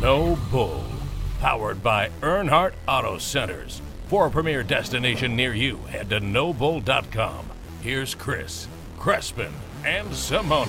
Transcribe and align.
No 0.00 0.38
Bull. 0.52 0.84
Powered 1.40 1.82
by 1.82 2.10
Earnhardt 2.20 2.74
Auto 2.86 3.18
Centers. 3.18 3.82
For 4.06 4.28
a 4.28 4.30
premier 4.30 4.62
destination 4.62 5.34
near 5.34 5.52
you, 5.54 5.78
head 5.78 6.10
to 6.10 6.20
nobull.com. 6.20 7.50
Here's 7.82 8.14
Chris, 8.14 8.68
Crespin, 8.96 9.50
and 9.84 10.14
Simone. 10.14 10.68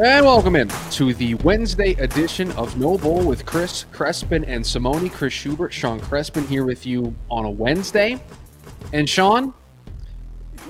And 0.00 0.24
welcome 0.24 0.54
in 0.54 0.68
to 0.92 1.12
the 1.12 1.34
Wednesday 1.36 1.94
edition 1.94 2.52
of 2.52 2.78
No 2.78 2.96
Bull 2.96 3.26
with 3.26 3.44
Chris 3.44 3.84
Crespin 3.92 4.44
and 4.46 4.64
Simone. 4.64 5.10
Chris 5.10 5.32
Schubert, 5.32 5.72
Sean 5.72 5.98
Crespin 5.98 6.46
here 6.46 6.64
with 6.64 6.86
you 6.86 7.12
on 7.32 7.44
a 7.44 7.50
Wednesday. 7.50 8.22
And 8.92 9.08
Sean, 9.08 9.52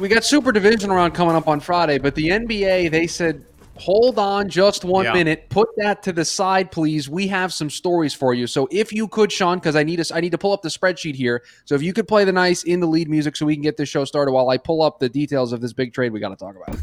we 0.00 0.08
got 0.08 0.24
Super 0.24 0.50
Division 0.50 0.90
round 0.90 1.12
coming 1.12 1.36
up 1.36 1.46
on 1.46 1.60
Friday, 1.60 1.98
but 1.98 2.14
the 2.14 2.30
NBA, 2.30 2.90
they 2.90 3.06
said, 3.06 3.44
hold 3.82 4.16
on 4.18 4.48
just 4.48 4.84
one 4.84 5.04
Yeah. 5.04 5.12
minute. 5.12 5.48
Put 5.48 5.68
that 5.78 6.02
to 6.04 6.12
the 6.12 6.24
side, 6.24 6.70
please. 6.70 7.08
We 7.08 7.26
have 7.28 7.52
some 7.52 7.68
stories 7.68 8.14
for 8.14 8.32
you. 8.32 8.46
So 8.46 8.68
if 8.70 8.92
you 8.92 9.08
could, 9.08 9.32
Sean, 9.32 9.58
because 9.58 9.74
I 9.74 9.82
need 9.82 9.98
us, 9.98 10.12
I 10.12 10.20
need 10.20 10.30
to 10.30 10.38
pull 10.38 10.52
up 10.52 10.62
the 10.62 10.68
spreadsheet 10.68 11.16
here. 11.16 11.42
So 11.64 11.74
if 11.74 11.82
you 11.82 11.92
could 11.92 12.06
play 12.06 12.24
the 12.24 12.32
nice 12.32 12.62
in 12.62 12.78
the 12.78 12.86
lead 12.86 13.08
music 13.10 13.34
so 13.36 13.44
we 13.44 13.56
can 13.56 13.62
get 13.62 13.76
this 13.76 13.88
show 13.88 14.04
started 14.04 14.30
while 14.30 14.48
I 14.50 14.56
pull 14.56 14.82
up 14.82 15.00
the 15.00 15.08
details 15.08 15.52
of 15.52 15.60
this 15.60 15.72
big 15.72 15.92
trade 15.92 16.12
we 16.12 16.20
got 16.20 16.28
to 16.28 16.36
talk 16.36 16.54
about. 16.54 16.80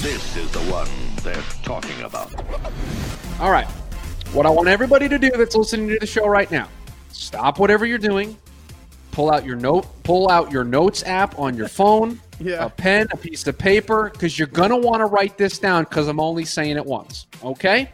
This 0.00 0.34
is 0.36 0.50
the 0.52 0.60
one 0.60 0.88
they're 1.22 1.42
talking 1.62 2.00
about. 2.02 2.32
All 3.38 3.50
right. 3.50 3.66
What 4.32 4.46
I 4.46 4.50
want 4.50 4.68
everybody 4.68 5.08
to 5.08 5.18
do 5.18 5.30
that's 5.30 5.54
listening 5.54 5.88
to 5.88 5.98
the 5.98 6.06
show 6.06 6.26
right 6.26 6.50
now, 6.50 6.68
stop 7.10 7.58
whatever 7.58 7.84
you're 7.84 7.98
doing, 7.98 8.36
pull 9.10 9.30
out 9.30 9.44
your 9.44 9.56
note, 9.56 9.86
pull 10.04 10.30
out 10.30 10.50
your 10.50 10.64
notes 10.64 11.02
app 11.02 11.38
on 11.38 11.54
your 11.54 11.68
phone, 11.68 12.18
Yeah. 12.40 12.64
a 12.64 12.70
pen, 12.70 13.06
a 13.12 13.16
piece 13.16 13.46
of 13.46 13.56
paper, 13.58 14.10
because 14.12 14.38
you're 14.38 14.48
gonna 14.48 14.76
want 14.76 15.00
to 15.00 15.06
write 15.06 15.36
this 15.36 15.58
down 15.58 15.84
because 15.84 16.08
I'm 16.08 16.20
only 16.20 16.44
saying 16.44 16.76
it 16.76 16.84
once. 16.84 17.26
Okay? 17.44 17.90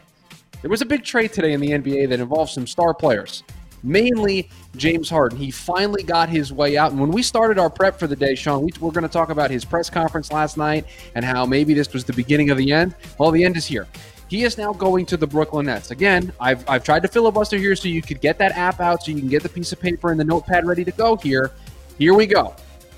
There 0.61 0.71
was 0.71 0.81
a 0.81 0.85
big 0.85 1.03
trade 1.03 1.33
today 1.33 1.53
in 1.53 1.61
the 1.61 1.71
NBA 1.71 2.09
that 2.09 2.19
involved 2.19 2.51
some 2.51 2.65
star 2.65 2.93
players, 2.93 3.43
mainly 3.83 4.49
James 4.75 5.09
Harden. 5.09 5.37
He 5.37 5.51
finally 5.51 6.01
got 6.01 6.29
his 6.29 6.51
way 6.51 6.77
out. 6.77 6.91
And 6.91 6.99
when 6.99 7.11
we 7.11 7.21
started 7.21 7.59
our 7.59 7.69
prep 7.69 7.99
for 7.99 8.07
the 8.07 8.15
day, 8.15 8.33
Sean, 8.33 8.63
we 8.63 8.71
were 8.79 8.91
going 8.91 9.03
to 9.03 9.09
talk 9.09 9.29
about 9.29 9.51
his 9.51 9.63
press 9.63 9.89
conference 9.89 10.31
last 10.31 10.57
night 10.57 10.85
and 11.13 11.23
how 11.23 11.45
maybe 11.45 11.75
this 11.75 11.93
was 11.93 12.05
the 12.05 12.13
beginning 12.13 12.49
of 12.49 12.57
the 12.57 12.71
end. 12.71 12.95
Well, 13.19 13.29
the 13.29 13.43
end 13.43 13.55
is 13.55 13.67
here. 13.67 13.87
He 14.29 14.43
is 14.43 14.57
now 14.57 14.73
going 14.73 15.05
to 15.05 15.17
the 15.17 15.27
Brooklyn 15.27 15.67
Nets. 15.67 15.91
Again, 15.91 16.33
I've, 16.39 16.67
I've 16.67 16.83
tried 16.83 17.03
to 17.03 17.07
filibuster 17.07 17.57
here 17.57 17.75
so 17.75 17.87
you 17.87 18.01
could 18.01 18.19
get 18.19 18.37
that 18.39 18.51
app 18.53 18.79
out 18.79 19.03
so 19.03 19.11
you 19.11 19.19
can 19.19 19.29
get 19.29 19.43
the 19.43 19.49
piece 19.49 19.71
of 19.71 19.79
paper 19.79 20.11
and 20.11 20.19
the 20.19 20.25
notepad 20.25 20.65
ready 20.65 20.83
to 20.83 20.91
go 20.91 21.15
here. 21.15 21.51
Here 21.97 22.13
we 22.13 22.25
go. 22.25 22.55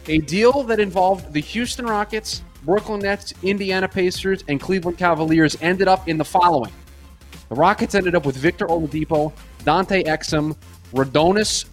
A 0.08 0.20
deal 0.20 0.64
that 0.64 0.80
involved 0.80 1.34
the 1.34 1.42
Houston 1.42 1.86
Rockets, 1.86 2.44
Brooklyn 2.64 3.02
Nets, 3.02 3.34
Indiana 3.44 3.88
Pacers, 3.88 4.44
and 4.48 4.60
Cleveland 4.60 4.98
Cavaliers 4.98 5.58
ended 5.62 5.88
up 5.88 6.08
in 6.08 6.18
the 6.18 6.26
following. 6.26 6.72
The 7.50 7.56
Rockets 7.56 7.96
ended 7.96 8.16
up 8.16 8.26
with 8.26 8.38
Victor 8.38 8.68
Oladipo, 8.68 9.32
Dante 9.66 10.04
Exum, 10.04 10.56
Radonis 10.94 11.66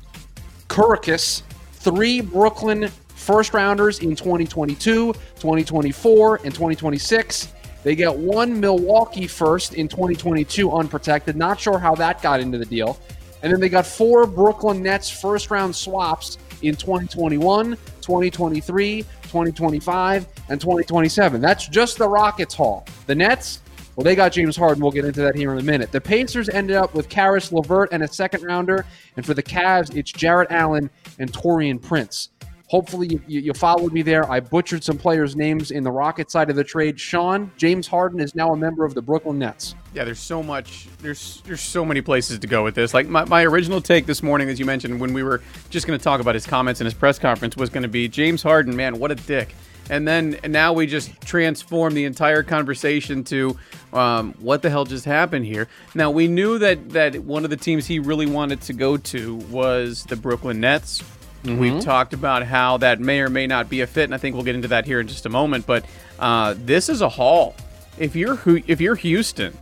Kurikis, 0.69 1.43
three 1.73 2.21
Brooklyn 2.21 2.91
first 3.15 3.55
rounders 3.55 4.01
in 4.01 4.15
2022, 4.15 5.13
2024, 5.13 6.37
and 6.45 6.55
2026. 6.55 7.53
They 7.83 7.95
get 7.95 8.15
one 8.15 8.59
Milwaukee 8.59 9.27
first 9.27 9.75
in 9.75 9.89
2022 9.89 10.73
unprotected. 10.73 11.37
Not 11.37 11.61
sure 11.61 11.79
how 11.79 11.95
that 11.97 12.21
got 12.21 12.41
into 12.41 12.59
the 12.59 12.65
deal. 12.65 12.99
And 13.43 13.53
then 13.53 13.61
they 13.61 13.69
got 13.69 13.87
four 13.87 14.27
Brooklyn 14.27 14.83
Nets 14.83 15.09
first 15.09 15.51
round 15.51 15.75
swaps 15.75 16.39
in 16.63 16.75
2021, 16.75 17.77
2023, 18.01 19.03
2025, 19.03 20.27
and 20.49 20.61
2027. 20.61 21.41
That's 21.41 21.69
just 21.69 21.99
the 21.99 22.09
Rockets 22.09 22.55
haul. 22.55 22.87
The 23.07 23.15
Nets, 23.15 23.61
well, 23.97 24.05
they 24.05 24.15
got 24.15 24.33
James 24.33 24.57
Harden. 24.57 24.83
We'll 24.83 24.93
get 24.93 25.07
into 25.07 25.23
that 25.23 25.35
here 25.35 25.53
in 25.53 25.59
a 25.59 25.63
minute. 25.63 25.91
The 25.91 26.01
Pacers 26.01 26.51
ended 26.51 26.77
up 26.77 26.95
with 26.95 27.09
Caris 27.09 27.51
LeVert 27.51 27.89
and 27.93 28.03
a 28.03 28.09
second 28.09 28.43
rounder. 28.45 28.85
And 29.17 29.25
for 29.25 29.33
the 29.33 29.43
Cavs, 29.43 29.97
it's 29.97 30.13
Jarrett 30.13 30.51
Allen 30.51 30.91
and 31.19 31.33
Taurean 31.33 31.81
Prince. 31.81 32.29
Hopefully, 32.69 33.21
you, 33.29 33.41
you, 33.41 33.53
followed 33.53 33.93
me 33.93 34.03
there. 34.03 34.29
I 34.29 34.41
butchered 34.41 34.83
some 34.83 34.99
players' 34.99 35.37
names 35.37 35.71
in 35.71 35.85
the 35.85 35.91
Rocket 35.91 36.33
side 36.33 36.51
of 36.51 36.57
the 36.57 36.65
trade. 36.65 36.99
Sean, 36.99 37.53
James 37.57 37.87
Harden 37.87 38.19
is 38.19 38.35
now 38.35 38.53
a 38.53 38.57
member 38.57 38.85
of 38.85 38.93
the 38.95 39.03
Brooklyn 39.03 39.39
Nets. 39.39 39.77
Yeah, 39.95 40.03
there's 40.03 40.19
so 40.19 40.43
much. 40.43 40.89
There's 41.01 41.43
there's 41.43 41.61
so 41.61 41.85
many 41.85 42.01
places 42.01 42.41
to 42.41 42.47
go 42.49 42.65
with 42.65 42.75
this. 42.75 42.93
Like 42.93 43.07
my, 43.07 43.25
my 43.25 43.45
original 43.45 43.81
take 43.81 44.07
this 44.07 44.21
morning, 44.21 44.49
as 44.49 44.59
you 44.59 44.65
mentioned, 44.65 44.99
when 44.99 45.13
we 45.13 45.23
were 45.23 45.43
just 45.71 45.87
going 45.87 45.97
to 45.97 46.03
talk 46.03 46.21
about 46.21 46.35
his 46.35 46.45
comments 46.45 46.81
in 46.81 46.87
his 46.87 46.95
press 46.95 47.21
conference, 47.21 47.57
was 47.57 47.71
going 47.71 47.85
to 47.85 47.89
be 47.89 48.09
James 48.09 48.43
Harden. 48.43 48.75
Man, 48.75 48.99
what 48.99 49.13
a 49.13 49.15
dick. 49.15 49.55
And 49.89 50.07
then 50.07 50.37
and 50.43 50.53
now 50.53 50.73
we 50.73 50.89
just 50.89 51.21
transform 51.21 51.95
the 51.95 52.05
entire 52.05 52.43
conversation 52.43 53.23
to 53.25 53.57
um, 53.93 54.35
what 54.41 54.63
the 54.63 54.71
hell 54.71 54.85
just 54.85 55.05
happened 55.05 55.47
here. 55.47 55.69
Now 55.95 56.11
we 56.11 56.27
knew 56.27 56.59
that 56.59 56.91
that 56.91 57.17
one 57.23 57.45
of 57.45 57.51
the 57.51 57.57
teams 57.57 57.87
he 57.87 58.01
really 58.01 58.27
wanted 58.27 58.61
to 58.63 58.73
go 58.73 58.97
to 58.97 59.37
was 59.37 60.03
the 60.05 60.17
Brooklyn 60.17 60.59
Nets. 60.59 61.05
We've 61.47 61.81
talked 61.81 62.13
about 62.13 62.45
how 62.45 62.79
that 62.79 63.01
may 63.01 63.21
or 63.21 63.29
may 63.29 63.47
not 63.47 63.69
be 63.69 63.81
a 63.81 63.87
fit, 63.87 64.05
and 64.05 64.15
I 64.15 64.19
think 64.19 64.35
we'll 64.35 64.45
get 64.45 64.55
into 64.55 64.69
that 64.69 64.87
here 64.87 65.01
in 65.01 65.07
just 65.07 65.27
a 65.27 65.29
moment. 65.29 65.67
But 65.67 65.85
uh, 66.19 66.55
this 66.59 66.89
is 66.89 67.01
a 67.03 67.09
haul. 67.09 67.55
If 67.99 68.17
you're 68.17 68.39
if 68.67 68.81
you're 68.81 68.97
Houston, 68.97 69.57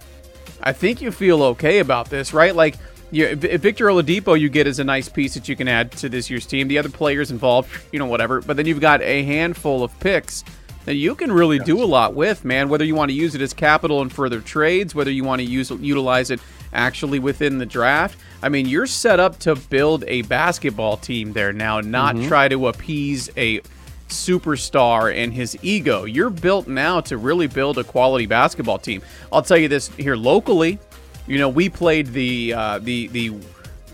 I 0.63 0.73
think 0.73 1.01
you 1.01 1.11
feel 1.11 1.43
okay 1.43 1.79
about 1.79 2.11
this, 2.11 2.33
right? 2.33 2.55
Like, 2.55 2.77
you, 3.11 3.37
Victor 3.37 3.87
Oladipo 3.87 4.39
you 4.39 4.49
get 4.49 4.67
as 4.67 4.79
a 4.79 4.85
nice 4.85 5.09
piece 5.09 5.35
that 5.35 5.49
you 5.49 5.57
can 5.57 5.69
add 5.69 5.93
to 5.93 6.09
this 6.09 6.31
year's 6.31 6.47
team. 6.47 6.69
The 6.69 6.79
other 6.79 6.89
players 6.89 7.31
involved, 7.31 7.71
you 7.93 7.99
know, 7.99 8.07
whatever. 8.07 8.41
But 8.41 8.57
then 8.57 8.67
you've 8.67 8.81
got 8.81 9.03
a 9.03 9.23
handful 9.23 9.85
of 9.85 9.99
picks 10.01 10.43
that 10.85 10.95
you 10.95 11.15
can 11.15 11.33
really 11.33 11.59
do 11.59 11.83
a 11.83 11.85
lot 11.85 12.15
with, 12.15 12.45
man. 12.45 12.69
Whether 12.69 12.85
you 12.85 12.95
want 12.95 13.11
to 13.11 13.15
use 13.15 13.35
it 13.35 13.41
as 13.41 13.55
capital 13.55 14.03
in 14.03 14.09
further 14.09 14.41
trades, 14.41 14.95
whether 14.95 15.11
you 15.11 15.25
want 15.25 15.41
to 15.41 15.45
use 15.45 15.71
utilize 15.71 16.31
it 16.31 16.41
actually 16.75 17.19
within 17.19 17.59
the 17.59 17.67
draft. 17.67 18.19
I 18.43 18.49
mean, 18.49 18.67
you're 18.67 18.87
set 18.87 19.21
up 19.21 19.39
to 19.41 19.55
build 19.55 20.05
a 20.07 20.23
basketball 20.23 20.97
team 20.97 21.33
there 21.33 21.53
now, 21.53 21.81
not 21.81 22.17
try 22.25 22.49
to 22.49 22.69
appease 22.69 23.31
a 23.37 23.61
superstar 24.09 25.15
and 25.15 25.33
his 25.33 25.57
ego. 25.63 26.05
You're 26.05 26.31
built 26.31 26.69
now 26.69 27.01
to 27.03 27.17
really 27.17 27.47
build 27.47 27.79
a 27.79 27.85
quality 27.85 28.27
basketball 28.27 28.79
team. 28.79 29.03
I'll 29.33 29.43
tell 29.43 29.57
you 29.57 29.69
this 29.69 29.89
here 29.97 30.17
locally. 30.17 30.79
You 31.27 31.39
know, 31.39 31.49
we 31.49 31.69
played 31.69 32.09
the 32.09 32.53
uh, 32.53 32.79
the 32.81 33.09
the 33.09 33.33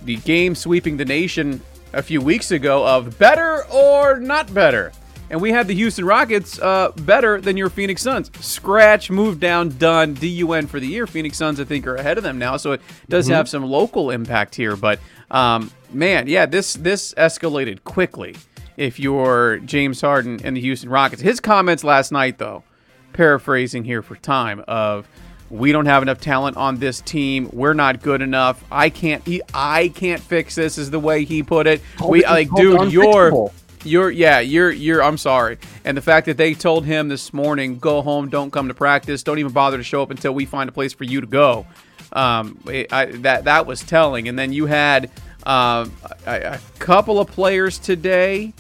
the 0.05 0.17
game 0.17 0.55
sweeping 0.55 0.97
the 0.97 1.05
nation 1.05 1.61
a 1.93 2.03
few 2.03 2.21
weeks 2.21 2.51
ago 2.51 2.87
of 2.87 3.19
better 3.19 3.65
or 3.67 4.19
not 4.19 4.53
better. 4.53 4.93
And 5.31 5.41
we 5.41 5.53
had 5.53 5.69
the 5.69 5.75
Houston 5.75 6.05
Rockets 6.05 6.59
uh, 6.59 6.91
better 6.97 7.41
than 7.41 7.57
your 7.57 7.71
Phoenix 7.71 8.03
Suns. 8.03 8.33
Scratch, 8.41 9.11
move 9.11 9.39
down, 9.39 9.69
done, 9.79 10.15
DUN 10.15 10.67
for 10.67 10.81
the 10.81 10.89
year. 10.89 11.07
Phoenix 11.07 11.37
Suns, 11.39 11.61
I 11.61 11.65
think, 11.65 11.87
are 11.87 11.95
ahead 11.95 12.19
of 12.19 12.25
them 12.25 12.37
now, 12.39 12.57
so 12.57 12.73
it 12.73 12.81
does 13.09 13.29
have 13.29 13.49
some 13.49 13.65
local 13.65 14.11
impact 14.11 14.57
here. 14.57 14.75
But 14.75 14.99
um, 15.31 15.71
man, 15.93 16.27
yeah, 16.27 16.47
this 16.47 16.75
this 16.75 17.15
escalated 17.15 17.85
quickly. 17.85 18.35
If 18.77 18.99
you're 18.99 19.59
James 19.59 20.01
Harden 20.01 20.41
and 20.43 20.57
the 20.57 20.61
Houston 20.61 20.89
Rockets, 20.91 21.23
his 21.23 21.39
comments 21.39 21.85
last 21.85 22.11
night, 22.11 22.39
though, 22.39 22.65
paraphrasing 23.13 23.85
here 23.85 24.03
for 24.03 24.17
time, 24.17 24.65
of 24.67 25.07
we 25.51 25.71
don't 25.71 25.87
have 25.87 26.03
enough 26.03 26.21
talent 26.21 26.57
on 26.57 26.79
this 26.79 27.01
team. 27.01 27.51
We're 27.53 27.75
not 27.75 28.03
good 28.03 28.23
enough. 28.23 28.65
I 28.71 28.89
can't. 28.91 29.25
He, 29.27 29.43
I 29.55 29.89
can't 29.89 30.21
fix 30.21 30.55
this. 30.57 30.77
Is 30.79 30.91
the 30.91 30.99
way 31.01 31.25
he 31.25 31.43
put 31.45 31.67
it. 31.69 31.83
We 32.05 32.25
it- 32.25 32.29
like, 32.29 32.51
dude, 32.53 32.93
you're. 32.93 33.51
You're 33.85 34.11
yeah, 34.11 34.41
you're 34.41 34.71
you're 34.71 35.03
I'm 35.03 35.19
sorry. 35.19 35.59
And 35.85 35.97
the 35.97 36.03
fact 36.03 36.27
that 36.27 36.37
they 36.37 36.55
told 36.55 36.85
him 36.85 37.09
this 37.09 37.33
morning, 37.33 37.79
go 37.79 38.03
home, 38.03 38.29
don't 38.29 38.51
come 38.51 38.69
to 38.69 38.75
practice, 38.75 39.23
don't 39.23 39.39
even 39.39 39.53
bother 39.53 39.77
to 39.77 39.83
show 39.83 40.03
up 40.03 40.11
until 40.11 40.33
we 40.33 40.45
find 40.45 40.69
a 40.69 40.73
place 40.73 40.93
for 40.93 41.05
you 41.05 41.21
to 41.21 41.27
go. 41.27 41.67
Um, 42.13 42.59
it- 42.67 42.93
I, 42.93 43.07
that 43.07 43.45
that 43.45 43.67
was 43.67 43.83
telling. 43.83 44.29
And 44.29 44.39
then 44.39 44.53
you 44.53 44.67
had 44.67 45.11
um, 45.45 45.93
a, 46.27 46.55
a 46.55 46.61
couple 46.79 47.19
of 47.19 47.29
players 47.29 47.79
today. 47.79 48.53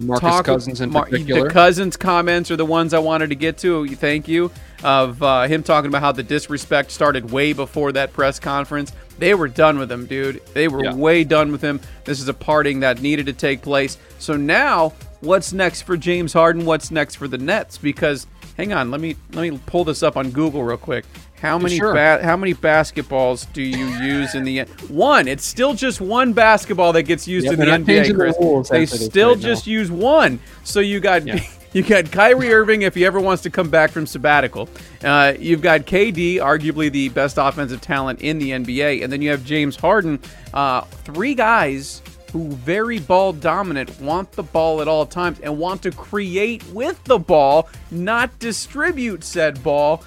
Marcus 0.00 0.42
Cousins 0.42 0.80
in 0.80 0.90
Mar- 0.92 1.06
particular. 1.06 1.48
The 1.48 1.50
Cousins 1.52 1.96
comments 1.96 2.52
are 2.52 2.56
the 2.56 2.64
ones 2.64 2.94
I 2.94 3.00
wanted 3.00 3.30
to 3.30 3.34
get 3.34 3.58
to. 3.58 3.86
Thank 3.96 4.28
you. 4.28 4.52
Of 4.84 5.20
uh, 5.24 5.48
him 5.48 5.64
talking 5.64 5.88
about 5.88 6.02
how 6.02 6.12
the 6.12 6.22
disrespect 6.22 6.92
started 6.92 7.32
way 7.32 7.52
before 7.52 7.90
that 7.92 8.12
press 8.12 8.38
conference. 8.38 8.92
They 9.18 9.34
were 9.34 9.48
done 9.48 9.78
with 9.78 9.90
him, 9.90 10.06
dude. 10.06 10.40
They 10.54 10.68
were 10.68 10.84
Yeah. 10.84 10.94
way 10.94 11.24
done 11.24 11.50
with 11.52 11.60
him. 11.62 11.80
This 12.04 12.20
is 12.20 12.28
a 12.28 12.34
parting 12.34 12.80
that 12.80 13.00
needed 13.02 13.26
to 13.26 13.32
take 13.32 13.62
place. 13.62 13.98
So 14.18 14.36
now, 14.36 14.92
what's 15.20 15.52
next 15.52 15.82
for 15.82 15.96
James 15.96 16.32
Harden? 16.32 16.64
What's 16.64 16.90
next 16.90 17.16
for 17.16 17.26
the 17.28 17.38
Nets? 17.38 17.78
Because 17.78 18.26
hang 18.56 18.72
on, 18.72 18.90
let 18.90 19.00
me 19.00 19.16
let 19.32 19.42
me 19.50 19.58
pull 19.66 19.84
this 19.84 20.02
up 20.02 20.16
on 20.16 20.30
Google 20.30 20.62
real 20.62 20.76
quick. 20.76 21.04
How 21.40 21.56
many 21.56 21.76
Sure. 21.76 21.94
ba- 21.94 22.20
how 22.22 22.36
many 22.36 22.52
basketballs 22.52 23.46
do 23.52 23.62
you 23.62 23.86
use 23.86 24.34
in 24.34 24.42
the 24.44 24.60
end? 24.60 24.68
one? 24.88 25.28
It's 25.28 25.44
still 25.44 25.74
just 25.74 26.00
one 26.00 26.32
basketball 26.32 26.92
that 26.94 27.04
gets 27.04 27.28
used 27.28 27.46
Yeah, 27.46 27.52
in 27.52 27.58
the 27.60 27.66
NBA. 27.66 27.86
changing 27.86 28.12
the 28.18 28.24
Chris. 28.24 28.36
rules 28.40 28.68
They 28.68 28.86
still 28.86 29.30
right 29.30 29.38
now. 29.38 29.42
just 29.48 29.66
use 29.66 29.90
one. 29.90 30.40
So 30.64 30.80
you 30.80 30.98
got 31.00 31.24
Yeah. 31.26 31.38
You 31.78 31.84
got 31.84 32.10
Kyrie 32.10 32.52
Irving 32.52 32.82
if 32.82 32.96
he 32.96 33.06
ever 33.06 33.20
wants 33.20 33.44
to 33.44 33.50
come 33.50 33.70
back 33.70 33.92
from 33.92 34.04
sabbatical. 34.04 34.68
Uh, 35.04 35.34
you've 35.38 35.62
got 35.62 35.82
KD, 35.82 36.36
arguably 36.36 36.90
the 36.90 37.08
best 37.10 37.38
offensive 37.38 37.80
talent 37.80 38.20
in 38.20 38.40
the 38.40 38.50
NBA, 38.50 39.04
and 39.04 39.12
then 39.12 39.22
you 39.22 39.30
have 39.30 39.44
James 39.44 39.76
Harden. 39.76 40.18
Uh, 40.52 40.80
three 40.80 41.36
guys 41.36 42.02
who 42.32 42.48
very 42.48 42.98
ball 42.98 43.32
dominant, 43.32 43.98
want 44.00 44.32
the 44.32 44.42
ball 44.42 44.82
at 44.82 44.88
all 44.88 45.06
times, 45.06 45.38
and 45.38 45.56
want 45.56 45.80
to 45.82 45.92
create 45.92 46.66
with 46.70 47.02
the 47.04 47.18
ball, 47.18 47.68
not 47.92 48.36
distribute 48.40 49.22
said 49.22 49.62
ball. 49.62 50.02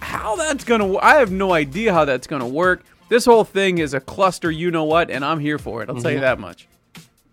How 0.00 0.34
that's 0.34 0.64
gonna? 0.64 0.96
I 0.98 1.14
have 1.14 1.30
no 1.30 1.52
idea 1.52 1.94
how 1.94 2.04
that's 2.04 2.26
gonna 2.26 2.48
work. 2.48 2.84
this 3.08 3.24
whole 3.24 3.44
thing 3.44 3.78
is 3.78 3.94
a 3.94 4.00
cluster. 4.00 4.50
You 4.50 4.72
know 4.72 4.84
what? 4.84 5.08
And 5.08 5.24
I'm 5.24 5.38
here 5.38 5.58
for 5.58 5.84
it. 5.84 5.88
I'll 5.88 6.00
tell 6.00 6.10
you 6.10 6.20
that 6.20 6.40
much. 6.40 6.66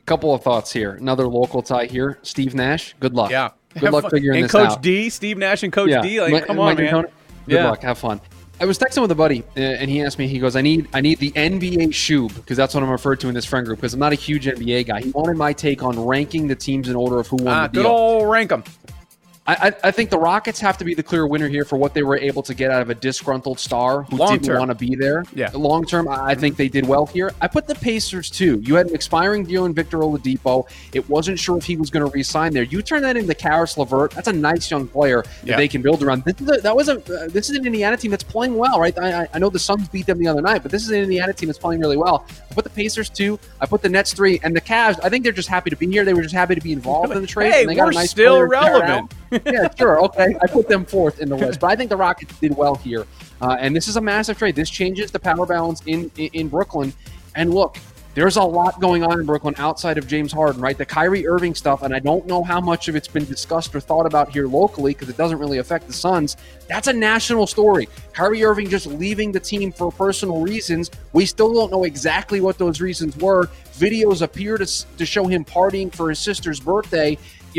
Couple 0.05 0.33
of 0.33 0.43
thoughts 0.43 0.71
here. 0.71 0.91
Another 0.91 1.27
local 1.27 1.63
tie 1.63 1.85
here. 1.85 2.19
Steve 2.21 2.53
Nash. 2.53 2.95
Good 2.99 3.15
luck. 3.15 3.31
Yeah. 3.31 3.49
Good 3.73 3.83
Have 3.83 3.93
luck 3.93 4.01
fun. 4.03 4.11
figuring 4.11 4.37
and 4.39 4.45
this 4.45 4.51
Coach 4.51 4.69
out. 4.71 4.81
D, 4.81 5.09
Steve 5.09 5.37
Nash, 5.37 5.63
and 5.63 5.71
Coach 5.71 5.91
D. 6.01 6.19
Like, 6.21 6.31
Mike- 6.31 6.47
come 6.47 6.59
on, 6.59 6.75
man. 6.75 7.01
Good 7.01 7.11
Yeah. 7.47 7.69
luck. 7.69 7.81
Have 7.83 7.97
fun. 7.97 8.19
I 8.61 8.65
was 8.65 8.77
texting 8.77 9.01
with 9.01 9.11
a 9.11 9.15
buddy, 9.15 9.43
uh, 9.55 9.59
and 9.61 9.89
he 9.89 10.01
asked 10.01 10.19
me. 10.19 10.27
He 10.27 10.37
goes, 10.37 10.55
"I 10.57 10.61
need, 10.61 10.87
I 10.93 10.99
need 10.99 11.19
the 11.19 11.31
NBA 11.35 11.87
shoob 11.89 12.35
because 12.35 12.57
that's 12.57 12.73
what 12.73 12.83
I'm 12.83 12.89
referred 12.89 13.19
to 13.21 13.29
in 13.29 13.33
this 13.33 13.45
friend 13.45 13.65
group. 13.65 13.79
Because 13.79 13.93
I'm 13.93 14.01
not 14.01 14.11
a 14.11 14.15
huge 14.15 14.47
NBA 14.47 14.83
guy. 14.83 14.99
He 15.01 15.11
wanted 15.11 15.37
my 15.37 15.53
take 15.53 15.81
on 15.81 15.97
ranking 16.05 16.47
the 16.47 16.55
teams 16.55 16.89
in 16.89 16.95
order 16.95 17.19
of 17.19 17.27
who 17.27 17.37
won 17.37 17.47
Ah, 17.47 17.67
the 17.67 17.73
good 17.73 17.83
deal. 17.83 17.91
old 17.91 18.29
rank 18.29 18.51
'em. 18.51 18.63
I, 19.51 19.73
I, 19.83 19.91
think 19.91 20.09
the 20.09 20.17
Rockets 20.17 20.59
have 20.59 20.77
to 20.77 20.85
be 20.85 20.93
the 20.93 21.03
clear 21.03 21.25
winner 21.27 21.47
here 21.47 21.65
for 21.65 21.77
what 21.77 21.93
they 21.93 22.03
were 22.03 22.17
able 22.17 22.43
to 22.43 22.53
get 22.53 22.71
out 22.71 22.81
of 22.81 22.89
a 22.89 22.95
disgruntled 22.95 23.59
star 23.59 24.03
who 24.03 24.17
Long 24.17 24.33
didn't 24.33 24.45
term. 24.45 24.59
want 24.59 24.69
to 24.69 24.75
be 24.75 24.95
there. 24.95 25.23
Yeah. 25.33 25.49
Long 25.53 25.85
term, 25.85 26.07
I 26.07 26.35
think 26.35 26.57
they 26.57 26.69
did 26.69 26.87
well 26.87 27.05
here. 27.05 27.31
I 27.41 27.47
put 27.47 27.67
the 27.67 27.75
Pacers 27.75 28.29
too. 28.29 28.61
You 28.63 28.75
had 28.75 28.87
an 28.87 28.95
expiring 28.95 29.43
deal 29.45 29.65
in 29.65 29.73
Victor 29.73 29.97
Oladipo. 29.99 30.69
It 30.93 31.07
wasn't 31.09 31.39
sure 31.39 31.57
if 31.57 31.65
he 31.65 31.77
was 31.77 31.89
going 31.89 32.05
to 32.05 32.11
re-sign 32.11 32.53
there. 32.53 32.63
You 32.63 32.81
turn 32.81 33.01
that 33.03 33.17
into 33.17 33.33
Caris 33.33 33.77
LeVert. 33.77 34.11
That's 34.11 34.27
a 34.27 34.33
nice 34.33 34.69
young 34.69 34.87
player 34.87 35.21
that 35.23 35.47
Yeah. 35.47 35.57
they 35.57 35.67
can 35.67 35.81
build 35.81 36.03
around. 36.03 36.23
This 36.25 36.39
is 36.41 36.49
a, 36.57 36.61
that 36.61 36.75
was 36.75 36.89
a 36.89 36.97
uh, 36.99 37.27
this 37.29 37.49
is 37.49 37.57
an 37.57 37.65
Indiana 37.65 37.97
team 37.97 38.11
that's 38.11 38.23
playing 38.23 38.55
well, 38.55 38.79
right? 38.79 38.97
I, 38.97 39.27
I- 39.33 39.39
know 39.39 39.49
the 39.49 39.57
Suns 39.59 39.87
beat 39.87 40.05
them 40.05 40.19
the 40.19 40.27
other 40.27 40.41
night, 40.41 40.63
but 40.63 40.71
this 40.71 40.83
is 40.83 40.89
an 40.89 40.97
Indiana 40.99 41.33
team 41.33 41.47
that's 41.47 41.57
playing 41.59 41.79
really 41.79 41.97
well. 41.97 42.25
I 42.51 42.53
put 42.53 42.65
the 42.65 42.69
Pacers 42.69 43.09
two. 43.09 43.39
I 43.61 43.65
put 43.65 43.81
the 43.81 43.89
Nets 43.89 44.13
three, 44.13 44.39
and 44.43 44.55
the 44.55 44.61
Cavs. 44.61 44.99
I 45.01 45.09
think 45.09 45.23
they're 45.23 45.31
just 45.31 45.47
happy 45.49 45.69
to 45.69 45.75
be 45.77 45.87
here. 45.87 46.03
They 46.05 46.13
were 46.13 46.21
just 46.21 46.35
happy 46.35 46.55
to 46.55 46.61
be 46.61 46.73
involved 46.73 47.13
in 47.13 47.21
the 47.21 47.27
trade. 47.27 47.53
Hey, 47.53 47.61
and 47.61 47.69
they 47.69 47.75
got 47.75 47.85
we're 47.85 47.91
a 47.91 47.95
nice 47.95 48.11
still 48.11 48.47
player 48.47 48.49
to 48.49 48.55
carry 48.55 48.77
it 48.77 48.81
relevant. 48.81 49.13
Yeah, 49.45 49.73
sure. 49.77 50.03
Okay. 50.05 50.35
I 50.41 50.47
put 50.47 50.67
them 50.67 50.85
fourth 50.85 51.19
in 51.19 51.29
the 51.29 51.35
West, 51.35 51.59
but 51.59 51.67
I 51.67 51.75
think 51.75 51.89
the 51.89 51.97
Rockets 51.97 52.37
did 52.39 52.55
well 52.55 52.75
here. 52.75 53.05
Uh, 53.41 53.57
and 53.59 53.75
this 53.75 53.87
is 53.87 53.95
a 53.95 54.01
massive 54.01 54.37
trade. 54.37 54.55
This 54.55 54.69
changes 54.69 55.11
the 55.11 55.19
power 55.19 55.45
balance 55.45 55.81
in, 55.85 56.11
in, 56.17 56.29
in 56.33 56.47
Brooklyn. 56.49 56.93
And 57.35 57.53
look, 57.53 57.77
there's 58.15 58.37
a 58.37 58.43
lot 58.43 58.81
going 58.81 59.03
on 59.03 59.19
in 59.19 59.25
Brooklyn 59.25 59.53
outside 59.57 59.97
of 59.97 60.07
James 60.07 60.31
Harden, 60.31 60.61
right? 60.61 60.77
The 60.77 60.85
Kyrie 60.85 61.27
Irving 61.27 61.53
stuff, 61.53 61.83
and 61.83 61.93
I 61.93 61.99
don't 61.99 62.25
know 62.25 62.43
how 62.43 62.59
much 62.59 62.87
of 62.87 62.95
it's 62.95 63.07
been 63.07 63.23
discussed 63.23 63.73
or 63.75 63.79
thought 63.79 64.05
about 64.05 64.29
here 64.29 64.47
locally 64.47 64.93
because 64.93 65.09
it 65.09 65.15
doesn't 65.15 65.37
really 65.37 65.59
affect 65.59 65.85
the 65.85 65.93
Suns. 65.93 66.35
That's 66.67 66.87
a 66.87 66.93
national 66.93 67.45
story. 67.45 67.87
Kyrie 68.11 68.43
Irving 68.43 68.67
just 68.67 68.87
leaving 68.87 69.31
the 69.31 69.39
team 69.39 69.71
for 69.71 69.91
personal 69.91 70.41
reasons. 70.41 70.89
We 71.13 71.25
still 71.27 71.53
don't 71.53 71.71
know 71.71 71.83
exactly 71.83 72.41
what 72.41 72.57
those 72.57 72.81
reasons 72.81 73.15
were. 73.15 73.45
Videos 73.77 74.21
appear 74.23 74.57
to, 74.57 74.65
to 74.65 75.05
show 75.05 75.27
him 75.27 75.45
partying 75.45 75.93
for 75.93 76.09
his 76.09 76.19
sister's 76.19 76.59
birthday 76.59 77.17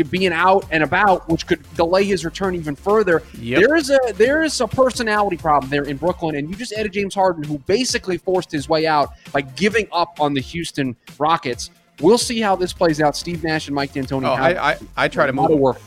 being 0.09 0.33
out 0.33 0.65
and 0.71 0.83
about, 0.83 1.27
which 1.29 1.47
could 1.47 1.61
delay 1.75 2.03
his 2.03 2.25
return 2.25 2.55
even 2.55 2.75
further. 2.75 3.23
Yep. 3.39 3.59
There 3.59 3.75
is 3.75 3.89
a 3.89 3.99
there 4.15 4.43
is 4.43 4.59
a 4.61 4.67
personality 4.67 5.37
problem 5.37 5.69
there 5.69 5.83
in 5.83 5.97
Brooklyn, 5.97 6.35
and 6.35 6.49
you 6.49 6.55
just 6.55 6.73
added 6.73 6.93
James 6.93 7.15
Harden, 7.15 7.43
who 7.43 7.57
basically 7.59 8.17
forced 8.17 8.51
his 8.51 8.67
way 8.69 8.87
out 8.87 9.11
by 9.31 9.41
giving 9.41 9.87
up 9.91 10.19
on 10.19 10.33
the 10.33 10.41
Houston 10.41 10.95
Rockets. 11.19 11.69
We'll 11.99 12.17
see 12.17 12.39
how 12.41 12.55
this 12.55 12.73
plays 12.73 12.99
out. 12.99 13.15
Steve 13.15 13.43
Nash 13.43 13.67
and 13.67 13.75
Mike 13.75 13.93
D'Antoni. 13.93 14.25
Oh, 14.25 14.31
I, 14.33 14.71
I, 14.71 14.77
I 14.97 15.07
try 15.07 15.27
to 15.27 15.33
move 15.33 15.51
him. 15.51 15.59
work. 15.59 15.77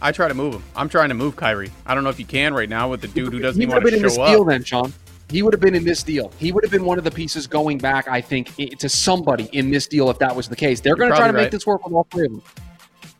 I 0.00 0.12
try 0.12 0.26
to 0.26 0.32
move 0.32 0.54
him. 0.54 0.62
I'm 0.74 0.88
trying 0.88 1.10
to 1.10 1.14
move 1.14 1.36
Kyrie. 1.36 1.70
I 1.84 1.94
don't 1.94 2.04
know 2.04 2.10
if 2.10 2.18
you 2.18 2.24
can 2.24 2.54
right 2.54 2.68
now 2.70 2.88
with 2.88 3.02
the 3.02 3.08
dude 3.08 3.34
who 3.34 3.38
doesn't 3.38 3.60
He 3.60 3.64
even 3.66 3.74
would 3.74 3.82
have 3.84 3.84
want 3.84 3.84
been 3.84 3.92
to 3.92 3.96
in 3.98 4.02
this 4.02 4.16
show 4.16 4.26
deal 4.28 4.40
up. 4.42 4.48
then, 4.48 4.64
Sean. 4.64 4.92
He 5.30 5.42
would 5.42 5.52
have 5.52 5.60
been 5.60 5.74
in 5.74 5.84
this 5.84 6.02
deal. 6.02 6.32
He 6.38 6.52
would 6.52 6.64
have 6.64 6.70
been 6.70 6.86
one 6.86 6.96
of 6.96 7.04
the 7.04 7.10
pieces 7.10 7.46
going 7.46 7.76
back, 7.76 8.08
I 8.08 8.18
think, 8.22 8.54
to 8.78 8.88
somebody 8.88 9.50
in 9.52 9.70
this 9.70 9.86
deal 9.86 10.08
if 10.08 10.18
that 10.20 10.34
was 10.34 10.48
the 10.48 10.56
case. 10.56 10.80
They're 10.80 10.96
going 10.96 11.10
to 11.10 11.16
try 11.16 11.26
to 11.26 11.32
probably 11.32 11.42
make 11.42 11.50
this 11.50 11.66
work 11.66 11.84
with 11.84 11.92
all 11.92 12.06
three 12.10 12.26
of 12.26 12.32
them. 12.32 12.42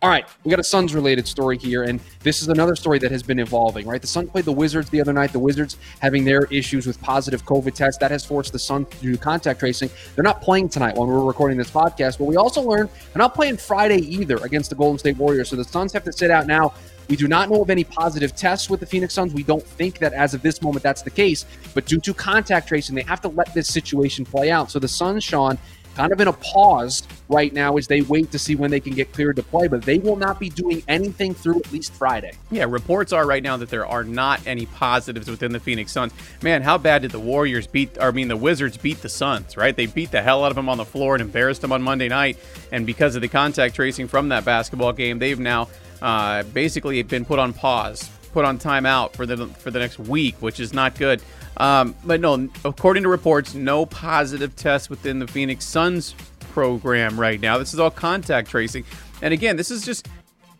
All 0.00 0.08
right, 0.08 0.28
we 0.44 0.50
got 0.50 0.60
a 0.60 0.64
Suns 0.64 0.94
related 0.94 1.26
story 1.26 1.58
here, 1.58 1.82
and 1.82 1.98
this 2.20 2.40
is 2.40 2.46
another 2.46 2.76
story 2.76 3.00
that 3.00 3.10
has 3.10 3.20
been 3.20 3.40
evolving, 3.40 3.84
right? 3.84 4.00
The 4.00 4.06
Suns 4.06 4.30
played 4.30 4.44
the 4.44 4.52
Wizards 4.52 4.88
the 4.90 5.00
other 5.00 5.12
night. 5.12 5.32
The 5.32 5.40
Wizards 5.40 5.76
having 5.98 6.24
their 6.24 6.44
issues 6.52 6.86
with 6.86 7.02
positive 7.02 7.44
COVID 7.44 7.74
tests. 7.74 7.98
That 7.98 8.12
has 8.12 8.24
forced 8.24 8.52
the 8.52 8.60
Suns 8.60 8.88
to 8.90 8.96
do 8.98 9.16
contact 9.16 9.58
tracing. 9.58 9.90
They're 10.14 10.22
not 10.22 10.40
playing 10.40 10.68
tonight 10.68 10.96
when 10.96 11.08
we're 11.08 11.24
recording 11.24 11.58
this 11.58 11.72
podcast, 11.72 12.18
but 12.18 12.26
we 12.26 12.36
also 12.36 12.62
learned 12.62 12.90
they're 13.12 13.18
not 13.18 13.34
playing 13.34 13.56
Friday 13.56 13.98
either 13.98 14.36
against 14.36 14.70
the 14.70 14.76
Golden 14.76 15.00
State 15.00 15.16
Warriors. 15.16 15.48
So 15.48 15.56
the 15.56 15.64
Suns 15.64 15.92
have 15.94 16.04
to 16.04 16.12
sit 16.12 16.30
out 16.30 16.46
now. 16.46 16.74
We 17.08 17.16
do 17.16 17.26
not 17.26 17.48
know 17.50 17.62
of 17.62 17.70
any 17.70 17.84
positive 17.84 18.36
tests 18.36 18.68
with 18.68 18.80
the 18.80 18.86
Phoenix 18.86 19.14
Suns. 19.14 19.32
We 19.32 19.42
don't 19.42 19.64
think 19.64 19.98
that 19.98 20.12
as 20.12 20.34
of 20.34 20.42
this 20.42 20.62
moment 20.62 20.82
that's 20.82 21.02
the 21.02 21.10
case. 21.10 21.44
But 21.74 21.86
due 21.86 22.00
to 22.00 22.14
contact 22.14 22.68
tracing, 22.68 22.94
they 22.94 23.02
have 23.02 23.20
to 23.22 23.28
let 23.28 23.52
this 23.54 23.66
situation 23.66 24.24
play 24.24 24.50
out. 24.50 24.70
So 24.70 24.78
the 24.78 24.88
Suns, 24.88 25.24
Sean, 25.24 25.58
kind 25.98 26.12
of 26.12 26.20
in 26.20 26.28
a 26.28 26.32
pause 26.32 27.02
right 27.28 27.52
now 27.52 27.76
as 27.76 27.88
they 27.88 28.02
wait 28.02 28.30
to 28.30 28.38
see 28.38 28.54
when 28.54 28.70
they 28.70 28.78
can 28.78 28.94
get 28.94 29.12
cleared 29.12 29.34
to 29.34 29.42
play. 29.42 29.66
But 29.66 29.82
they 29.82 29.98
will 29.98 30.14
not 30.14 30.38
be 30.38 30.48
doing 30.48 30.80
anything 30.86 31.34
through 31.34 31.58
at 31.58 31.72
least 31.72 31.92
Friday. 31.92 32.32
Yeah, 32.52 32.66
reports 32.68 33.12
are 33.12 33.26
right 33.26 33.42
now 33.42 33.56
that 33.56 33.68
there 33.68 33.84
are 33.84 34.04
not 34.04 34.40
any 34.46 34.66
positives 34.66 35.28
within 35.28 35.52
the 35.52 35.58
Phoenix 35.58 35.90
Suns. 35.90 36.12
Man, 36.40 36.62
how 36.62 36.78
bad 36.78 37.02
did 37.02 37.10
the 37.10 37.18
Warriors 37.18 37.66
beat, 37.66 37.98
or 37.98 38.08
I 38.08 38.10
mean, 38.12 38.28
the 38.28 38.36
Wizards 38.36 38.76
beat 38.76 39.02
the 39.02 39.08
Suns, 39.08 39.56
right? 39.56 39.74
They 39.74 39.86
beat 39.86 40.12
the 40.12 40.22
hell 40.22 40.44
out 40.44 40.52
of 40.52 40.56
them 40.56 40.68
on 40.68 40.78
the 40.78 40.84
floor 40.84 41.16
and 41.16 41.22
embarrassed 41.22 41.62
them 41.62 41.72
on 41.72 41.82
Monday 41.82 42.08
night. 42.08 42.38
And 42.70 42.86
because 42.86 43.16
of 43.16 43.22
the 43.22 43.28
contact 43.28 43.74
tracing 43.74 44.06
from 44.06 44.28
that 44.28 44.44
basketball 44.44 44.92
game, 44.92 45.18
they've 45.18 45.40
now 45.40 45.68
uh, 46.00 46.44
basically 46.44 47.02
been 47.02 47.24
put 47.24 47.40
on 47.40 47.52
pause, 47.52 48.08
put 48.32 48.44
on 48.44 48.58
timeout 48.58 49.14
for 49.14 49.26
the 49.26 49.46
for 49.46 49.70
the 49.70 49.78
next 49.78 49.98
week, 49.98 50.36
which 50.40 50.60
is 50.60 50.72
not 50.72 50.94
good. 50.96 51.22
Um, 51.56 51.94
but 52.04 52.20
no, 52.20 52.48
according 52.64 53.02
to 53.02 53.08
reports, 53.08 53.54
no 53.54 53.86
positive 53.86 54.54
tests 54.54 54.88
within 54.88 55.18
the 55.18 55.26
Phoenix 55.26 55.64
Suns 55.64 56.14
program 56.52 57.18
right 57.18 57.40
now. 57.40 57.58
This 57.58 57.74
is 57.74 57.80
all 57.80 57.90
contact 57.90 58.48
tracing. 58.48 58.84
And 59.22 59.34
again, 59.34 59.56
this 59.56 59.70
is 59.70 59.84
just 59.84 60.08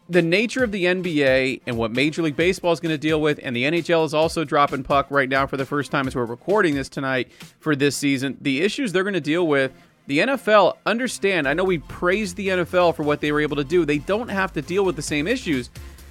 the 0.09 0.23
nature 0.23 0.65
of 0.65 0.73
the 0.73 0.85
NBA 0.85 1.63
and 1.67 1.77
what 1.77 1.93
Major 1.93 2.23
League 2.23 2.37
Baseball 2.37 2.73
is 2.73 2.81
going 2.81 2.95
to 2.95 2.99
deal 2.99 3.21
with, 3.21 3.39
and 3.43 3.55
the 3.55 3.65
NHL 3.65 4.05
is 4.07 4.15
also 4.15 4.43
dropping 4.45 4.83
puck 4.83 5.07
right 5.11 5.29
now 5.29 5.47
for 5.47 5.57
the 5.57 5.67
first 5.67 5.91
time 5.91 6.07
as 6.07 6.17
we're 6.17 6.25
recording 6.25 6.75
this 6.75 6.89
tonight 6.89 7.31
for 7.61 7.77
this 7.77 7.97
season. 7.97 8.39
The 8.41 8.63
issues 8.63 8.93
they're 8.93 9.05
going 9.05 9.15
to 9.15 9.21
deal 9.21 9.47
with, 9.47 9.73
the 10.07 10.21
NFL, 10.21 10.79
understand, 10.87 11.47
I 11.47 11.53
know 11.53 11.65
we 11.65 11.79
praised 11.79 12.37
the 12.37 12.49
NFL 12.49 12.97
for 12.97 13.03
what 13.03 13.21
they 13.21 13.31
were 13.31 13.41
able 13.41 13.57
to 13.57 13.65
do. 13.65 13.85
They 13.85 13.99
don't 13.99 14.29
have 14.29 14.53
to 14.55 14.63
deal 14.63 14.85
with 14.85 14.97
the 14.97 15.03
same 15.03 15.27
issues. 15.27 15.69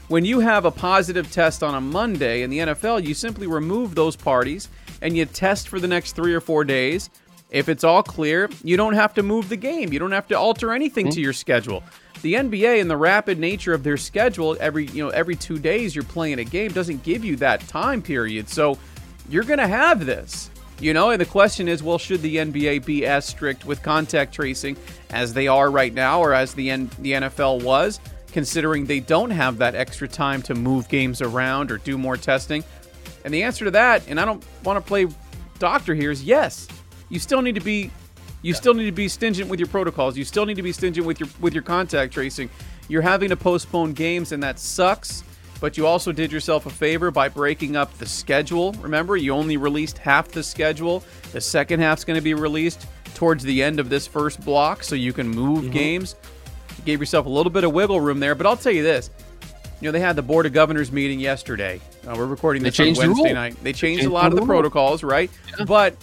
When 0.08 0.24
you 0.24 0.40
have 0.40 0.64
a 0.64 0.72
positive 0.72 1.30
test 1.34 1.62
on 1.64 1.76
a 1.76 1.82
Monday 1.82 2.42
in 2.42 2.50
the 2.50 2.60
NFL, 2.60 3.06
you 3.06 3.14
simply 3.14 3.46
remove 3.46 3.94
those 3.94 4.16
parties 4.16 4.70
and 5.02 5.18
you 5.18 5.26
test 5.26 5.68
for 5.68 5.82
the 5.82 5.88
next 5.88 6.14
three 6.14 6.34
or 6.34 6.40
four 6.40 6.64
days. 6.64 7.10
If 7.50 7.68
it's 7.68 7.84
all 7.84 8.04
clear, 8.04 8.50
you 8.64 8.78
don't 8.78 8.94
have 8.94 9.14
to 9.16 9.24
move 9.24 9.50
the 9.50 9.58
game. 9.58 9.92
You 9.92 10.00
don't 10.00 10.14
have 10.14 10.28
to 10.30 10.36
alter 10.36 10.72
anything 10.72 11.10
to 11.10 11.16
hmm. 11.16 11.24
your 11.24 11.34
schedule. 11.34 11.84
The 12.22 12.36
NBA 12.36 12.80
and 12.80 12.90
the 12.90 12.96
rapid 12.96 13.38
nature 13.38 13.74
of 13.74 13.84
their 13.84 13.98
schedule, 13.98 14.56
every 14.62 14.86
you 14.88 15.04
know 15.04 15.10
every 15.10 15.36
two 15.36 15.60
days 15.60 15.94
you're 15.94 16.06
playing 16.06 16.40
a 16.40 16.46
game, 16.46 16.72
doesn't 16.72 17.04
give 17.04 17.26
you 17.26 17.36
that 17.38 17.68
time 17.68 18.02
period. 18.02 18.48
So 18.48 18.78
you're 19.30 19.44
gonna 19.44 19.68
have 19.68 20.06
this. 20.06 20.50
You 20.80 20.94
know, 20.94 21.10
and 21.10 21.20
the 21.20 21.26
question 21.26 21.68
is, 21.68 21.84
well, 21.84 21.98
should 21.98 22.22
the 22.22 22.38
NBA 22.38 22.86
be 22.86 23.06
as 23.06 23.26
strict 23.26 23.66
with 23.66 23.82
contact 23.82 24.34
tracing 24.34 24.78
as 25.10 25.34
they 25.34 25.48
are 25.48 25.72
right 25.72 25.94
now, 25.94 26.22
or 26.22 26.34
as 26.34 26.54
the 26.54 26.70
N- 26.70 26.92
the 27.00 27.14
NFL 27.14 27.64
was, 27.64 28.00
considering 28.38 28.86
they 28.86 29.00
don't 29.00 29.32
have 29.32 29.58
that 29.58 29.74
extra 29.74 30.08
time 30.08 30.44
to 30.44 30.54
move 30.54 30.88
games 30.90 31.24
around 31.24 31.72
or 31.72 31.80
do 31.80 31.98
more 31.98 32.16
testing? 32.16 32.64
And 33.26 33.34
the 33.34 33.42
answer 33.42 33.66
to 33.66 33.72
that, 33.72 34.08
and 34.08 34.20
I 34.20 34.26
don't 34.26 34.46
want 34.64 34.78
to 34.78 34.88
play 34.88 35.08
doctor 35.58 35.96
here, 35.96 36.12
is 36.12 36.24
yes. 36.24 36.68
You 37.10 37.18
still 37.18 37.42
need 37.42 37.56
to 37.56 37.62
be 37.62 37.90
you 38.44 38.54
still 38.54 38.76
need 38.76 38.86
to 38.86 38.92
be 38.92 39.08
stingent 39.08 39.50
with 39.50 39.60
your 39.60 39.68
protocols. 39.68 40.16
You 40.16 40.24
still 40.24 40.46
need 40.46 40.54
to 40.58 40.62
be 40.62 40.72
stingent 40.72 41.08
with 41.08 41.20
your 41.20 41.28
with 41.40 41.56
your 41.56 41.64
contact 41.64 42.14
tracing. 42.14 42.52
You're 42.90 43.02
having 43.02 43.30
to 43.30 43.36
postpone 43.36 43.94
games 43.94 44.32
and 44.32 44.44
that 44.44 44.60
sucks, 44.60 45.24
but 45.60 45.76
you 45.76 45.88
also 45.88 46.12
did 46.12 46.32
yourself 46.32 46.68
a 46.68 46.70
favor 46.70 47.10
by 47.10 47.30
breaking 47.30 47.76
up 47.76 47.92
the 47.98 48.06
schedule. 48.06 48.72
Remember, 48.74 49.18
you 49.18 49.34
only 49.34 49.58
released 49.58 49.98
half 49.98 50.28
the 50.28 50.44
schedule. 50.44 51.04
The 51.32 51.42
second 51.42 51.80
half's 51.80 52.04
going 52.04 52.20
to 52.20 52.24
be 52.24 52.36
released 52.36 52.86
towards 53.16 53.44
the 53.44 53.64
end 53.64 53.80
of 53.80 53.90
this 53.90 54.06
first 54.06 54.46
block 54.46 54.84
so 54.84 54.94
you 54.94 55.12
can 55.12 55.28
move 55.28 55.64
mm-hmm. 55.64 55.74
games. 55.74 56.16
Gave 56.88 57.02
yourself 57.02 57.26
a 57.26 57.30
little 57.30 57.50
bit 57.50 57.66
of 57.66 57.74
wiggle 57.74 58.00
room 58.00 58.22
there, 58.22 58.34
but 58.34 58.46
I'll 58.48 58.56
tell 58.56 58.72
you 58.72 58.82
this. 58.82 59.10
You 59.82 59.90
know, 59.90 59.92
they 59.92 60.00
had 60.00 60.16
the 60.16 60.22
Board 60.22 60.46
of 60.46 60.54
Governors 60.54 60.90
meeting 60.90 61.20
yesterday. 61.20 61.82
Uh, 62.08 62.16
we're 62.18 62.26
recording 62.26 62.64
this 62.64 62.80
on 62.80 62.86
changed 62.86 63.02
the 63.02 63.08
Wednesday 63.10 63.34
night. 63.34 63.56
They 63.58 63.74
They 63.74 63.74
changed 63.74 64.06
a 64.06 64.10
lot 64.10 64.22
the 64.22 64.28
of 64.28 64.36
the 64.36 64.40
rule. 64.40 64.48
protocols, 64.48 65.04
right? 65.04 65.30
But 65.66 65.98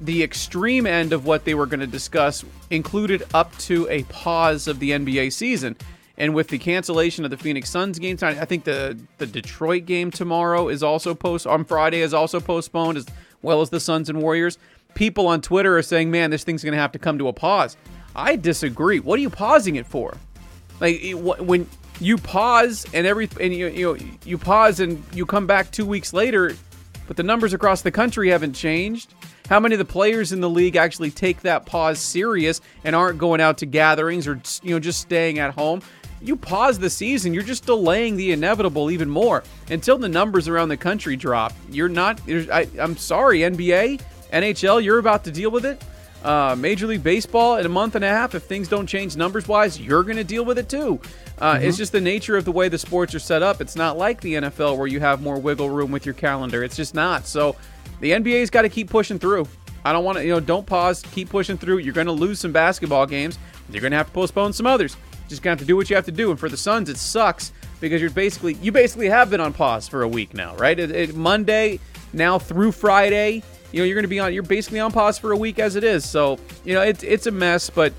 the 0.00 0.22
extreme 0.22 0.86
end 0.86 1.12
of 1.12 1.26
what 1.26 1.44
they 1.44 1.54
were 1.54 1.66
going 1.66 1.80
to 1.80 1.86
discuss 1.88 2.44
included 2.70 3.24
up 3.34 3.58
to 3.58 3.88
a 3.90 4.04
pause 4.04 4.68
of 4.68 4.78
the 4.78 4.92
NBA 4.92 5.32
season. 5.32 5.76
And 6.16 6.32
with 6.32 6.46
the 6.46 6.58
cancellation 6.58 7.24
of 7.24 7.32
the 7.32 7.36
Phoenix 7.36 7.68
Suns 7.68 7.98
game 7.98 8.16
tonight, 8.16 8.38
I 8.38 8.44
think 8.44 8.62
the 8.62 8.96
the 9.18 9.26
Detroit 9.26 9.84
game 9.84 10.12
tomorrow 10.12 10.68
is 10.68 10.84
also 10.84 11.12
post 11.12 11.44
on 11.44 11.64
Friday 11.64 12.02
is 12.02 12.14
also 12.14 12.38
postponed, 12.38 12.98
as 12.98 13.06
well 13.42 13.62
as 13.62 13.70
the 13.70 13.80
Suns 13.80 14.08
and 14.08 14.22
Warriors. 14.22 14.58
People 14.94 15.26
on 15.26 15.40
Twitter 15.40 15.76
are 15.76 15.82
saying, 15.82 16.08
"Man, 16.12 16.30
this 16.30 16.44
thing's 16.44 16.62
going 16.62 16.74
to 16.74 16.78
have 16.80 16.92
to 16.92 17.00
come 17.00 17.18
to 17.18 17.26
a 17.26 17.32
pause." 17.32 17.76
I 18.14 18.36
disagree. 18.36 19.00
What 19.00 19.18
are 19.18 19.22
you 19.22 19.30
pausing 19.30 19.76
it 19.76 19.86
for? 19.86 20.16
Like 20.80 21.12
when 21.12 21.68
you 22.00 22.16
pause 22.16 22.86
and 22.94 23.06
every 23.06 23.28
and 23.40 23.54
you 23.54 23.68
you 23.68 23.94
know, 23.94 24.06
you 24.24 24.38
pause 24.38 24.80
and 24.80 25.02
you 25.14 25.26
come 25.26 25.46
back 25.46 25.70
two 25.70 25.86
weeks 25.86 26.12
later, 26.12 26.56
but 27.06 27.16
the 27.16 27.22
numbers 27.22 27.52
across 27.52 27.82
the 27.82 27.90
country 27.90 28.30
haven't 28.30 28.54
changed. 28.54 29.14
How 29.48 29.58
many 29.58 29.74
of 29.74 29.80
the 29.80 29.84
players 29.84 30.32
in 30.32 30.40
the 30.40 30.48
league 30.48 30.76
actually 30.76 31.10
take 31.10 31.40
that 31.40 31.66
pause 31.66 31.98
serious 31.98 32.60
and 32.84 32.94
aren't 32.94 33.18
going 33.18 33.40
out 33.40 33.58
to 33.58 33.66
gatherings 33.66 34.26
or 34.26 34.40
you 34.62 34.74
know 34.74 34.80
just 34.80 35.00
staying 35.00 35.38
at 35.38 35.54
home? 35.54 35.82
You 36.22 36.36
pause 36.36 36.78
the 36.78 36.90
season, 36.90 37.32
you're 37.32 37.42
just 37.42 37.66
delaying 37.66 38.16
the 38.16 38.32
inevitable 38.32 38.90
even 38.90 39.08
more 39.08 39.42
until 39.70 39.96
the 39.98 40.08
numbers 40.08 40.48
around 40.48 40.68
the 40.68 40.76
country 40.76 41.16
drop. 41.16 41.52
You're 41.70 41.88
not. 41.88 42.20
I, 42.28 42.68
I'm 42.78 42.96
sorry, 42.96 43.40
NBA. 43.40 44.02
NHL, 44.32 44.82
you're 44.82 44.98
about 44.98 45.24
to 45.24 45.30
deal 45.30 45.50
with 45.50 45.66
it. 45.66 45.82
Uh, 46.22 46.54
Major 46.58 46.86
League 46.86 47.02
Baseball 47.02 47.56
in 47.56 47.64
a 47.64 47.68
month 47.70 47.94
and 47.94 48.04
a 48.04 48.08
half, 48.08 48.34
if 48.34 48.42
things 48.42 48.68
don't 48.68 48.86
change 48.86 49.16
numbers 49.16 49.48
wise, 49.48 49.80
you're 49.80 50.02
going 50.02 50.18
to 50.18 50.24
deal 50.24 50.44
with 50.44 50.58
it 50.58 50.68
too. 50.68 51.00
Uh, 51.38 51.58
It's 51.62 51.78
just 51.78 51.92
the 51.92 52.00
nature 52.00 52.36
of 52.36 52.44
the 52.44 52.52
way 52.52 52.68
the 52.68 52.78
sports 52.78 53.14
are 53.14 53.18
set 53.18 53.42
up. 53.42 53.60
It's 53.62 53.76
not 53.76 53.96
like 53.96 54.20
the 54.20 54.34
NFL 54.34 54.76
where 54.76 54.86
you 54.86 55.00
have 55.00 55.22
more 55.22 55.38
wiggle 55.38 55.70
room 55.70 55.90
with 55.90 56.04
your 56.04 56.14
calendar. 56.14 56.62
It's 56.62 56.76
just 56.76 56.94
not. 56.94 57.26
So 57.26 57.56
the 58.00 58.10
NBA's 58.12 58.50
got 58.50 58.62
to 58.62 58.68
keep 58.68 58.90
pushing 58.90 59.18
through. 59.18 59.48
I 59.82 59.92
don't 59.94 60.04
want 60.04 60.18
to, 60.18 60.24
you 60.24 60.30
know, 60.30 60.40
don't 60.40 60.66
pause. 60.66 61.02
Keep 61.12 61.30
pushing 61.30 61.56
through. 61.56 61.78
You're 61.78 61.94
going 61.94 62.06
to 62.06 62.12
lose 62.12 62.38
some 62.38 62.52
basketball 62.52 63.06
games. 63.06 63.38
You're 63.70 63.80
going 63.80 63.92
to 63.92 63.96
have 63.96 64.08
to 64.08 64.12
postpone 64.12 64.52
some 64.52 64.66
others. 64.66 64.96
Just 65.28 65.42
going 65.42 65.56
to 65.56 65.60
have 65.60 65.64
to 65.64 65.68
do 65.68 65.76
what 65.76 65.88
you 65.88 65.96
have 65.96 66.04
to 66.04 66.12
do. 66.12 66.30
And 66.30 66.38
for 66.38 66.50
the 66.50 66.56
Suns, 66.56 66.90
it 66.90 66.98
sucks 66.98 67.52
because 67.80 68.02
you're 68.02 68.10
basically, 68.10 68.54
you 68.54 68.72
basically 68.72 69.08
have 69.08 69.30
been 69.30 69.40
on 69.40 69.54
pause 69.54 69.88
for 69.88 70.02
a 70.02 70.08
week 70.08 70.34
now, 70.34 70.54
right? 70.56 70.78
It, 70.78 70.90
it, 70.90 71.14
Monday 71.14 71.80
now 72.12 72.38
through 72.38 72.72
Friday, 72.72 73.42
you 73.72 73.80
know, 73.80 73.84
you're 73.84 73.94
going 73.94 74.04
to 74.04 74.08
be 74.08 74.20
on, 74.20 74.32
you're 74.32 74.42
basically 74.42 74.80
on 74.80 74.92
pause 74.92 75.18
for 75.18 75.32
a 75.32 75.36
week 75.36 75.58
as 75.58 75.76
it 75.76 75.84
is. 75.84 76.08
So, 76.08 76.38
you 76.64 76.74
know, 76.74 76.82
it's 76.82 77.02
it's 77.02 77.26
a 77.26 77.30
mess, 77.30 77.70
but 77.70 77.92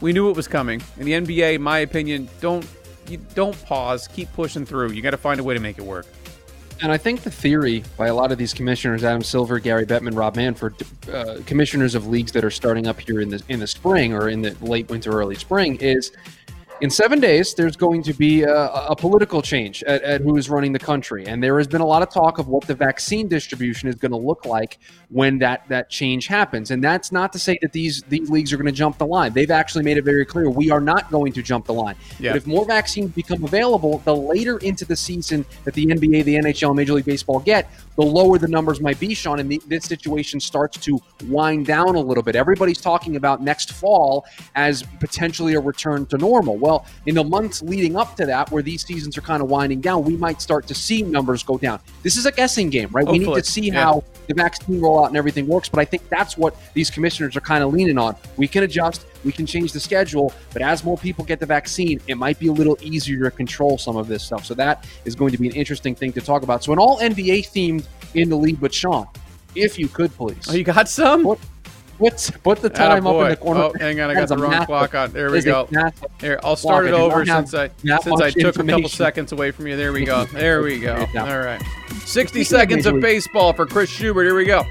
we 0.00 0.12
knew 0.12 0.30
it 0.30 0.36
was 0.36 0.48
coming. 0.48 0.82
In 0.98 1.04
the 1.04 1.12
NBA, 1.12 1.60
my 1.60 1.78
opinion, 1.80 2.28
don't 2.40 2.66
you 3.08 3.18
don't 3.34 3.60
pause. 3.64 4.08
Keep 4.08 4.32
pushing 4.32 4.64
through. 4.64 4.92
You 4.92 5.02
got 5.02 5.10
to 5.10 5.16
find 5.16 5.40
a 5.40 5.44
way 5.44 5.54
to 5.54 5.60
make 5.60 5.78
it 5.78 5.84
work. 5.84 6.06
And 6.80 6.92
I 6.92 6.96
think 6.96 7.22
the 7.22 7.30
theory 7.30 7.82
by 7.96 8.06
a 8.06 8.14
lot 8.14 8.30
of 8.30 8.38
these 8.38 8.54
commissioners, 8.54 9.02
Adam 9.02 9.22
Silver, 9.22 9.58
Gary 9.58 9.84
Bettman, 9.84 10.16
Rob 10.16 10.36
Manfred, 10.36 10.74
uh, 11.12 11.38
commissioners 11.44 11.96
of 11.96 12.06
leagues 12.06 12.30
that 12.32 12.44
are 12.44 12.50
starting 12.50 12.86
up 12.86 13.00
here 13.00 13.20
in 13.20 13.30
the 13.30 13.42
in 13.48 13.60
the 13.60 13.66
spring 13.66 14.14
or 14.14 14.28
in 14.28 14.42
the 14.42 14.56
late 14.60 14.88
winter, 14.88 15.10
early 15.10 15.34
spring, 15.34 15.76
is 15.76 16.12
in 16.80 16.90
seven 16.90 17.20
days, 17.20 17.54
there's 17.54 17.76
going 17.76 18.02
to 18.04 18.12
be 18.12 18.42
a, 18.42 18.66
a 18.66 18.96
political 18.96 19.42
change 19.42 19.82
at, 19.84 20.02
at, 20.02 20.20
who 20.20 20.36
is 20.36 20.48
running 20.48 20.72
the 20.72 20.78
country, 20.78 21.26
and 21.26 21.42
there 21.42 21.58
has 21.58 21.66
been 21.66 21.80
a 21.80 21.86
lot 21.86 22.02
of 22.02 22.10
talk 22.10 22.38
of 22.38 22.48
what 22.48 22.66
the 22.66 22.74
vaccine 22.74 23.28
distribution 23.28 23.88
is 23.88 23.96
going 23.96 24.12
to 24.12 24.18
look 24.18 24.44
like 24.44 24.78
when 25.08 25.38
that 25.38 25.68
that 25.68 25.90
change 25.90 26.26
happens. 26.26 26.70
And 26.70 26.82
that's 26.82 27.12
not 27.12 27.32
to 27.32 27.38
say 27.38 27.58
that 27.62 27.72
these 27.72 28.02
these 28.08 28.30
leagues 28.30 28.52
are 28.52 28.56
going 28.56 28.66
to 28.66 28.72
jump 28.72 28.98
the 28.98 29.06
line. 29.06 29.32
They've 29.32 29.50
actually 29.50 29.84
made 29.84 29.96
it 29.96 30.04
very 30.04 30.24
clear 30.24 30.50
we 30.50 30.70
are 30.70 30.80
not 30.80 31.10
going 31.10 31.32
to 31.32 31.42
jump 31.42 31.66
the 31.66 31.74
line. 31.74 31.96
Yeah. 32.18 32.32
But 32.32 32.38
if 32.38 32.46
more 32.46 32.64
vaccines 32.64 33.10
become 33.12 33.44
available, 33.44 33.98
the 34.04 34.14
later 34.14 34.58
into 34.58 34.84
the 34.84 34.96
season 34.96 35.44
that 35.64 35.74
the 35.74 35.86
NBA, 35.86 36.24
the 36.24 36.34
NHL, 36.36 36.68
and 36.68 36.76
Major 36.76 36.94
League 36.94 37.04
Baseball 37.04 37.40
get, 37.40 37.70
the 37.98 38.04
lower 38.04 38.38
the 38.38 38.46
numbers 38.46 38.80
might 38.80 38.98
be, 39.00 39.12
Sean, 39.12 39.40
and 39.40 39.50
the, 39.50 39.60
this 39.66 39.84
situation 39.84 40.38
starts 40.38 40.78
to 40.78 41.00
wind 41.26 41.66
down 41.66 41.96
a 41.96 42.00
little 42.00 42.22
bit. 42.22 42.36
Everybody's 42.36 42.80
talking 42.80 43.16
about 43.16 43.42
next 43.42 43.72
fall 43.72 44.24
as 44.54 44.84
potentially 45.00 45.54
a 45.54 45.60
return 45.60 46.06
to 46.06 46.16
normal. 46.16 46.56
Well, 46.56 46.86
in 47.06 47.16
the 47.16 47.24
months 47.24 47.60
leading 47.60 47.96
up 47.96 48.14
to 48.16 48.26
that, 48.26 48.52
where 48.52 48.62
these 48.62 48.86
seasons 48.86 49.18
are 49.18 49.20
kind 49.20 49.42
of 49.42 49.50
winding 49.50 49.80
down, 49.80 50.04
we 50.04 50.16
might 50.16 50.40
start 50.40 50.68
to 50.68 50.74
see 50.76 51.02
numbers 51.02 51.42
go 51.42 51.58
down. 51.58 51.80
This 52.04 52.16
is 52.16 52.24
a 52.24 52.30
guessing 52.30 52.70
game, 52.70 52.88
right? 52.92 53.04
Hopefully. 53.04 53.26
We 53.26 53.34
need 53.34 53.44
to 53.44 53.50
see 53.50 53.66
yeah. 53.66 53.82
how 53.82 54.04
the 54.28 54.34
vaccine 54.34 54.80
rollout 54.80 55.08
and 55.08 55.16
everything 55.16 55.48
works, 55.48 55.68
but 55.68 55.80
I 55.80 55.84
think 55.84 56.08
that's 56.08 56.38
what 56.38 56.54
these 56.74 56.90
commissioners 56.90 57.36
are 57.36 57.40
kind 57.40 57.64
of 57.64 57.72
leaning 57.72 57.98
on. 57.98 58.14
We 58.36 58.46
can 58.46 58.62
adjust, 58.62 59.06
we 59.24 59.32
can 59.32 59.46
change 59.46 59.72
the 59.72 59.80
schedule, 59.80 60.32
but 60.52 60.62
as 60.62 60.84
more 60.84 60.96
people 60.96 61.24
get 61.24 61.40
the 61.40 61.46
vaccine, 61.46 62.00
it 62.06 62.16
might 62.16 62.38
be 62.38 62.48
a 62.48 62.52
little 62.52 62.78
easier 62.80 63.24
to 63.24 63.30
control 63.30 63.78
some 63.78 63.96
of 63.96 64.08
this 64.08 64.22
stuff. 64.22 64.44
So 64.44 64.54
that 64.54 64.86
is 65.04 65.14
going 65.14 65.32
to 65.32 65.38
be 65.38 65.48
an 65.48 65.54
interesting 65.54 65.94
thing 65.94 66.12
to 66.12 66.20
talk 66.20 66.42
about. 66.42 66.64
So, 66.64 66.72
an 66.72 66.78
all 66.78 66.98
NBA 66.98 67.50
themed 67.50 67.86
in 68.14 68.28
the 68.28 68.36
lead 68.36 68.60
with 68.60 68.74
Sean. 68.74 69.06
If 69.54 69.78
you 69.78 69.88
could, 69.88 70.14
please. 70.16 70.46
Oh, 70.48 70.52
you 70.52 70.64
got 70.64 70.88
some? 70.88 71.24
Put, 71.24 71.38
put, 71.98 72.30
put 72.42 72.62
the 72.62 72.70
time 72.70 73.06
up 73.06 73.22
in 73.22 73.30
the 73.30 73.36
corner. 73.36 73.60
Oh, 73.60 73.72
hang 73.78 74.00
on, 74.00 74.10
I 74.10 74.14
got 74.14 74.28
the 74.28 74.36
wrong 74.36 74.50
massive, 74.50 74.66
clock 74.66 74.94
on. 74.94 75.12
There 75.12 75.30
we 75.30 75.42
go. 75.42 75.68
Here, 76.20 76.38
I'll 76.42 76.56
start 76.56 76.86
it 76.86 76.94
over 76.94 77.24
since 77.24 77.54
I 77.54 77.70
since 78.00 78.20
I 78.20 78.30
took 78.30 78.58
a 78.58 78.64
couple 78.64 78.88
seconds 78.88 79.32
away 79.32 79.50
from 79.50 79.66
you. 79.66 79.76
There 79.76 79.92
we 79.92 80.04
go. 80.04 80.26
There 80.32 80.62
we 80.62 80.78
go. 80.78 80.94
All 81.16 81.38
right. 81.38 81.60
60 82.04 82.44
seconds 82.44 82.86
of 82.86 83.00
baseball 83.00 83.52
for 83.52 83.66
Chris 83.66 83.90
Schubert. 83.90 84.24
Here 84.24 84.36
we 84.36 84.44
go. 84.44 84.64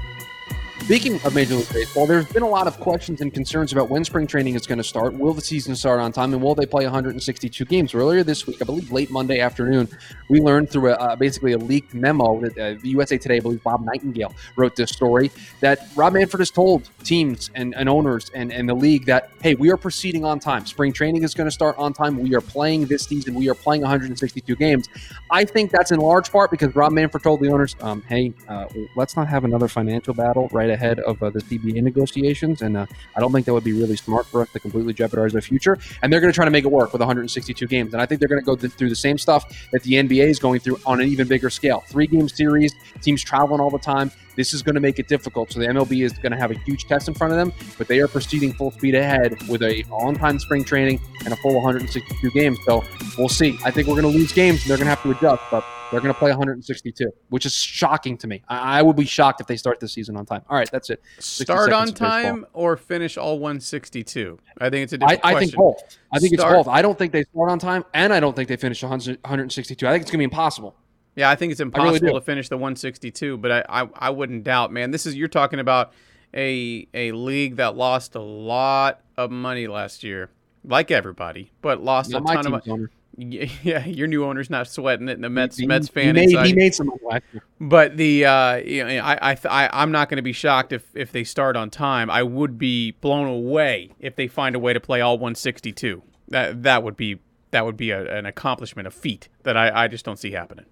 Speaking 0.88 1.20
of 1.26 1.34
Major 1.34 1.54
League 1.54 1.70
Baseball, 1.70 2.06
there's 2.06 2.24
been 2.32 2.42
a 2.42 2.48
lot 2.48 2.66
of 2.66 2.80
questions 2.80 3.20
and 3.20 3.30
concerns 3.30 3.74
about 3.74 3.90
when 3.90 4.06
spring 4.06 4.26
training 4.26 4.54
is 4.54 4.66
going 4.66 4.78
to 4.78 4.82
start. 4.82 5.12
Will 5.12 5.34
the 5.34 5.42
season 5.42 5.76
start 5.76 6.00
on 6.00 6.12
time, 6.12 6.32
and 6.32 6.42
will 6.42 6.54
they 6.54 6.64
play 6.64 6.84
162 6.84 7.66
games? 7.66 7.92
Earlier 7.92 8.24
this 8.24 8.46
week, 8.46 8.62
I 8.62 8.64
believe 8.64 8.90
late 8.90 9.10
Monday 9.10 9.38
afternoon, 9.38 9.86
we 10.30 10.40
learned 10.40 10.70
through 10.70 10.92
a, 10.92 10.94
uh, 10.94 11.14
basically 11.14 11.52
a 11.52 11.58
leaked 11.58 11.92
memo 11.92 12.40
that 12.40 12.56
uh, 12.58 12.78
USA 12.84 13.18
Today, 13.18 13.36
I 13.36 13.40
believe 13.40 13.62
Bob 13.62 13.84
Nightingale 13.84 14.34
wrote 14.56 14.76
this 14.76 14.88
story, 14.88 15.30
that 15.60 15.90
Rob 15.94 16.14
Manfred 16.14 16.40
has 16.40 16.50
told 16.50 16.88
teams 17.04 17.50
and, 17.54 17.74
and 17.74 17.86
owners 17.86 18.30
and, 18.34 18.50
and 18.50 18.66
the 18.66 18.74
league 18.74 19.04
that, 19.04 19.30
hey, 19.42 19.56
we 19.56 19.70
are 19.70 19.76
proceeding 19.76 20.24
on 20.24 20.40
time. 20.40 20.64
Spring 20.64 20.94
training 20.94 21.22
is 21.22 21.34
going 21.34 21.48
to 21.48 21.50
start 21.50 21.76
on 21.76 21.92
time. 21.92 22.18
We 22.18 22.34
are 22.34 22.40
playing 22.40 22.86
this 22.86 23.02
season. 23.02 23.34
We 23.34 23.50
are 23.50 23.54
playing 23.54 23.82
162 23.82 24.56
games. 24.56 24.88
I 25.30 25.44
think 25.44 25.70
that's 25.70 25.92
in 25.92 26.00
large 26.00 26.32
part 26.32 26.50
because 26.50 26.74
Rob 26.74 26.92
Manfred 26.92 27.22
told 27.22 27.40
the 27.40 27.52
owners, 27.52 27.76
um, 27.82 28.00
hey, 28.08 28.32
uh, 28.48 28.64
let's 28.96 29.16
not 29.16 29.28
have 29.28 29.44
another 29.44 29.68
financial 29.68 30.14
battle 30.14 30.48
right 30.50 30.77
ahead 30.78 31.00
of 31.00 31.20
uh, 31.22 31.30
the 31.30 31.40
CBA 31.40 31.82
negotiations, 31.82 32.62
and 32.62 32.76
uh, 32.76 32.86
I 33.16 33.20
don't 33.20 33.32
think 33.32 33.46
that 33.46 33.52
would 33.52 33.64
be 33.64 33.72
really 33.72 33.96
smart 33.96 34.26
for 34.26 34.42
us 34.42 34.50
to 34.52 34.60
completely 34.60 34.94
jeopardize 34.94 35.34
our 35.34 35.40
future. 35.40 35.76
And 36.02 36.12
they're 36.12 36.20
going 36.20 36.32
to 36.32 36.34
try 36.34 36.44
to 36.44 36.50
make 36.50 36.64
it 36.64 36.70
work 36.70 36.92
with 36.92 37.00
162 37.00 37.66
games, 37.66 37.92
and 37.92 38.00
I 38.00 38.06
think 38.06 38.20
they're 38.20 38.28
going 38.28 38.40
to 38.40 38.46
go 38.46 38.56
th- 38.56 38.72
through 38.72 38.88
the 38.88 38.96
same 38.96 39.18
stuff 39.18 39.44
that 39.72 39.82
the 39.82 39.94
NBA 39.94 40.26
is 40.28 40.38
going 40.38 40.60
through 40.60 40.78
on 40.86 41.00
an 41.00 41.08
even 41.08 41.26
bigger 41.26 41.50
scale. 41.50 41.82
Three 41.88 42.06
game 42.06 42.28
series, 42.28 42.72
teams 43.02 43.22
traveling 43.22 43.60
all 43.60 43.70
the 43.70 43.78
time. 43.78 44.10
This 44.36 44.54
is 44.54 44.62
going 44.62 44.76
to 44.76 44.80
make 44.80 45.00
it 45.00 45.08
difficult. 45.08 45.52
So 45.52 45.58
the 45.58 45.66
MLB 45.66 46.04
is 46.04 46.12
going 46.12 46.30
to 46.30 46.38
have 46.38 46.52
a 46.52 46.58
huge 46.60 46.84
test 46.84 47.08
in 47.08 47.14
front 47.14 47.32
of 47.32 47.38
them, 47.38 47.52
but 47.76 47.88
they 47.88 47.98
are 47.98 48.06
proceeding 48.06 48.52
full 48.52 48.70
speed 48.70 48.94
ahead 48.94 49.36
with 49.48 49.62
a 49.62 49.84
on-time 49.90 50.38
spring 50.38 50.62
training 50.62 51.00
and 51.24 51.32
a 51.32 51.36
full 51.36 51.54
162 51.54 52.30
games. 52.30 52.58
So 52.64 52.84
we'll 53.18 53.28
see. 53.28 53.58
I 53.64 53.72
think 53.72 53.88
we're 53.88 54.00
going 54.00 54.12
to 54.12 54.16
lose 54.16 54.32
games, 54.32 54.62
and 54.62 54.70
they're 54.70 54.78
going 54.78 54.86
to 54.86 54.94
have 54.94 55.02
to 55.02 55.10
adjust, 55.10 55.42
but 55.50 55.64
they're 55.90 56.00
going 56.00 56.12
to 56.12 56.18
play 56.18 56.30
162, 56.30 57.10
which 57.30 57.46
is 57.46 57.54
shocking 57.54 58.16
to 58.18 58.26
me. 58.26 58.42
I, 58.48 58.78
I, 58.78 58.82
would 58.82 58.96
be 58.96 59.06
shocked 59.06 59.40
if 59.40 59.46
they 59.46 59.56
start 59.56 59.80
the 59.80 59.88
season 59.88 60.16
on 60.16 60.26
time. 60.26 60.42
All 60.48 60.56
right, 60.56 60.70
that's 60.70 60.90
it. 60.90 61.02
Start 61.18 61.72
on 61.72 61.88
time 61.88 62.46
or 62.52 62.76
finish 62.76 63.16
all 63.16 63.38
162? 63.38 64.38
I 64.60 64.70
think 64.70 64.84
it's 64.84 64.92
a 64.92 64.98
different 64.98 65.24
I, 65.24 65.34
I 65.34 65.38
think 65.38 65.54
both. 65.54 65.98
I 66.12 66.18
think 66.18 66.34
start. 66.34 66.54
it's 66.54 66.66
both. 66.66 66.74
I 66.74 66.82
don't 66.82 66.98
think 66.98 67.12
they 67.12 67.24
start 67.24 67.50
on 67.50 67.58
time, 67.58 67.84
and 67.94 68.12
I 68.12 68.20
don't 68.20 68.36
think 68.36 68.48
they 68.48 68.56
finish 68.56 68.82
100, 68.82 69.18
162. 69.22 69.86
I 69.86 69.92
think 69.92 70.02
it's 70.02 70.10
going 70.10 70.18
to 70.18 70.18
be 70.18 70.24
impossible. 70.24 70.76
Yeah, 71.16 71.30
I 71.30 71.34
think 71.34 71.52
it's 71.52 71.60
impossible 71.60 72.06
really 72.06 72.20
to 72.20 72.24
finish 72.24 72.48
the 72.48 72.56
162, 72.56 73.38
but 73.38 73.50
I, 73.50 73.64
I, 73.68 73.88
I 73.94 74.10
wouldn't 74.10 74.44
doubt, 74.44 74.72
man. 74.72 74.90
This 74.90 75.06
is 75.06 75.16
you're 75.16 75.26
talking 75.26 75.58
about 75.58 75.92
a 76.34 76.86
a 76.94 77.12
league 77.12 77.56
that 77.56 77.76
lost 77.76 78.14
a 78.14 78.20
lot 78.20 79.00
of 79.16 79.30
money 79.30 79.66
last 79.66 80.04
year, 80.04 80.30
like 80.64 80.90
everybody, 80.90 81.50
but 81.60 81.82
lost 81.82 82.10
a 82.10 82.20
ton 82.20 82.46
of 82.46 82.66
money. 82.66 82.86
Owner. 83.18 83.46
Yeah, 83.62 83.84
your 83.84 84.06
new 84.06 84.24
owner's 84.24 84.50
not 84.50 84.68
sweating 84.68 85.08
it, 85.08 85.12
and 85.12 85.24
the 85.24 85.28
Mets 85.28 85.56
he, 85.56 85.66
Mets 85.66 85.88
fan 85.88 86.16
he 86.16 86.34
made, 86.34 86.46
he 86.46 86.54
made 86.54 86.74
some 86.74 86.90
money. 87.02 87.20
But 87.60 87.96
the 87.96 88.24
uh, 88.24 88.56
you 88.56 88.84
know, 88.84 88.90
I 88.98 89.32
I, 89.32 89.36
I 89.48 89.82
I'm 89.82 89.90
not 89.92 90.08
going 90.08 90.16
to 90.16 90.22
be 90.22 90.32
shocked 90.32 90.72
if 90.72 90.84
if 90.94 91.12
they 91.12 91.24
start 91.24 91.56
on 91.56 91.70
time. 91.70 92.10
I 92.10 92.22
would 92.22 92.58
be 92.58 92.92
blown 92.92 93.26
away 93.26 93.92
if 93.98 94.16
they 94.16 94.28
find 94.28 94.54
a 94.54 94.58
way 94.58 94.72
to 94.72 94.80
play 94.80 95.00
all 95.00 95.14
162. 95.14 96.02
That 96.28 96.62
that 96.62 96.82
would 96.82 96.96
be 96.96 97.18
that 97.50 97.64
would 97.64 97.76
be 97.76 97.90
a, 97.90 98.16
an 98.16 98.26
accomplishment, 98.26 98.86
a 98.86 98.90
feat 98.90 99.28
that 99.42 99.56
I 99.56 99.84
I 99.84 99.88
just 99.88 100.04
don't 100.04 100.18
see 100.18 100.30
happening. 100.30 100.66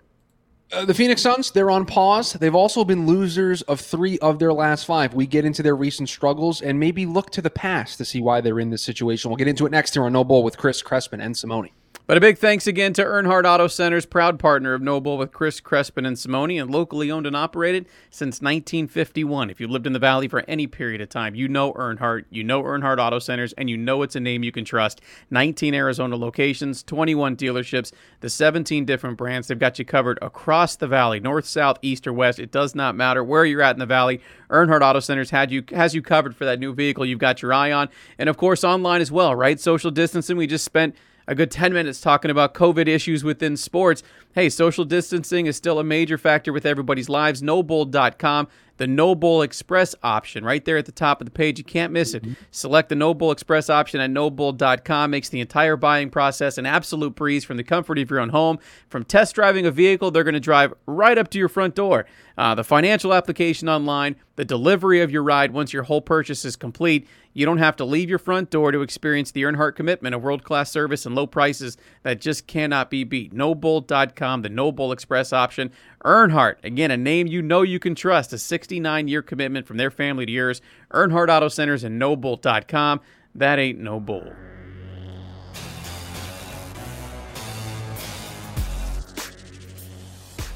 Uh, 0.73 0.85
the 0.85 0.95
Phoenix 0.95 1.23
Suns, 1.23 1.53
they're 1.53 1.71
on 1.71 1.87
pause. 1.87 2.33
They've 2.33 2.55
also 2.55 2.85
been 2.85 3.07
losers 3.07 3.63
of 3.63 3.81
three 3.81 4.19
of 4.19 4.41
their 4.41 4.53
last 4.53 4.85
five. 4.85 5.15
We 5.15 5.25
get 5.25 5.45
into 5.45 5.63
their 5.63 5.77
recent 5.77 6.09
struggles 6.09 6.61
and 6.61 6.81
maybe 6.81 7.07
look 7.07 7.31
to 7.31 7.43
the 7.43 7.51
past 7.51 7.99
to 7.99 8.05
see 8.05 8.21
why 8.21 8.41
they're 8.41 8.59
in 8.59 8.71
this 8.71 8.83
situation. 8.83 9.31
We'll 9.31 9.37
get 9.37 9.47
into 9.47 9.65
it 9.67 9.71
next 9.71 9.95
here 9.95 10.05
on 10.05 10.13
No 10.13 10.25
Bull 10.25 10.43
with 10.43 10.59
Chris 10.59 10.83
Crespin 10.83 11.25
and 11.25 11.37
Simone. 11.37 11.71
But 12.07 12.17
a 12.17 12.21
big 12.21 12.39
thanks 12.39 12.69
again 12.69 12.93
to 12.93 13.05
Earnhardt 13.05 13.53
Auto 13.53 13.67
Centers, 13.67 14.07
proud 14.07 14.39
partner 14.39 14.75
of 14.75 14.81
No 14.81 15.01
Bull 15.01 15.19
with 15.19 15.33
Chris 15.33 15.61
Crespin 15.61 16.07
and 16.07 16.17
Simone, 16.17 16.53
and 16.53 16.71
locally 16.71 17.11
owned 17.11 17.27
and 17.27 17.35
operated 17.35 17.87
since 18.11 18.41
1951. 18.41 19.51
If 19.51 19.61
you 19.61 19.67
lived 19.67 19.89
in 19.89 19.93
the 19.93 19.99
Valley 19.99 20.29
for 20.29 20.45
any 20.47 20.69
period 20.69 21.01
of 21.01 21.09
time, 21.09 21.35
you 21.35 21.49
know 21.49 21.73
Earnhardt, 21.73 22.27
you 22.31 22.45
know 22.45 22.63
Earnhardt 22.63 22.99
Auto 22.99 23.19
Centers, 23.19 23.55
and 23.55 23.69
you 23.69 23.77
know 23.77 24.03
it's 24.03 24.15
a 24.15 24.21
name 24.21 24.45
you 24.45 24.53
can 24.53 24.65
trust. 24.65 25.01
19 25.33 25.75
Arizona 25.75 26.15
locations, 26.15 26.85
21 26.85 27.35
dealerships, 27.35 27.91
the 28.21 28.31
17 28.31 28.85
different 28.85 29.17
brands. 29.17 29.49
They've 29.49 29.59
got 29.59 29.81
you 29.81 29.85
covered 29.85 30.21
across 30.23 30.77
the 30.77 30.87
Valley, 30.87 31.19
north, 31.19 31.45
south, 31.45 31.77
east, 31.83 32.07
or 32.07 32.13
west. 32.13 32.39
It 32.39 32.53
does 32.53 32.77
not 32.77 32.95
matter 32.95 33.25
where 33.25 33.45
you're 33.45 33.63
at 33.63 33.75
in 33.75 33.81
the 33.81 33.87
Valley. 33.87 34.21
Earnhardt 34.49 34.83
Auto 34.83 35.01
Centers 35.01 35.31
had 35.31 35.51
you 35.51 35.65
has 35.73 35.93
you 35.93 36.03
covered 36.03 36.37
for 36.37 36.45
that 36.45 36.61
new 36.61 36.73
vehicle 36.73 37.05
you've 37.05 37.19
got 37.19 37.43
your 37.43 37.53
eye 37.53 37.73
on, 37.73 37.89
and 38.17 38.29
of 38.29 38.37
course 38.37 38.63
online 38.63 39.01
as 39.01 39.11
well. 39.11 39.35
Right, 39.35 39.59
social 39.59 39.91
distancing. 39.91 40.37
We 40.37 40.47
just 40.47 40.65
spent 40.65 40.95
a 41.27 41.35
good 41.35 41.51
10 41.51 41.73
minutes 41.73 42.01
talking 42.01 42.31
about 42.31 42.55
COVID 42.55 42.89
issues 42.89 43.25
within 43.25 43.57
sports. 43.57 44.03
Hey, 44.35 44.49
social 44.49 44.85
distancing 44.85 45.47
is 45.47 45.57
still 45.57 45.79
a 45.79 45.85
major 45.85 46.19
factor 46.19 46.53
with 46.53 46.67
everybody's 46.67 47.09
lives. 47.09 47.43
NoBull.com, 47.43 48.49
the 48.77 48.87
No 48.87 49.15
Bull 49.15 49.43
Express 49.43 49.95
option 50.03 50.45
right 50.45 50.65
there 50.65 50.77
at 50.77 50.87
the 50.87 50.93
top 50.93 51.21
of 51.21 51.25
the 51.25 51.31
page. 51.31 51.59
You 51.59 51.65
can't 51.65 51.93
miss 51.93 52.15
it. 52.15 52.23
Mm-hmm. 52.23 52.35
Select 52.51 52.89
the 52.89 52.95
No 52.95 53.15
Bull 53.15 53.31
Express 53.31 53.71
option 53.71 54.01
at 54.01 54.11
NoBull.com. 54.11 55.11
Makes 55.11 55.29
the 55.29 55.41
entire 55.41 55.77
buying 55.77 56.11
process 56.11 56.59
an 56.59 56.67
absolute 56.67 57.15
breeze 57.15 57.45
from 57.45 57.57
the 57.57 57.65
comfort 57.65 57.99
of 57.99 58.11
your 58.11 58.21
own 58.21 58.31
home. 58.31 58.59
From 58.89 59.05
test 59.05 59.35
driving 59.35 59.67
a 59.67 59.71
vehicle, 59.71 60.11
they're 60.11 60.25
going 60.25 60.35
to 60.35 60.41
drive 60.41 60.75
right 60.87 61.19
up 61.19 61.29
to 61.31 61.39
your 61.39 61.49
front 61.49 61.75
door. 61.75 62.07
Uh, 62.39 62.55
the 62.55 62.65
financial 62.65 63.15
application 63.15 63.69
online, 63.69 64.17
the 64.37 64.45
delivery 64.45 65.01
of 65.01 65.11
your 65.11 65.23
ride 65.23 65.53
once 65.53 65.73
your 65.73 65.85
whole 65.85 66.03
purchase 66.03 66.45
is 66.45 66.55
complete. 66.55 67.09
You 67.33 67.47
don't 67.47 67.59
have 67.59 67.77
to 67.77 67.85
leave 67.85 68.11
your 68.11 68.19
front 68.19 68.51
door 68.51 68.73
to 68.73 68.83
experience 68.83 69.31
the 69.31 69.43
Earnhardt 69.43 69.75
commitment 69.75 70.15
of 70.15 70.23
world 70.23 70.45
class 70.45 70.71
service 70.71 71.07
and 71.07 71.15
low 71.15 71.27
prices 71.27 71.77
that 72.03 72.21
just 72.21 72.47
cannot 72.47 72.91
be 72.91 73.05
beat. 73.05 73.35
NoBull.com, 73.35 74.43
the 74.43 74.49
No 74.49 74.73
Bull 74.73 74.93
Express 74.93 75.33
option. 75.33 75.71
Earnhardt, 76.07 76.63
again, 76.63 76.93
a 76.93 76.97
name 76.97 77.27
you 77.27 77.43
know 77.43 77.63
you 77.63 77.81
can 77.81 77.97
trust, 77.97 78.33
a 78.33 78.39
69 78.39 79.09
year 79.09 79.23
commitment 79.23 79.67
from 79.67 79.77
their 79.77 79.91
family 79.91 80.25
to 80.25 80.31
yours. 80.31 80.63
Earnhardt 80.93 81.29
Auto 81.29 81.49
Centers 81.49 81.83
and 81.83 82.01
nobull.com. 82.01 83.01
That 83.35 83.59
ain't 83.59 83.81
no 83.81 83.99
bull. 83.99 84.33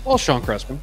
Well, 0.05 0.19
Sean 0.19 0.41
Crespin, 0.41 0.79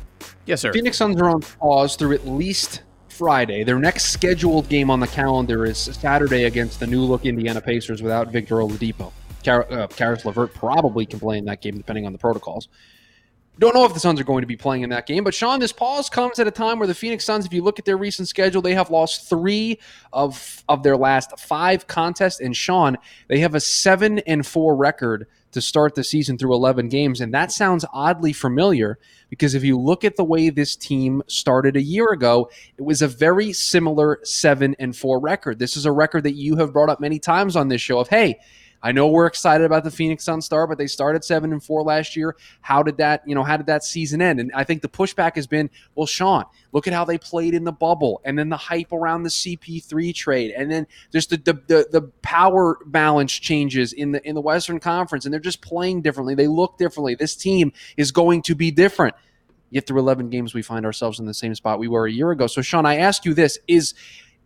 Yes, 0.45 0.61
sir. 0.61 0.73
Phoenix 0.73 0.97
Suns 0.97 1.19
are 1.21 1.29
on 1.29 1.41
pause 1.41 1.95
through 1.95 2.13
at 2.13 2.27
least 2.27 2.83
Friday. 3.07 3.63
Their 3.63 3.79
next 3.79 4.11
scheduled 4.11 4.67
game 4.67 4.89
on 4.89 4.99
the 4.99 5.07
calendar 5.07 5.65
is 5.65 5.77
Saturday 5.77 6.43
against 6.43 6.81
the 6.81 6.87
new 6.87 7.01
look 7.01 7.25
Indiana 7.25 7.61
Pacers 7.61 8.01
without 8.01 8.33
Victor 8.33 8.55
Oladipo. 8.55 9.13
Car- 9.45 9.65
uh, 9.71 9.87
Caris 9.87 10.25
LeVert 10.25 10.53
probably 10.53 11.05
can 11.05 11.19
play 11.19 11.37
in 11.37 11.45
that 11.45 11.61
game 11.61 11.77
depending 11.77 12.05
on 12.05 12.11
the 12.11 12.17
protocols. 12.19 12.67
Don't 13.59 13.73
know 13.73 13.85
if 13.85 13.93
the 13.93 13.99
Suns 13.99 14.19
are 14.19 14.23
going 14.23 14.41
to 14.41 14.47
be 14.47 14.55
playing 14.55 14.83
in 14.83 14.89
that 14.91 15.07
game, 15.07 15.23
but 15.23 15.33
Sean, 15.33 15.59
this 15.59 15.71
pause 15.71 16.09
comes 16.09 16.37
at 16.37 16.45
a 16.45 16.51
time 16.51 16.77
where 16.77 16.87
the 16.87 16.93
Phoenix 16.93 17.25
Suns, 17.25 17.45
if 17.45 17.53
you 17.53 17.63
look 17.63 17.79
at 17.79 17.85
their 17.85 17.97
recent 17.97 18.27
schedule, 18.27 18.61
they 18.61 18.75
have 18.75 18.91
lost 18.91 19.27
three 19.27 19.79
of 20.13 20.63
of 20.69 20.83
their 20.83 20.95
last 20.95 21.39
five 21.39 21.87
contests. 21.87 22.39
And 22.39 22.55
Sean, 22.55 22.97
they 23.27 23.39
have 23.39 23.55
a 23.55 23.59
seven 23.59 24.19
and 24.19 24.45
four 24.45 24.75
record 24.75 25.27
to 25.53 25.61
start 25.61 25.95
the 25.95 26.03
season 26.03 26.37
through 26.37 26.53
11 26.53 26.89
games. 26.89 27.19
And 27.19 27.33
that 27.33 27.51
sounds 27.51 27.83
oddly 27.91 28.33
familiar 28.33 28.99
because 29.29 29.55
if 29.55 29.63
you 29.63 29.79
look 29.79 30.03
at 30.03 30.15
the 30.15 30.23
way 30.23 30.49
this 30.49 30.75
team 30.75 31.23
started 31.27 31.75
a 31.75 31.81
year 31.81 32.09
ago, 32.11 32.51
it 32.77 32.83
was 32.83 33.01
a 33.01 33.07
very 33.07 33.53
similar 33.53 34.19
seven 34.23 34.75
and 34.77 34.95
four 34.95 35.19
record. 35.19 35.57
This 35.57 35.75
is 35.75 35.85
a 35.85 35.91
record 35.91 36.23
that 36.23 36.35
you 36.35 36.57
have 36.57 36.73
brought 36.73 36.89
up 36.89 36.99
many 36.99 37.17
times 37.17 37.55
on 37.55 37.69
this 37.69 37.81
show 37.81 37.99
of, 37.99 38.09
hey, 38.09 38.39
I 38.83 38.91
know 38.91 39.07
we're 39.07 39.25
excited 39.25 39.65
about 39.65 39.83
the 39.83 39.91
Phoenix 39.91 40.23
Suns 40.23 40.45
Star, 40.45 40.67
but 40.67 40.77
they 40.77 40.87
started 40.87 41.23
seven 41.23 41.51
and 41.51 41.63
four 41.63 41.81
last 41.81 42.15
year. 42.15 42.35
How 42.61 42.83
did 42.83 42.97
that, 42.97 43.27
you 43.27 43.33
know, 43.33 43.43
how 43.43 43.57
did 43.57 43.65
that 43.65 43.83
season 43.83 44.21
end? 44.21 44.39
And 44.39 44.51
I 44.53 44.63
think 44.63 44.81
the 44.81 44.87
pushback 44.87 45.35
has 45.35 45.47
been, 45.47 45.69
well, 45.95 46.05
Sean, 46.05 46.45
look 46.71 46.87
at 46.87 46.93
how 46.93 47.03
they 47.03 47.17
played 47.17 47.53
in 47.53 47.63
the 47.63 47.71
bubble, 47.71 48.21
and 48.23 48.37
then 48.37 48.49
the 48.49 48.57
hype 48.57 48.91
around 48.91 49.23
the 49.23 49.29
CP3 49.29 50.13
trade, 50.13 50.53
and 50.55 50.71
then 50.71 50.85
just 51.11 51.29
the 51.31 51.37
the, 51.37 51.53
the, 51.67 51.87
the 51.91 52.01
power 52.21 52.77
balance 52.85 53.33
changes 53.33 53.93
in 53.93 54.11
the 54.11 54.27
in 54.27 54.35
the 54.35 54.41
Western 54.41 54.79
Conference, 54.79 55.25
and 55.25 55.33
they're 55.33 55.39
just 55.39 55.61
playing 55.61 56.01
differently. 56.01 56.35
They 56.35 56.47
look 56.47 56.77
differently. 56.77 57.15
This 57.15 57.35
team 57.35 57.73
is 57.97 58.11
going 58.11 58.43
to 58.43 58.55
be 58.55 58.71
different. 58.71 59.15
Yet 59.69 59.85
through 59.85 59.99
11 59.99 60.29
games, 60.29 60.53
we 60.53 60.61
find 60.61 60.85
ourselves 60.85 61.19
in 61.19 61.25
the 61.25 61.33
same 61.33 61.53
spot 61.53 61.77
we 61.77 61.89
were 61.89 62.05
a 62.05 62.11
year 62.11 62.31
ago. 62.31 62.47
So, 62.47 62.61
Sean, 62.61 62.85
I 62.85 62.97
ask 62.97 63.25
you 63.25 63.33
this: 63.33 63.59
is 63.67 63.95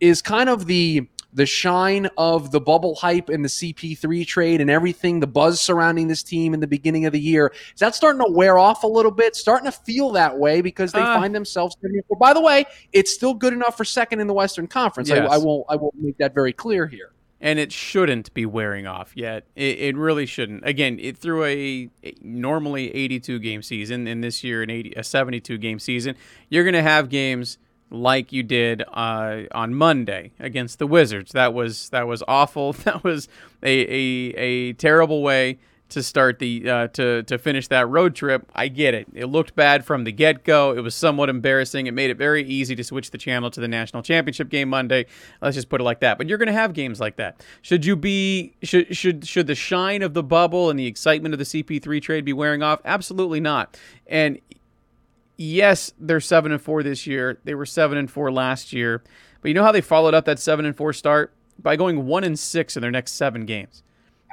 is 0.02 0.20
kind 0.20 0.48
of 0.50 0.66
the 0.66 1.08
the 1.34 1.46
shine 1.46 2.10
of 2.18 2.50
the 2.50 2.60
bubble 2.60 2.94
hype 2.94 3.30
and 3.30 3.42
the 3.42 3.48
CP3 3.48 4.26
trade 4.26 4.60
and 4.60 4.68
everything, 4.68 5.20
the 5.20 5.26
buzz 5.26 5.62
surrounding 5.62 6.06
this 6.08 6.22
team 6.22 6.52
in 6.52 6.60
the 6.60 6.66
beginning 6.66 7.06
of 7.06 7.12
the 7.14 7.20
year, 7.20 7.50
is 7.72 7.80
that 7.80 7.94
starting 7.94 8.20
to 8.22 8.30
wear 8.30 8.58
off 8.58 8.82
a 8.82 8.86
little 8.86 9.10
bit? 9.10 9.34
Starting 9.34 9.64
to 9.64 9.72
feel 9.72 10.10
that 10.12 10.38
way 10.38 10.60
because 10.60 10.92
they 10.92 11.00
Uh. 11.00 11.18
find 11.18 11.34
themselves. 11.34 11.74
Well, 12.10 12.18
by 12.20 12.34
the 12.34 12.40
way, 12.42 12.66
it's 12.92 13.14
still 13.14 13.32
good 13.32 13.54
enough 13.54 13.78
for 13.78 13.84
second 13.86 14.20
in 14.20 14.26
the 14.26 14.34
Western 14.34 14.66
Conference. 14.66 15.08
Yes. 15.08 15.20
I, 15.30 15.36
I 15.36 15.38
won't. 15.38 15.64
I 15.70 15.76
won't 15.76 15.94
make 15.98 16.18
that 16.18 16.34
very 16.34 16.52
clear 16.52 16.86
here. 16.86 17.12
and 17.40 17.58
it 17.58 17.72
shouldn't 17.72 18.32
be 18.34 18.44
wearing 18.44 18.86
off 18.86 19.12
yet. 19.16 19.46
It, 19.56 19.78
it 19.78 19.96
really 19.96 20.26
shouldn't. 20.26 20.64
Again, 20.68 20.98
it 21.00 21.16
through 21.16 21.44
a, 21.44 21.88
a 22.04 22.14
normally 22.20 22.94
82 22.94 23.38
game 23.38 23.62
season, 23.62 24.06
and 24.06 24.22
this 24.22 24.44
year 24.44 24.62
an 24.62 24.68
80 24.68 24.92
a 24.98 25.02
72 25.02 25.56
game 25.58 25.78
season, 25.78 26.14
you're 26.50 26.62
going 26.64 26.74
to 26.74 26.82
have 26.82 27.08
games 27.08 27.56
like 27.92 28.32
you 28.32 28.42
did 28.42 28.82
uh, 28.92 29.42
on 29.52 29.74
Monday 29.74 30.32
against 30.40 30.78
the 30.78 30.86
Wizards. 30.86 31.32
That 31.32 31.54
was 31.54 31.90
that 31.90 32.06
was 32.06 32.22
awful. 32.26 32.72
That 32.82 33.04
was 33.04 33.28
a 33.62 33.80
a, 33.80 34.34
a 34.36 34.72
terrible 34.72 35.22
way 35.22 35.58
to 35.92 36.02
start 36.02 36.38
the 36.38 36.68
uh, 36.68 36.88
to 36.88 37.22
to 37.24 37.38
finish 37.38 37.68
that 37.68 37.88
road 37.88 38.14
trip. 38.14 38.50
I 38.54 38.68
get 38.68 38.94
it. 38.94 39.06
It 39.14 39.26
looked 39.26 39.54
bad 39.54 39.84
from 39.84 40.04
the 40.04 40.12
get 40.12 40.42
go. 40.42 40.72
It 40.72 40.80
was 40.80 40.94
somewhat 40.94 41.28
embarrassing. 41.28 41.86
It 41.86 41.92
made 41.92 42.10
it 42.10 42.16
very 42.16 42.42
easy 42.44 42.74
to 42.74 42.82
switch 42.82 43.10
the 43.10 43.18
channel 43.18 43.50
to 43.50 43.60
the 43.60 43.68
national 43.68 44.02
championship 44.02 44.48
game 44.48 44.68
Monday. 44.68 45.06
Let's 45.40 45.54
just 45.54 45.68
put 45.68 45.80
it 45.80 45.84
like 45.84 46.00
that. 46.00 46.18
But 46.18 46.28
you're 46.28 46.38
going 46.38 46.48
to 46.48 46.52
have 46.52 46.72
games 46.72 46.98
like 46.98 47.16
that. 47.16 47.44
Should 47.60 47.84
you 47.84 47.94
be 47.94 48.54
should 48.62 48.96
should 48.96 49.26
should 49.26 49.46
the 49.46 49.54
shine 49.54 50.02
of 50.02 50.14
the 50.14 50.22
bubble 50.22 50.70
and 50.70 50.78
the 50.78 50.86
excitement 50.86 51.34
of 51.34 51.38
the 51.38 51.44
CP3 51.44 52.02
trade 52.02 52.24
be 52.24 52.32
wearing 52.32 52.62
off? 52.62 52.80
Absolutely 52.84 53.40
not. 53.40 53.78
And 54.06 54.40
yes, 55.42 55.92
they're 55.98 56.20
seven 56.20 56.52
and 56.52 56.62
four 56.62 56.82
this 56.82 57.06
year. 57.06 57.38
They 57.44 57.54
were 57.54 57.66
seven 57.66 57.98
and 57.98 58.10
four 58.10 58.30
last 58.30 58.72
year. 58.72 59.02
But 59.40 59.48
you 59.48 59.54
know 59.54 59.64
how 59.64 59.72
they 59.72 59.80
followed 59.80 60.14
up 60.14 60.24
that 60.26 60.38
seven 60.38 60.64
and 60.64 60.76
four 60.76 60.92
start 60.92 61.34
by 61.58 61.76
going 61.76 62.06
one 62.06 62.24
and 62.24 62.38
six 62.38 62.76
in 62.76 62.80
their 62.80 62.90
next 62.90 63.12
seven 63.12 63.44
games. 63.44 63.82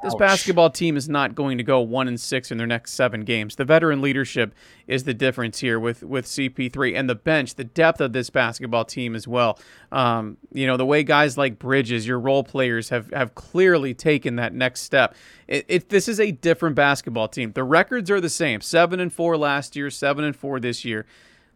This 0.02 0.14
Ouch. 0.14 0.20
basketball 0.20 0.70
team 0.70 0.96
is 0.96 1.10
not 1.10 1.36
going 1.36 1.58
to 1.58 1.64
go 1.64 1.82
one 1.82 2.08
and 2.08 2.20
six 2.20 2.52
in 2.52 2.58
their 2.58 2.68
next 2.68 2.94
seven 2.94 3.22
games. 3.22 3.56
The 3.56 3.66
veteran 3.66 4.02
leadership 4.02 4.54
is 4.88 5.04
the 5.04 5.14
difference 5.14 5.60
here 5.60 5.80
with 5.80 6.04
with 6.04 6.26
CP3 6.26 6.98
and 6.98 7.10
the 7.10 7.16
bench, 7.16 7.56
the 7.56 7.64
depth 7.64 8.00
of 8.00 8.14
this 8.14 8.30
basketball 8.30 8.86
team 8.86 9.16
as 9.16 9.28
well. 9.28 9.60
Um, 9.92 10.38
you 10.54 10.66
know 10.66 10.78
the 10.78 10.86
way 10.86 11.04
guys 11.04 11.38
like 11.38 11.60
Bridges, 11.60 12.08
your 12.08 12.20
role 12.20 12.44
players, 12.44 12.90
have 12.90 13.12
have 13.12 13.36
clearly 13.36 13.94
taken 13.94 14.38
that 14.38 14.54
next 14.54 14.82
step. 14.82 15.16
It, 15.48 15.66
it 15.68 15.90
this 15.90 16.08
is 16.08 16.20
a 16.20 16.32
different 16.32 16.76
basketball 16.76 17.28
team. 17.28 17.52
The 17.52 17.64
records 17.64 18.10
are 18.10 18.22
the 18.22 18.30
same: 18.30 18.62
seven 18.62 19.00
and 19.00 19.12
four 19.12 19.38
last 19.38 19.76
year, 19.76 19.90
seven 19.90 20.24
and 20.24 20.36
four 20.36 20.60
this 20.60 20.86
year. 20.86 21.06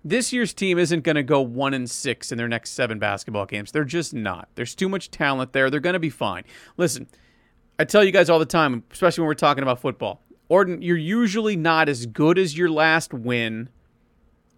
This 0.05 0.33
year's 0.33 0.53
team 0.53 0.77
isn't 0.77 1.05
going 1.05 1.15
to 1.15 1.23
go 1.23 1.39
one 1.39 1.73
and 1.73 1.89
six 1.89 2.33
in 2.33 2.37
their 2.37 2.49
next 2.49 2.71
seven 2.71 2.99
basketball 2.99 3.45
games. 3.45 3.71
They're 3.71 3.85
just 3.85 4.13
not. 4.13 4.49
There's 4.55 4.75
too 4.75 4.89
much 4.89 5.09
talent 5.11 5.53
there. 5.53 5.69
They're 5.69 5.79
going 5.79 5.93
to 5.93 5.99
be 5.99 6.09
fine. 6.09 6.43
Listen, 6.75 7.07
I 7.79 7.85
tell 7.85 8.03
you 8.03 8.11
guys 8.11 8.29
all 8.29 8.39
the 8.39 8.45
time, 8.45 8.83
especially 8.91 9.21
when 9.21 9.27
we're 9.27 9.33
talking 9.35 9.63
about 9.63 9.79
football. 9.79 10.21
Orden, 10.49 10.81
you're 10.81 10.97
usually 10.97 11.55
not 11.55 11.89
as 11.89 12.05
good 12.05 12.37
as 12.37 12.57
your 12.57 12.69
last 12.69 13.13
win 13.13 13.69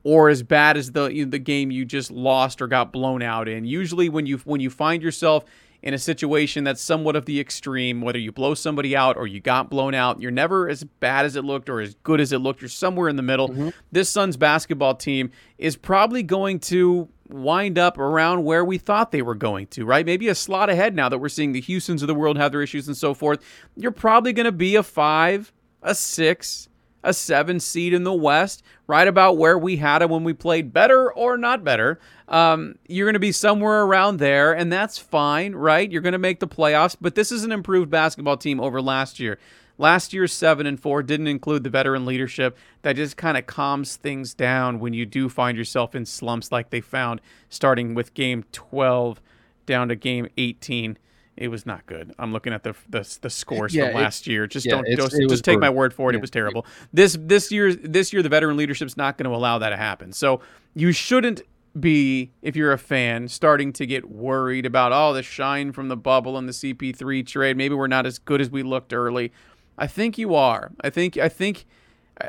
or 0.03 0.29
as 0.29 0.43
bad 0.43 0.77
as 0.77 0.91
the 0.91 1.25
the 1.25 1.39
game 1.39 1.71
you 1.71 1.85
just 1.85 2.11
lost 2.11 2.61
or 2.61 2.67
got 2.67 2.91
blown 2.91 3.21
out 3.21 3.47
in. 3.47 3.65
Usually 3.65 4.09
when 4.09 4.25
you 4.25 4.37
when 4.39 4.61
you 4.61 4.69
find 4.69 5.01
yourself 5.01 5.45
in 5.81 5.93
a 5.93 5.97
situation 5.99 6.63
that's 6.63 6.81
somewhat 6.81 7.15
of 7.15 7.25
the 7.25 7.39
extreme, 7.39 8.01
whether 8.01 8.17
you 8.17 8.31
blow 8.31 8.55
somebody 8.55 8.95
out 8.95 9.17
or 9.17 9.27
you 9.27 9.39
got 9.39 9.69
blown 9.69 9.93
out, 9.93 10.19
you're 10.19 10.31
never 10.31 10.67
as 10.67 10.83
bad 10.83 11.25
as 11.25 11.35
it 11.35 11.45
looked 11.45 11.69
or 11.69 11.79
as 11.79 11.93
good 12.03 12.19
as 12.19 12.31
it 12.31 12.39
looked. 12.39 12.61
You're 12.61 12.69
somewhere 12.69 13.07
in 13.07 13.15
the 13.15 13.21
middle. 13.21 13.49
Mm-hmm. 13.49 13.69
This 13.91 14.09
Suns 14.09 14.35
basketball 14.35 14.95
team 14.95 15.31
is 15.57 15.75
probably 15.75 16.23
going 16.23 16.59
to 16.61 17.07
wind 17.27 17.77
up 17.77 17.97
around 17.97 18.43
where 18.43 18.63
we 18.63 18.77
thought 18.77 19.11
they 19.11 19.21
were 19.21 19.35
going 19.35 19.67
to, 19.67 19.85
right? 19.85 20.05
Maybe 20.05 20.27
a 20.27 20.35
slot 20.35 20.69
ahead 20.69 20.95
now 20.95 21.09
that 21.09 21.17
we're 21.17 21.29
seeing 21.29 21.51
the 21.51 21.61
Houstons 21.61 22.01
of 22.01 22.07
the 22.07 22.15
world 22.15 22.37
have 22.37 22.51
their 22.51 22.61
issues 22.61 22.87
and 22.87 22.95
so 22.95 23.13
forth. 23.13 23.43
You're 23.75 23.91
probably 23.91 24.33
going 24.33 24.45
to 24.45 24.51
be 24.51 24.75
a 24.75 24.83
five, 24.83 25.51
a 25.81 25.95
six, 25.95 26.69
a 27.03 27.13
seven 27.13 27.59
seed 27.59 27.93
in 27.93 28.03
the 28.03 28.13
West, 28.13 28.63
right 28.87 29.07
about 29.07 29.37
where 29.37 29.57
we 29.57 29.77
had 29.77 30.01
it 30.01 30.09
when 30.09 30.23
we 30.23 30.33
played 30.33 30.73
better 30.73 31.11
or 31.11 31.37
not 31.37 31.63
better. 31.63 31.99
Um, 32.27 32.75
you're 32.87 33.05
going 33.05 33.13
to 33.13 33.19
be 33.19 33.31
somewhere 33.31 33.83
around 33.83 34.17
there, 34.17 34.53
and 34.53 34.71
that's 34.71 34.97
fine, 34.97 35.53
right? 35.53 35.91
You're 35.91 36.01
going 36.01 36.13
to 36.13 36.19
make 36.19 36.39
the 36.39 36.47
playoffs, 36.47 36.95
but 36.99 37.15
this 37.15 37.31
is 37.31 37.43
an 37.43 37.51
improved 37.51 37.89
basketball 37.91 38.37
team 38.37 38.59
over 38.59 38.81
last 38.81 39.19
year. 39.19 39.37
Last 39.77 40.13
year's 40.13 40.31
seven 40.31 40.65
and 40.65 40.79
four 40.79 41.03
didn't 41.03 41.27
include 41.27 41.63
the 41.63 41.69
veteran 41.69 42.05
leadership 42.05 42.57
that 42.83 42.95
just 42.95 43.17
kind 43.17 43.37
of 43.37 43.45
calms 43.45 43.95
things 43.97 44.33
down 44.33 44.79
when 44.79 44.93
you 44.93 45.05
do 45.05 45.27
find 45.29 45.57
yourself 45.57 45.95
in 45.95 46.05
slumps 46.05 46.51
like 46.51 46.69
they 46.69 46.81
found 46.81 47.19
starting 47.49 47.93
with 47.93 48.13
game 48.13 48.45
12 48.51 49.21
down 49.65 49.89
to 49.89 49.95
game 49.95 50.27
18 50.37 50.97
it 51.37 51.49
was 51.49 51.65
not 51.65 51.85
good. 51.85 52.13
I'm 52.17 52.31
looking 52.31 52.53
at 52.53 52.63
the 52.63 52.73
the, 52.89 53.17
the 53.19 53.29
scores 53.29 53.75
Yeah, 53.75 53.87
from 53.91 53.95
last 54.01 54.25
year. 54.25 54.47
Just 54.47 54.65
yeah, 54.65 54.71
don't 54.75 54.87
it's- 54.87 55.09
just, 55.11 55.29
just 55.29 55.43
take 55.43 55.59
my 55.59 55.69
word 55.69 55.93
for 55.93 56.09
it. 56.09 56.13
Yeah. 56.13 56.19
It 56.19 56.21
was 56.21 56.29
terrible. 56.31 56.65
This 56.93 57.17
this 57.19 57.51
year 57.51 57.73
this 57.75 58.13
year 58.13 58.23
the 58.23 58.29
veteran 58.29 58.55
leadership's 58.55 58.95
not 58.95 59.17
going 59.17 59.29
to 59.29 59.35
allow 59.35 59.57
that 59.57 59.71
to 59.71 59.75
happen. 59.75 60.13
So 60.13 60.39
you 60.75 60.93
shouldn't 60.93 61.41
be 61.77 62.31
if 62.41 62.55
you're 62.55 62.71
a 62.71 62.77
fan 62.77 63.27
starting 63.27 63.73
to 63.73 63.85
get 63.85 64.09
worried 64.09 64.65
about 64.65 64.93
oh 64.93 65.11
the 65.13 65.21
shine 65.23 65.73
from 65.73 65.89
the 65.89 65.97
bubble 65.97 66.37
and 66.37 66.47
the 66.47 66.53
CP3 66.53 67.27
trade. 67.27 67.57
Maybe 67.57 67.75
we're 67.75 67.87
not 67.87 68.05
as 68.05 68.17
good 68.17 68.39
as 68.39 68.49
we 68.49 68.63
looked 68.63 68.93
early. 68.93 69.33
I 69.77 69.87
think 69.87 70.17
you 70.17 70.35
are. 70.35 70.71
I 70.81 70.89
think 70.89 71.17
I 71.17 71.29
think 71.29 71.65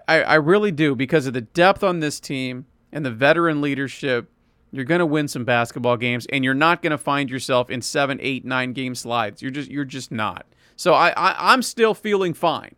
I, 0.08 0.22
I 0.22 0.34
really 0.34 0.72
do 0.72 0.94
because 0.94 1.26
of 1.26 1.32
the 1.34 1.40
depth 1.42 1.84
on 1.84 2.00
this 2.00 2.18
team 2.20 2.66
and 2.92 3.04
the 3.04 3.10
veteran 3.10 3.60
leadership. 3.60 4.28
You're 4.72 4.84
going 4.84 4.98
to 4.98 5.06
win 5.06 5.28
some 5.28 5.44
basketball 5.44 5.96
games, 5.96 6.26
and 6.26 6.44
you're 6.44 6.52
not 6.52 6.82
going 6.82 6.90
to 6.90 6.98
find 6.98 7.30
yourself 7.30 7.70
in 7.70 7.80
seven, 7.80 8.18
eight, 8.20 8.44
nine 8.44 8.72
game 8.72 8.94
slides. 8.94 9.40
You're 9.40 9.52
just 9.52 9.70
you're 9.70 9.84
just 9.84 10.10
not. 10.10 10.44
So 10.74 10.92
I, 10.92 11.10
I 11.10 11.52
I'm 11.52 11.62
still 11.62 11.94
feeling 11.94 12.34
fine, 12.34 12.74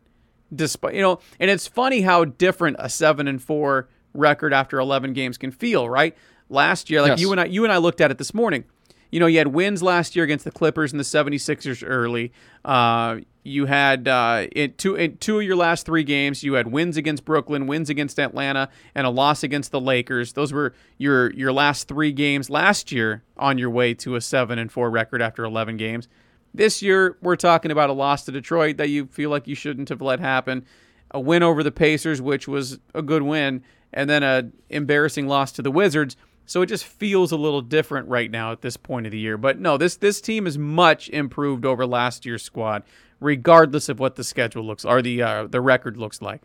despite 0.55 0.95
you 0.95 1.01
know. 1.01 1.19
And 1.41 1.51
it's 1.51 1.67
funny 1.67 2.03
how 2.03 2.25
different 2.25 2.77
a 2.79 2.89
seven 2.89 3.27
and 3.27 3.43
four 3.43 3.89
record 4.15 4.53
after 4.53 4.79
11 4.79 5.13
games 5.13 5.39
can 5.39 5.51
feel, 5.51 5.89
right? 5.89 6.17
Last 6.51 6.91
year, 6.91 7.03
like 7.03 7.11
Yes. 7.11 7.21
you 7.21 7.33
and 7.33 7.41
I, 7.41 7.45
you 7.47 7.65
and 7.65 7.73
I 7.73 7.77
looked 7.79 8.01
at 8.01 8.11
it 8.11 8.19
this 8.19 8.33
morning. 8.35 8.65
You 9.11 9.21
know, 9.21 9.27
you 9.27 9.39
had 9.39 9.49
wins 9.49 9.83
last 9.83 10.15
year 10.15 10.25
against 10.25 10.45
the 10.45 10.51
Clippers 10.51 10.93
and 10.93 11.01
the 11.01 11.05
76ers 11.05 11.83
early. 11.87 12.33
Uh, 12.65 13.21
you 13.43 13.67
had 13.67 14.07
uh, 14.07 14.47
in 14.55 14.75
two 14.75 14.95
in 14.95 15.17
two 15.17 15.39
of 15.39 15.45
your 15.45 15.57
last 15.57 15.87
three 15.87 16.05
games, 16.05 16.43
you 16.43 16.55
had 16.55 16.71
wins 16.71 16.97
against 16.97 17.25
Brooklyn, 17.25 17.67
wins 17.67 17.89
against 17.89 18.19
Atlanta, 18.19 18.69
and 18.95 19.07
a 19.07 19.11
loss 19.11 19.43
against 19.43 19.71
the 19.71 19.81
Lakers. 19.81 20.35
Those 20.35 20.53
were 20.53 20.75
your 20.99 21.33
your 21.33 21.53
last 21.53 21.89
three 21.89 22.13
games 22.13 22.51
last 22.51 22.93
year 22.93 23.23
on 23.37 23.59
your 23.59 23.71
way 23.71 23.95
to 23.95 24.17
a 24.17 24.21
seven 24.21 24.59
and 24.59 24.71
four 24.71 24.91
record 24.91 25.23
after 25.23 25.45
11 25.45 25.79
games. 25.79 26.09
This 26.53 26.83
year, 26.83 27.17
we're 27.23 27.37
talking 27.37 27.71
about 27.71 27.91
a 27.91 27.93
loss 27.93 28.25
to 28.25 28.33
Detroit 28.33 28.77
that 28.79 28.89
you 28.89 29.07
feel 29.07 29.31
like 29.31 29.47
you 29.47 29.55
shouldn't 29.55 29.89
have 29.89 30.03
let 30.03 30.21
happen, 30.21 30.65
a 31.11 31.21
win 31.21 31.43
over 31.43 31.63
the 31.63 31.71
Pacers, 31.71 32.21
which 32.21 32.49
was 32.49 32.79
a 32.95 33.03
good 33.03 33.23
win, 33.23 33.63
and 33.93 34.09
then 34.11 34.23
a 34.23 34.51
embarrassing 34.69 35.27
loss 35.27 35.53
to 35.53 35.63
the 35.63 35.71
Wizards. 35.71 36.17
So 36.49 36.63
it 36.63 36.67
just 36.67 36.87
feels 36.87 37.31
a 37.31 37.37
little 37.37 37.61
different 37.61 38.09
right 38.09 38.31
now 38.31 38.53
at 38.53 38.63
this 38.63 38.79
point 38.79 39.05
of 39.07 39.13
the 39.13 39.19
year. 39.19 39.37
But 39.37 39.61
no, 39.61 39.77
this 39.77 39.97
this 39.97 40.19
team 40.23 40.47
is 40.47 40.57
much 40.57 41.11
improved 41.11 41.67
over 41.67 41.87
last 41.87 42.25
year's 42.25 42.43
squad, 42.43 42.85
regardless 43.21 43.91
of 43.91 44.01
what 44.01 44.17
the 44.17 44.25
schedule 44.25 44.65
looks 44.65 44.87
or 44.87 45.03
the 45.03 45.23
uh, 45.23 45.47
the 45.47 45.61
record 45.61 45.99
looks 45.99 46.23
like. 46.23 46.41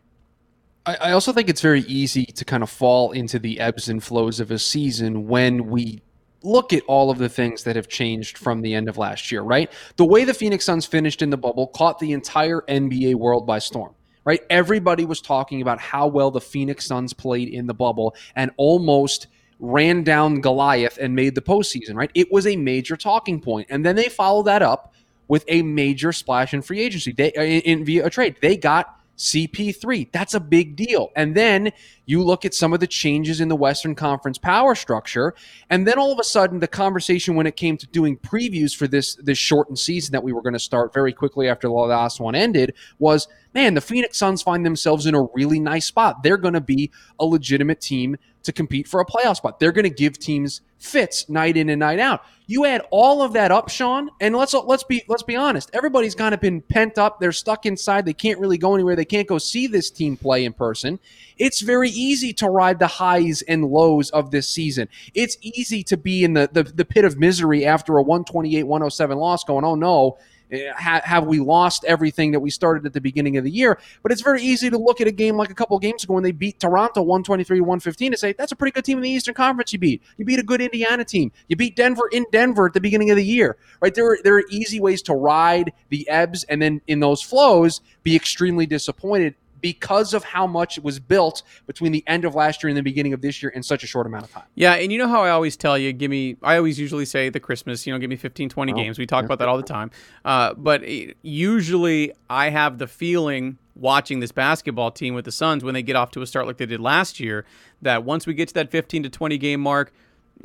I, 0.85 0.95
I 0.95 1.11
also 1.13 1.31
think 1.31 1.47
it's 1.47 1.61
very 1.61 1.83
easy 1.83 2.25
to 2.25 2.43
kind 2.43 2.63
of 2.63 2.69
fall 2.69 3.13
into 3.13 3.39
the 3.39 3.61
ebbs 3.61 3.87
and 3.87 4.03
flows 4.03 4.41
of 4.41 4.51
a 4.51 4.59
season 4.59 5.25
when 5.29 5.67
we 5.67 6.01
look 6.41 6.73
at 6.73 6.83
all 6.85 7.09
of 7.09 7.17
the 7.17 7.29
things 7.29 7.63
that 7.63 7.77
have 7.77 7.87
changed 7.87 8.37
from 8.37 8.61
the 8.61 8.73
end 8.73 8.89
of 8.89 8.97
last 8.97 9.31
year, 9.31 9.41
right? 9.41 9.71
The 9.95 10.03
way 10.03 10.25
the 10.25 10.33
Phoenix 10.33 10.65
Suns 10.65 10.85
finished 10.85 11.21
in 11.21 11.29
the 11.29 11.37
bubble 11.37 11.67
caught 11.67 11.99
the 11.99 12.11
entire 12.11 12.59
NBA 12.67 13.15
world 13.15 13.47
by 13.47 13.59
storm, 13.59 13.95
right? 14.25 14.41
Everybody 14.49 15.05
was 15.05 15.21
talking 15.21 15.61
about 15.61 15.79
how 15.79 16.07
well 16.07 16.29
the 16.29 16.41
Phoenix 16.41 16.85
Suns 16.85 17.13
played 17.13 17.47
in 17.47 17.67
the 17.67 17.73
bubble 17.73 18.17
and 18.35 18.51
almost 18.57 19.27
ran 19.63 20.04
down 20.04 20.41
Goliath 20.41 20.97
and 20.97 21.15
made 21.15 21.36
the 21.36 21.41
postseason, 21.41 21.95
right? 21.95 22.12
It 22.13 22.30
was 22.32 22.45
a 22.45 22.58
major 22.58 22.97
talking 22.97 23.39
point. 23.39 23.67
And 23.69 23.86
then 23.86 23.95
they 23.95 24.10
followed 24.10 24.43
that 24.43 24.62
up 24.62 24.93
with 25.30 25.45
a 25.47 25.62
major 25.62 26.12
splash 26.12 26.54
in 26.54 26.62
free 26.62 26.82
agency 26.82 27.13
they, 27.13 27.32
uh, 27.32 27.41
in, 27.41 27.62
in 27.62 27.86
via 27.86 28.06
a 28.06 28.10
trade. 28.10 28.36
They 28.41 28.58
got 28.58 28.99
CP3. 29.17 30.12
That's 30.12 30.34
a 30.34 30.41
big 30.41 30.76
deal. 30.76 31.12
And 31.15 31.34
then 31.34 31.71
you 32.05 32.23
look 32.23 32.45
at 32.45 32.53
some 32.53 32.73
of 32.73 32.79
the 32.79 32.87
changes 32.87 33.39
in 33.39 33.47
the 33.47 33.55
Western 33.55 33.95
Conference 33.95 34.37
power 34.37 34.75
structure, 34.75 35.33
and 35.69 35.87
then 35.87 35.97
all 35.97 36.11
of 36.11 36.19
a 36.19 36.23
sudden 36.23 36.59
the 36.59 36.67
conversation 36.67 37.35
when 37.35 37.47
it 37.47 37.55
came 37.55 37.77
to 37.77 37.87
doing 37.87 38.17
previews 38.17 38.75
for 38.75 38.87
this 38.87 39.15
this 39.15 39.37
shortened 39.37 39.79
season 39.79 40.11
that 40.11 40.23
we 40.23 40.33
were 40.33 40.41
going 40.41 40.53
to 40.53 40.59
start 40.59 40.93
very 40.93 41.13
quickly 41.13 41.47
after 41.47 41.67
the 41.67 41.73
last 41.73 42.19
one 42.19 42.35
ended 42.35 42.73
was, 42.99 43.27
man, 43.53 43.73
the 43.73 43.81
Phoenix 43.81 44.17
Suns 44.17 44.41
find 44.41 44.65
themselves 44.65 45.05
in 45.05 45.15
a 45.15 45.23
really 45.33 45.59
nice 45.59 45.85
spot. 45.85 46.23
They're 46.23 46.37
going 46.37 46.53
to 46.53 46.61
be 46.61 46.91
a 47.19 47.25
legitimate 47.25 47.81
team 47.81 48.17
to 48.43 48.51
compete 48.51 48.87
for 48.87 48.99
a 48.99 49.05
playoff 49.05 49.37
spot. 49.37 49.59
They're 49.59 49.71
going 49.71 49.83
to 49.83 49.89
give 49.89 50.19
teams 50.19 50.61
fits 50.77 51.29
night 51.29 51.55
in 51.55 51.69
and 51.69 51.79
night 51.79 51.99
out. 51.99 52.23
You 52.45 52.65
add 52.65 52.81
all 52.91 53.21
of 53.21 53.33
that 53.33 53.51
up, 53.51 53.69
Sean, 53.69 54.09
and 54.19 54.35
let's 54.35 54.53
let's 54.53 54.83
be 54.83 55.01
let's 55.07 55.23
be 55.23 55.35
honest. 55.35 55.69
Everybody's 55.73 56.13
kind 56.13 56.33
of 56.33 56.41
been 56.41 56.61
pent 56.61 56.97
up. 56.97 57.19
They're 57.19 57.31
stuck 57.31 57.65
inside. 57.65 58.05
They 58.05 58.13
can't 58.13 58.37
really 58.37 58.57
go 58.57 58.75
anywhere. 58.75 58.97
They 58.97 59.05
can't 59.05 59.27
go 59.27 59.37
see 59.37 59.67
this 59.67 59.89
team 59.89 60.17
play 60.17 60.43
in 60.43 60.51
person. 60.51 60.99
It's 61.43 61.60
very 61.60 61.89
easy 61.89 62.32
to 62.36 62.47
ride 62.47 62.79
the 62.79 62.88
highs 62.88 63.41
and 63.41 63.65
lows 63.65 64.10
of 64.12 64.32
this 64.32 64.47
season. 64.47 64.88
It's 65.13 65.36
easy 65.41 65.84
to 65.84 65.97
be 65.97 66.23
in 66.23 66.36
the 66.36 66.49
the, 66.49 66.63
the 66.63 66.86
pit 66.86 67.03
of 67.03 67.19
misery 67.19 67.65
after 67.65 67.97
a 67.97 68.03
128-107 68.03 69.17
loss 69.17 69.43
going, 69.43 69.65
"Oh 69.65 69.75
no, 69.75 70.17
eh, 70.51 70.71
have 70.77 71.25
we 71.25 71.41
lost 71.41 71.84
everything 71.84 72.32
that 72.32 72.39
we 72.39 72.49
started 72.49 72.86
at 72.86 72.93
the 72.93 73.01
beginning 73.01 73.36
of 73.36 73.43
the 73.43 73.51
year? 73.51 73.77
But 74.03 74.13
it's 74.13 74.21
very 74.21 74.41
easy 74.41 74.69
to 74.69 74.77
look 74.77 75.01
at 75.01 75.08
a 75.08 75.12
game 75.12 75.36
like 75.36 75.49
a 75.49 75.53
couple 75.53 75.77
games 75.79 76.06
ago 76.06 76.13
when 76.13 76.23
they 76.23 76.32
beat 76.32 76.62
Toronto 76.62 77.01
123 77.01 77.60
115 77.60 78.13
and 78.13 78.17
say, 78.17 78.32
that's 78.32 78.53
a 78.53 78.56
pretty 78.56 78.71
good 78.71 78.86
team 78.86 78.97
in 78.99 79.03
the 79.03 79.10
Eastern 79.10 79.34
Conference 79.34 79.73
you 79.73 79.79
beat. 79.79 80.01
You 80.15 80.23
beat 80.23 80.39
a 80.39 80.43
good 80.43 80.62
Indiana 80.62 81.03
team. 81.03 81.34
You 81.49 81.58
beat 81.58 81.75
Denver 81.75 82.08
in 82.13 82.25
Denver 82.32 82.67
at 82.67 82.73
the 82.73 82.79
beginning 82.79 83.12
of 83.12 83.17
the 83.17 83.25
year, 83.25 83.58
right? 83.82 83.93
There 83.93 84.13
are, 84.13 84.17
there 84.23 84.38
are 84.38 84.45
easy 84.49 84.79
ways 84.79 85.01
to 85.03 85.13
ride 85.13 85.73
the 85.89 86.08
ebbs 86.08 86.45
and 86.45 86.62
then 86.62 86.79
in 86.88 87.01
those 87.01 87.21
flows 87.21 87.82
be 88.03 88.15
extremely 88.15 88.65
disappointed 88.65 89.36
because 89.63 90.13
of 90.13 90.26
how 90.26 90.45
much 90.45 90.78
it 90.78 90.84
was 90.84 90.99
built 90.99 91.41
between 91.67 91.93
the 91.93 92.04
end 92.06 92.26
of 92.26 92.36
last 92.36 92.62
year 92.62 92.67
and 92.67 92.78
the 92.78 92.84
beginning 92.84 93.13
of 93.13 93.21
this 93.21 93.41
year 93.41 93.49
in 93.49 93.63
such 93.63 93.82
a 93.82 93.88
short 93.88 94.06
amount 94.06 94.26
of 94.26 94.32
time. 94.32 94.43
Yeah, 94.56 94.73
and 94.73 94.91
you 94.91 94.97
know 94.97 95.08
how 95.08 95.23
I 95.23 95.30
always 95.30 95.56
tell 95.56 95.78
you, 95.78 95.93
give 95.93 96.12
me, 96.12 96.36
I 96.43 96.58
always 96.58 96.78
usually 96.78 97.06
say 97.06 97.30
the 97.30 97.39
Christmas, 97.39 97.88
you 97.88 97.93
know, 97.93 97.97
give 97.97 98.10
me 98.10 98.17
15, 98.17 98.49
20 98.49 98.73
oh, 98.73 98.76
games. 98.76 98.99
We 98.99 99.08
talk 99.08 99.21
yeah. 99.21 99.28
about 99.28 99.39
that 99.39 99.47
all 99.47 99.56
the 99.56 99.63
time. 99.63 99.89
Uh, 100.26 100.54
but 100.54 100.84
usually 101.21 102.12
I 102.30 102.49
have 102.49 102.78
the 102.78 102.88
feeling 102.88 103.58
watching 103.73 104.19
this 104.19 104.34
basketball 104.34 104.91
team 104.91 105.15
with 105.15 105.23
the 105.23 105.32
Suns 105.32 105.63
when 105.63 105.73
they 105.73 105.82
get 105.82 105.95
off 105.95 106.12
to 106.12 106.21
a 106.21 106.28
start 106.28 106.45
like 106.45 106.58
they 106.58 106.65
did 106.65 106.82
last 106.82 107.21
year 107.21 107.45
that 107.82 108.04
once 108.04 108.28
we 108.28 108.34
get 108.34 108.49
to 108.49 108.54
that 108.56 108.69
15 108.69 109.04
to 109.04 109.10
20 109.10 109.38
game 109.38 109.62
mark, 109.62 109.93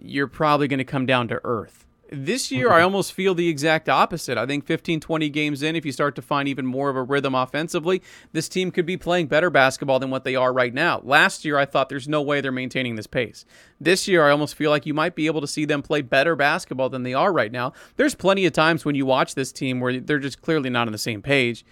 you're 0.00 0.28
probably 0.28 0.68
going 0.68 0.78
to 0.78 0.84
come 0.84 1.06
down 1.06 1.26
to 1.26 1.40
earth 1.42 1.87
this 2.10 2.50
year, 2.50 2.72
I 2.72 2.82
almost 2.82 3.12
feel 3.12 3.34
the 3.34 3.48
exact 3.48 3.88
opposite. 3.88 4.38
I 4.38 4.46
think 4.46 4.64
15, 4.66 5.00
20 5.00 5.28
games 5.28 5.62
in, 5.62 5.76
if 5.76 5.84
you 5.84 5.92
start 5.92 6.14
to 6.16 6.22
find 6.22 6.48
even 6.48 6.66
more 6.66 6.88
of 6.90 6.96
a 6.96 7.02
rhythm 7.02 7.34
offensively, 7.34 8.02
this 8.32 8.48
team 8.48 8.70
could 8.70 8.86
be 8.86 8.96
playing 8.96 9.26
better 9.26 9.50
basketball 9.50 9.98
than 9.98 10.10
what 10.10 10.24
they 10.24 10.34
are 10.34 10.52
right 10.52 10.72
now. 10.72 11.00
Last 11.04 11.44
year, 11.44 11.58
I 11.58 11.64
thought 11.64 11.88
there's 11.88 12.08
no 12.08 12.22
way 12.22 12.40
they're 12.40 12.52
maintaining 12.52 12.96
this 12.96 13.06
pace. 13.06 13.44
This 13.80 14.08
year, 14.08 14.26
I 14.26 14.30
almost 14.30 14.54
feel 14.54 14.70
like 14.70 14.86
you 14.86 14.94
might 14.94 15.14
be 15.14 15.26
able 15.26 15.40
to 15.40 15.46
see 15.46 15.64
them 15.64 15.82
play 15.82 16.02
better 16.02 16.34
basketball 16.34 16.88
than 16.88 17.02
they 17.02 17.14
are 17.14 17.32
right 17.32 17.52
now. 17.52 17.72
There's 17.96 18.14
plenty 18.14 18.46
of 18.46 18.52
times 18.52 18.84
when 18.84 18.94
you 18.94 19.06
watch 19.06 19.34
this 19.34 19.52
team 19.52 19.80
where 19.80 20.00
they're 20.00 20.18
just 20.18 20.42
clearly 20.42 20.70
not 20.70 20.88
on 20.88 20.92
the 20.92 20.98
same 20.98 21.22
page 21.22 21.64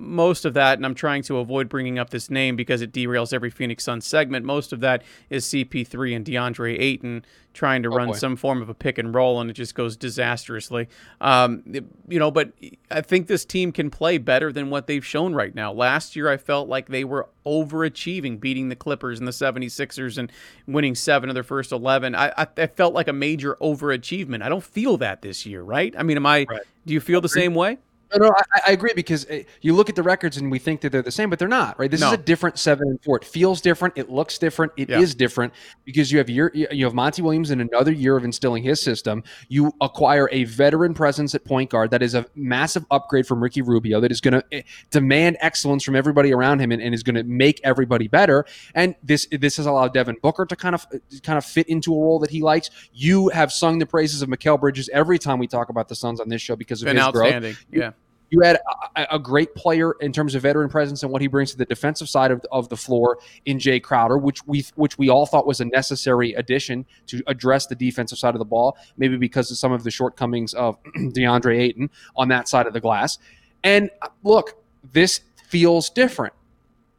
most 0.00 0.44
of 0.44 0.54
that, 0.54 0.78
and 0.78 0.86
I'm 0.86 0.94
trying 0.94 1.22
to 1.24 1.38
avoid 1.38 1.68
bringing 1.68 1.98
up 1.98 2.10
this 2.10 2.30
name 2.30 2.56
because 2.56 2.80
it 2.80 2.92
derails 2.92 3.32
every 3.32 3.50
Phoenix 3.50 3.84
Suns 3.84 4.06
segment. 4.06 4.46
Most 4.46 4.72
of 4.72 4.80
that 4.80 5.02
is 5.28 5.44
CP3 5.46 6.16
and 6.16 6.24
DeAndre 6.24 6.80
Ayton 6.80 7.24
trying 7.52 7.82
to 7.82 7.88
oh 7.90 7.96
run 7.96 8.08
boy. 8.08 8.14
some 8.14 8.36
form 8.36 8.62
of 8.62 8.68
a 8.68 8.74
pick 8.74 8.96
and 8.96 9.14
roll, 9.14 9.40
and 9.40 9.50
it 9.50 9.54
just 9.54 9.74
goes 9.74 9.96
disastrously. 9.96 10.88
Um, 11.20 11.62
you 12.08 12.18
know, 12.18 12.30
but 12.30 12.52
I 12.90 13.02
think 13.02 13.26
this 13.26 13.44
team 13.44 13.72
can 13.72 13.90
play 13.90 14.18
better 14.18 14.52
than 14.52 14.70
what 14.70 14.86
they've 14.86 15.04
shown 15.04 15.34
right 15.34 15.54
now. 15.54 15.72
Last 15.72 16.16
year, 16.16 16.28
I 16.28 16.36
felt 16.36 16.68
like 16.68 16.88
they 16.88 17.04
were 17.04 17.28
overachieving, 17.44 18.40
beating 18.40 18.68
the 18.68 18.76
Clippers 18.76 19.18
and 19.18 19.28
the 19.28 19.32
76ers 19.32 20.16
and 20.16 20.32
winning 20.66 20.94
seven 20.94 21.28
of 21.28 21.34
their 21.34 21.42
first 21.42 21.72
11. 21.72 22.14
I, 22.14 22.32
I, 22.36 22.46
I 22.56 22.66
felt 22.68 22.94
like 22.94 23.08
a 23.08 23.12
major 23.12 23.56
overachievement. 23.60 24.42
I 24.42 24.48
don't 24.48 24.64
feel 24.64 24.96
that 24.98 25.22
this 25.22 25.44
year, 25.44 25.62
right? 25.62 25.94
I 25.98 26.02
mean, 26.02 26.16
am 26.16 26.26
I? 26.26 26.46
Right. 26.48 26.62
Do 26.86 26.94
you 26.94 27.00
feel 27.00 27.20
the 27.20 27.28
same 27.28 27.54
way? 27.54 27.78
No, 28.12 28.26
no, 28.26 28.34
I, 28.36 28.60
I, 28.68 28.72
agree 28.72 28.92
because 28.94 29.28
uh, 29.30 29.42
you 29.60 29.74
look 29.74 29.88
at 29.88 29.94
the 29.94 30.02
records 30.02 30.36
and 30.36 30.50
we 30.50 30.58
think 30.58 30.80
that 30.80 30.90
they're 30.90 31.02
the 31.02 31.12
same, 31.12 31.30
but 31.30 31.38
they're 31.38 31.48
not. 31.48 31.78
Right? 31.78 31.90
This 31.90 32.00
no. 32.00 32.08
is 32.08 32.14
a 32.14 32.16
different 32.16 32.58
seven 32.58 32.88
and 32.88 33.02
four. 33.02 33.18
It 33.18 33.24
feels 33.24 33.60
different. 33.60 33.94
It 33.96 34.10
looks 34.10 34.38
different. 34.38 34.72
It 34.76 34.90
yeah. 34.90 34.98
is 34.98 35.14
different 35.14 35.52
because 35.84 36.10
you 36.10 36.18
have 36.18 36.28
your 36.28 36.50
you 36.54 36.84
have 36.84 36.94
Monty 36.94 37.22
Williams 37.22 37.50
in 37.50 37.60
another 37.60 37.92
year 37.92 38.16
of 38.16 38.24
instilling 38.24 38.62
his 38.62 38.80
system. 38.80 39.22
You 39.48 39.72
acquire 39.80 40.28
a 40.32 40.44
veteran 40.44 40.94
presence 40.94 41.34
at 41.34 41.44
point 41.44 41.70
guard 41.70 41.90
that 41.92 42.02
is 42.02 42.14
a 42.14 42.26
massive 42.34 42.84
upgrade 42.90 43.26
from 43.26 43.42
Ricky 43.42 43.62
Rubio 43.62 44.00
that 44.00 44.10
is 44.10 44.20
going 44.20 44.34
to 44.34 44.44
eh, 44.52 44.62
demand 44.90 45.36
excellence 45.40 45.84
from 45.84 45.94
everybody 45.94 46.32
around 46.32 46.60
him 46.60 46.72
and, 46.72 46.82
and 46.82 46.94
is 46.94 47.02
going 47.02 47.16
to 47.16 47.24
make 47.24 47.60
everybody 47.62 48.08
better. 48.08 48.44
And 48.74 48.96
this 49.02 49.28
this 49.30 49.56
has 49.58 49.66
allowed 49.66 49.94
Devin 49.94 50.16
Booker 50.22 50.46
to 50.46 50.56
kind 50.56 50.74
of 50.74 50.86
kind 51.22 51.38
of 51.38 51.44
fit 51.44 51.68
into 51.68 51.94
a 51.94 51.98
role 51.98 52.18
that 52.18 52.30
he 52.30 52.42
likes. 52.42 52.70
You 52.92 53.28
have 53.28 53.52
sung 53.52 53.78
the 53.78 53.86
praises 53.86 54.20
of 54.22 54.28
Mikal 54.28 54.58
Bridges 54.60 54.88
every 54.92 55.18
time 55.18 55.38
we 55.38 55.46
talk 55.46 55.68
about 55.68 55.88
the 55.88 55.94
Suns 55.94 56.20
on 56.20 56.28
this 56.28 56.42
show 56.42 56.56
because 56.56 56.82
of 56.82 56.86
Been 56.86 56.96
his 56.96 57.06
outstanding. 57.06 57.52
growth. 57.52 57.66
Yeah. 57.70 57.92
You 58.30 58.40
had 58.40 58.58
a, 58.96 59.16
a, 59.16 59.18
great 59.18 59.54
player 59.54 59.92
in 60.00 60.12
terms 60.12 60.34
of 60.34 60.42
veteran 60.42 60.68
presence 60.68 61.02
and 61.02 61.10
what 61.10 61.20
he 61.20 61.28
brings 61.28 61.50
to 61.50 61.58
the 61.58 61.64
defensive 61.64 62.08
side 62.08 62.30
of, 62.30 62.44
of 62.52 62.68
the 62.68 62.76
floor 62.76 63.18
in 63.44 63.58
Jae 63.58 63.82
Crowder, 63.82 64.18
which 64.18 64.46
we 64.46 64.64
which 64.76 64.98
we 64.98 65.08
all 65.08 65.26
thought 65.26 65.46
was 65.46 65.60
a 65.60 65.64
necessary 65.64 66.32
addition 66.34 66.86
to 67.06 67.22
address 67.26 67.66
the 67.66 67.74
defensive 67.74 68.18
side 68.18 68.34
of 68.34 68.38
the 68.38 68.44
ball, 68.44 68.78
maybe 68.96 69.16
because 69.16 69.50
of 69.50 69.56
some 69.56 69.72
of 69.72 69.82
the 69.82 69.90
shortcomings 69.90 70.54
of 70.54 70.82
DeAndre 70.96 71.58
Ayton 71.58 71.90
on 72.16 72.28
that 72.28 72.48
side 72.48 72.66
of 72.66 72.72
the 72.72 72.80
glass. 72.80 73.18
And 73.64 73.90
uh, 74.02 74.08
look, 74.22 74.62
this 74.92 75.20
feels 75.48 75.90
different. 75.90 76.32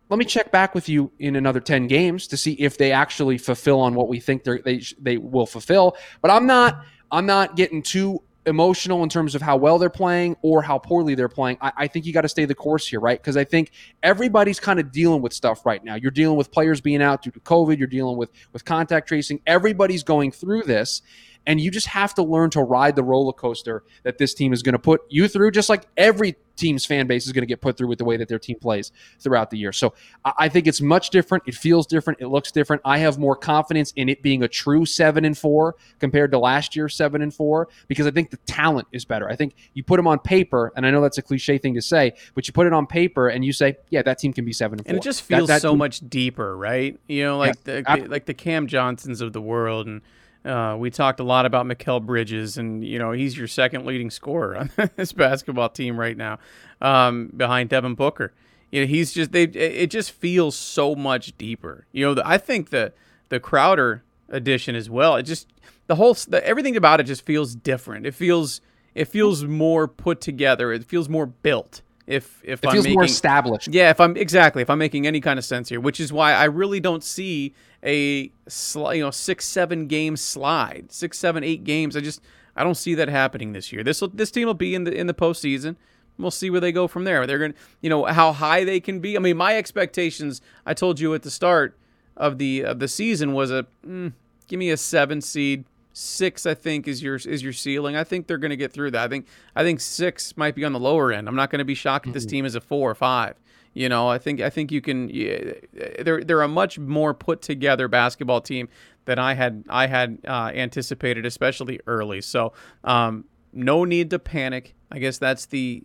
Let 0.09 0.17
me 0.17 0.25
check 0.25 0.51
back 0.51 0.75
with 0.75 0.89
you 0.89 1.09
in 1.19 1.37
another 1.37 1.61
10 1.61 1.87
games 1.87 2.27
to 2.27 2.37
see 2.37 2.51
if 2.53 2.77
they 2.77 2.91
actually 2.91 3.37
fulfill 3.37 3.79
on 3.79 3.95
what 3.95 4.09
we 4.09 4.19
think 4.19 4.43
they 4.43 4.81
they 4.99 5.17
will 5.17 5.45
fulfill. 5.45 5.95
But 6.21 6.31
I'm 6.31 6.45
not 6.45 6.83
I'm 7.11 7.25
not 7.25 7.55
getting 7.55 7.81
too 7.81 8.21
emotional 8.45 9.03
in 9.03 9.09
terms 9.09 9.35
of 9.35 9.41
how 9.41 9.55
well 9.55 9.77
they're 9.77 9.89
playing 9.89 10.35
or 10.41 10.61
how 10.61 10.77
poorly 10.77 11.15
they're 11.15 11.29
playing. 11.29 11.57
I, 11.61 11.71
I 11.77 11.87
think 11.87 12.05
you 12.05 12.13
got 12.13 12.21
to 12.21 12.29
stay 12.29 12.45
the 12.45 12.55
course 12.55 12.87
here, 12.87 12.99
right? 12.99 13.19
Because 13.19 13.37
I 13.37 13.43
think 13.43 13.71
everybody's 14.01 14.59
kind 14.59 14.79
of 14.79 14.91
dealing 14.91 15.21
with 15.21 15.33
stuff 15.33 15.65
right 15.65 15.83
now. 15.83 15.95
You're 15.95 16.11
dealing 16.11 16.37
with 16.37 16.51
players 16.51 16.81
being 16.81 17.01
out 17.01 17.21
due 17.21 17.31
to 17.31 17.39
COVID. 17.39 17.77
You're 17.77 17.87
dealing 17.87 18.17
with 18.17 18.31
with 18.53 18.65
contact 18.65 19.07
tracing. 19.07 19.41
Everybody's 19.45 20.03
going 20.03 20.31
through 20.31 20.63
this, 20.63 21.01
and 21.45 21.59
you 21.59 21.71
just 21.71 21.87
have 21.87 22.13
to 22.15 22.23
learn 22.23 22.49
to 22.51 22.61
ride 22.61 22.95
the 22.95 23.03
roller 23.03 23.33
coaster 23.33 23.83
that 24.03 24.17
this 24.17 24.33
team 24.33 24.53
is 24.53 24.61
going 24.61 24.73
to 24.73 24.79
put 24.79 25.01
you 25.09 25.27
through, 25.27 25.51
just 25.51 25.69
like 25.69 25.85
every 25.97 26.35
team's 26.55 26.85
fan 26.85 27.07
base 27.07 27.25
is 27.25 27.31
going 27.31 27.41
to 27.41 27.47
get 27.47 27.59
put 27.59 27.75
through 27.75 27.87
with 27.87 27.97
the 27.97 28.05
way 28.05 28.17
that 28.17 28.27
their 28.27 28.37
team 28.37 28.57
plays 28.59 28.91
throughout 29.19 29.49
the 29.49 29.57
year. 29.57 29.71
So 29.71 29.93
I 30.23 30.47
think 30.47 30.67
it's 30.67 30.79
much 30.79 31.09
different. 31.09 31.43
It 31.47 31.55
feels 31.55 31.87
different. 31.87 32.21
It 32.21 32.27
looks 32.27 32.51
different. 32.51 32.83
I 32.85 32.99
have 32.99 33.17
more 33.17 33.35
confidence 33.35 33.91
in 33.95 34.09
it 34.09 34.21
being 34.21 34.43
a 34.43 34.47
true 34.47 34.85
seven 34.85 35.25
and 35.25 35.35
four 35.35 35.75
compared 35.99 36.31
to 36.31 36.39
last 36.39 36.75
year's 36.75 36.95
seven 36.95 37.21
and 37.21 37.33
four 37.33 37.67
because 37.87 38.05
I 38.05 38.11
think 38.11 38.29
the 38.29 38.37
talent 38.37 38.87
is 38.91 39.05
better. 39.05 39.27
I 39.27 39.35
think 39.35 39.55
you 39.73 39.83
put 39.83 39.97
them 39.97 40.07
on 40.07 40.19
paper, 40.19 40.71
and 40.75 40.85
I 40.85 40.91
know 40.91 41.01
that's 41.01 41.17
a 41.17 41.23
cliche 41.23 41.57
thing 41.57 41.73
to 41.73 41.81
say, 41.81 42.13
but 42.35 42.47
you 42.47 42.53
put 42.53 42.67
it 42.67 42.73
on 42.73 42.85
paper 42.85 43.27
and 43.27 43.43
you 43.43 43.53
say, 43.53 43.77
yeah, 43.89 44.03
that 44.03 44.19
team 44.19 44.31
can 44.31 44.45
be 44.45 44.53
seven 44.53 44.79
and 44.79 44.85
four. 44.85 44.91
And 44.91 44.99
it 44.99 45.03
just 45.03 45.23
feels 45.23 45.47
that, 45.47 45.55
that 45.55 45.61
so 45.61 45.71
team, 45.71 45.79
much 45.79 46.07
deeper, 46.07 46.55
right? 46.55 46.99
You 47.07 47.23
know, 47.23 47.37
like 47.39 47.55
yeah, 47.65 47.81
the, 47.81 48.07
like 48.07 48.25
the 48.25 48.35
Cam 48.35 48.67
Johnsons 48.67 49.21
of 49.21 49.33
the 49.33 49.41
world 49.41 49.87
and 49.87 50.01
uh, 50.43 50.75
we 50.77 50.89
talked 50.89 51.19
a 51.19 51.23
lot 51.23 51.45
about 51.45 51.65
Mikal 51.65 52.03
Bridges, 52.03 52.57
and 52.57 52.83
you 52.83 52.97
know 52.97 53.11
he's 53.11 53.37
your 53.37 53.47
second 53.47 53.85
leading 53.85 54.09
scorer 54.09 54.55
on 54.55 54.71
this 54.95 55.13
basketball 55.13 55.69
team 55.69 55.99
right 55.99 56.17
now, 56.17 56.39
um, 56.81 57.31
behind 57.35 57.69
Devin 57.69 57.95
Booker. 57.95 58.33
You 58.71 58.81
know 58.81 58.87
he's 58.87 59.13
just 59.13 59.31
they. 59.31 59.43
It 59.43 59.87
just 59.87 60.11
feels 60.11 60.55
so 60.55 60.95
much 60.95 61.37
deeper. 61.37 61.85
You 61.91 62.05
know 62.05 62.13
the, 62.15 62.27
I 62.27 62.37
think 62.37 62.69
the 62.69 62.93
the 63.29 63.39
Crowder 63.39 64.03
addition 64.29 64.75
as 64.75 64.89
well. 64.89 65.15
It 65.15 65.23
just 65.23 65.47
the 65.87 65.95
whole 65.95 66.13
the, 66.13 66.45
everything 66.45 66.75
about 66.75 66.99
it 66.99 67.03
just 67.03 67.25
feels 67.25 67.53
different. 67.53 68.05
It 68.05 68.15
feels 68.15 68.61
it 68.95 69.05
feels 69.05 69.43
more 69.43 69.87
put 69.87 70.21
together. 70.21 70.71
It 70.71 70.85
feels 70.85 71.07
more 71.07 71.25
built 71.25 71.81
If 72.11 72.41
if 72.43 72.59
It 72.63 72.67
I'm 72.67 72.73
feels 72.73 72.85
making, 72.85 72.95
more 72.95 73.05
established. 73.05 73.67
yeah, 73.69 73.89
if 73.89 73.99
I'm 73.99 74.17
exactly 74.17 74.61
if 74.61 74.69
I'm 74.69 74.79
making 74.79 75.07
any 75.07 75.21
kind 75.21 75.39
of 75.39 75.45
sense 75.45 75.69
here, 75.69 75.79
which 75.79 75.99
is 75.99 76.11
why 76.11 76.33
I 76.33 76.45
really 76.45 76.79
don't 76.79 77.03
see 77.03 77.53
a 77.83 78.29
sli- 78.49 78.97
you 78.97 79.03
know 79.03 79.11
six 79.11 79.45
seven 79.45 79.87
game 79.87 80.17
slide, 80.17 80.91
six 80.91 81.17
seven 81.17 81.43
eight 81.43 81.63
games. 81.63 81.95
I 81.95 82.01
just 82.01 82.21
I 82.55 82.63
don't 82.63 82.75
see 82.75 82.95
that 82.95 83.07
happening 83.07 83.53
this 83.53 83.71
year. 83.71 83.83
This 83.83 84.01
will 84.01 84.09
this 84.09 84.29
team 84.31 84.47
will 84.47 84.53
be 84.53 84.75
in 84.75 84.83
the 84.83 84.93
in 84.93 85.07
the 85.07 85.13
postseason. 85.13 85.75
We'll 86.17 86.31
see 86.31 86.49
where 86.49 86.59
they 86.59 86.71
go 86.71 86.87
from 86.87 87.05
there. 87.05 87.25
They're 87.25 87.39
gonna 87.39 87.53
you 87.81 87.89
know 87.89 88.05
how 88.05 88.33
high 88.33 88.63
they 88.63 88.79
can 88.79 88.99
be. 88.99 89.15
I 89.15 89.19
mean, 89.19 89.37
my 89.37 89.55
expectations. 89.57 90.41
I 90.65 90.73
told 90.73 90.99
you 90.99 91.13
at 91.13 91.23
the 91.23 91.31
start 91.31 91.77
of 92.17 92.37
the 92.37 92.63
of 92.65 92.79
the 92.79 92.87
season 92.87 93.33
was 93.33 93.49
a 93.51 93.65
mm, 93.87 94.11
give 94.47 94.59
me 94.59 94.69
a 94.69 94.77
seven 94.77 95.21
seed. 95.21 95.63
Six, 95.93 96.45
I 96.45 96.53
think, 96.53 96.87
is 96.87 97.03
your 97.03 97.15
is 97.15 97.43
your 97.43 97.53
ceiling. 97.53 97.95
I 97.95 98.03
think 98.03 98.27
they're 98.27 98.37
going 98.37 98.51
to 98.51 98.57
get 98.57 98.71
through 98.71 98.91
that. 98.91 99.03
I 99.03 99.07
think 99.07 99.27
I 99.55 99.63
think 99.63 99.79
six 99.79 100.37
might 100.37 100.55
be 100.55 100.63
on 100.63 100.73
the 100.73 100.79
lower 100.79 101.11
end. 101.11 101.27
I'm 101.27 101.35
not 101.35 101.49
going 101.49 101.59
to 101.59 101.65
be 101.65 101.75
shocked 101.75 102.07
if 102.07 102.13
this 102.13 102.25
team 102.25 102.45
is 102.45 102.55
a 102.55 102.61
four 102.61 102.89
or 102.89 102.95
five. 102.95 103.35
You 103.73 103.87
know, 103.87 104.07
I 104.09 104.17
think 104.17 104.41
I 104.41 104.49
think 104.49 104.71
you 104.71 104.81
can. 104.81 105.09
Yeah, 105.09 105.53
they're 105.99 106.23
they're 106.23 106.41
a 106.41 106.47
much 106.47 106.77
more 106.79 107.13
put 107.13 107.41
together 107.41 107.87
basketball 107.87 108.41
team 108.41 108.69
than 109.05 109.19
I 109.19 109.33
had 109.33 109.63
I 109.69 109.87
had 109.87 110.19
uh, 110.27 110.51
anticipated, 110.53 111.25
especially 111.25 111.79
early. 111.87 112.21
So, 112.21 112.53
um, 112.83 113.25
no 113.53 113.85
need 113.85 114.09
to 114.09 114.19
panic. 114.19 114.75
I 114.91 114.99
guess 114.99 115.17
that's 115.17 115.45
the 115.45 115.83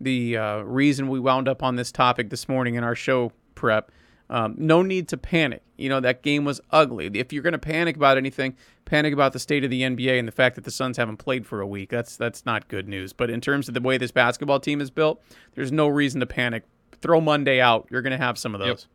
the 0.00 0.36
uh, 0.36 0.58
reason 0.62 1.08
we 1.08 1.20
wound 1.20 1.48
up 1.48 1.62
on 1.62 1.76
this 1.76 1.92
topic 1.92 2.30
this 2.30 2.48
morning 2.48 2.74
in 2.74 2.84
our 2.84 2.94
show 2.94 3.32
prep. 3.54 3.92
Um, 4.30 4.54
no 4.56 4.82
need 4.82 5.08
to 5.08 5.16
panic. 5.16 5.62
You 5.76 5.88
know, 5.88 5.98
that 6.00 6.22
game 6.22 6.44
was 6.44 6.60
ugly. 6.70 7.10
If 7.14 7.32
you're 7.32 7.42
going 7.42 7.52
to 7.52 7.58
panic 7.58 7.96
about 7.96 8.16
anything, 8.16 8.56
panic 8.84 9.12
about 9.12 9.32
the 9.32 9.40
state 9.40 9.64
of 9.64 9.70
the 9.70 9.82
NBA 9.82 10.18
and 10.18 10.28
the 10.28 10.32
fact 10.32 10.54
that 10.54 10.64
the 10.64 10.70
Suns 10.70 10.96
haven't 10.96 11.16
played 11.16 11.46
for 11.46 11.60
a 11.60 11.66
week. 11.66 11.90
That's 11.90 12.16
that's 12.16 12.46
not 12.46 12.68
good 12.68 12.88
news. 12.88 13.12
But 13.12 13.28
in 13.28 13.40
terms 13.40 13.66
of 13.66 13.74
the 13.74 13.80
way 13.80 13.98
this 13.98 14.12
basketball 14.12 14.60
team 14.60 14.80
is 14.80 14.90
built, 14.90 15.20
there's 15.56 15.72
no 15.72 15.88
reason 15.88 16.20
to 16.20 16.26
panic. 16.26 16.62
Throw 17.02 17.20
Monday 17.20 17.60
out. 17.60 17.88
You're 17.90 18.02
going 18.02 18.16
to 18.16 18.24
have 18.24 18.38
some 18.38 18.54
of 18.54 18.60
those. 18.60 18.86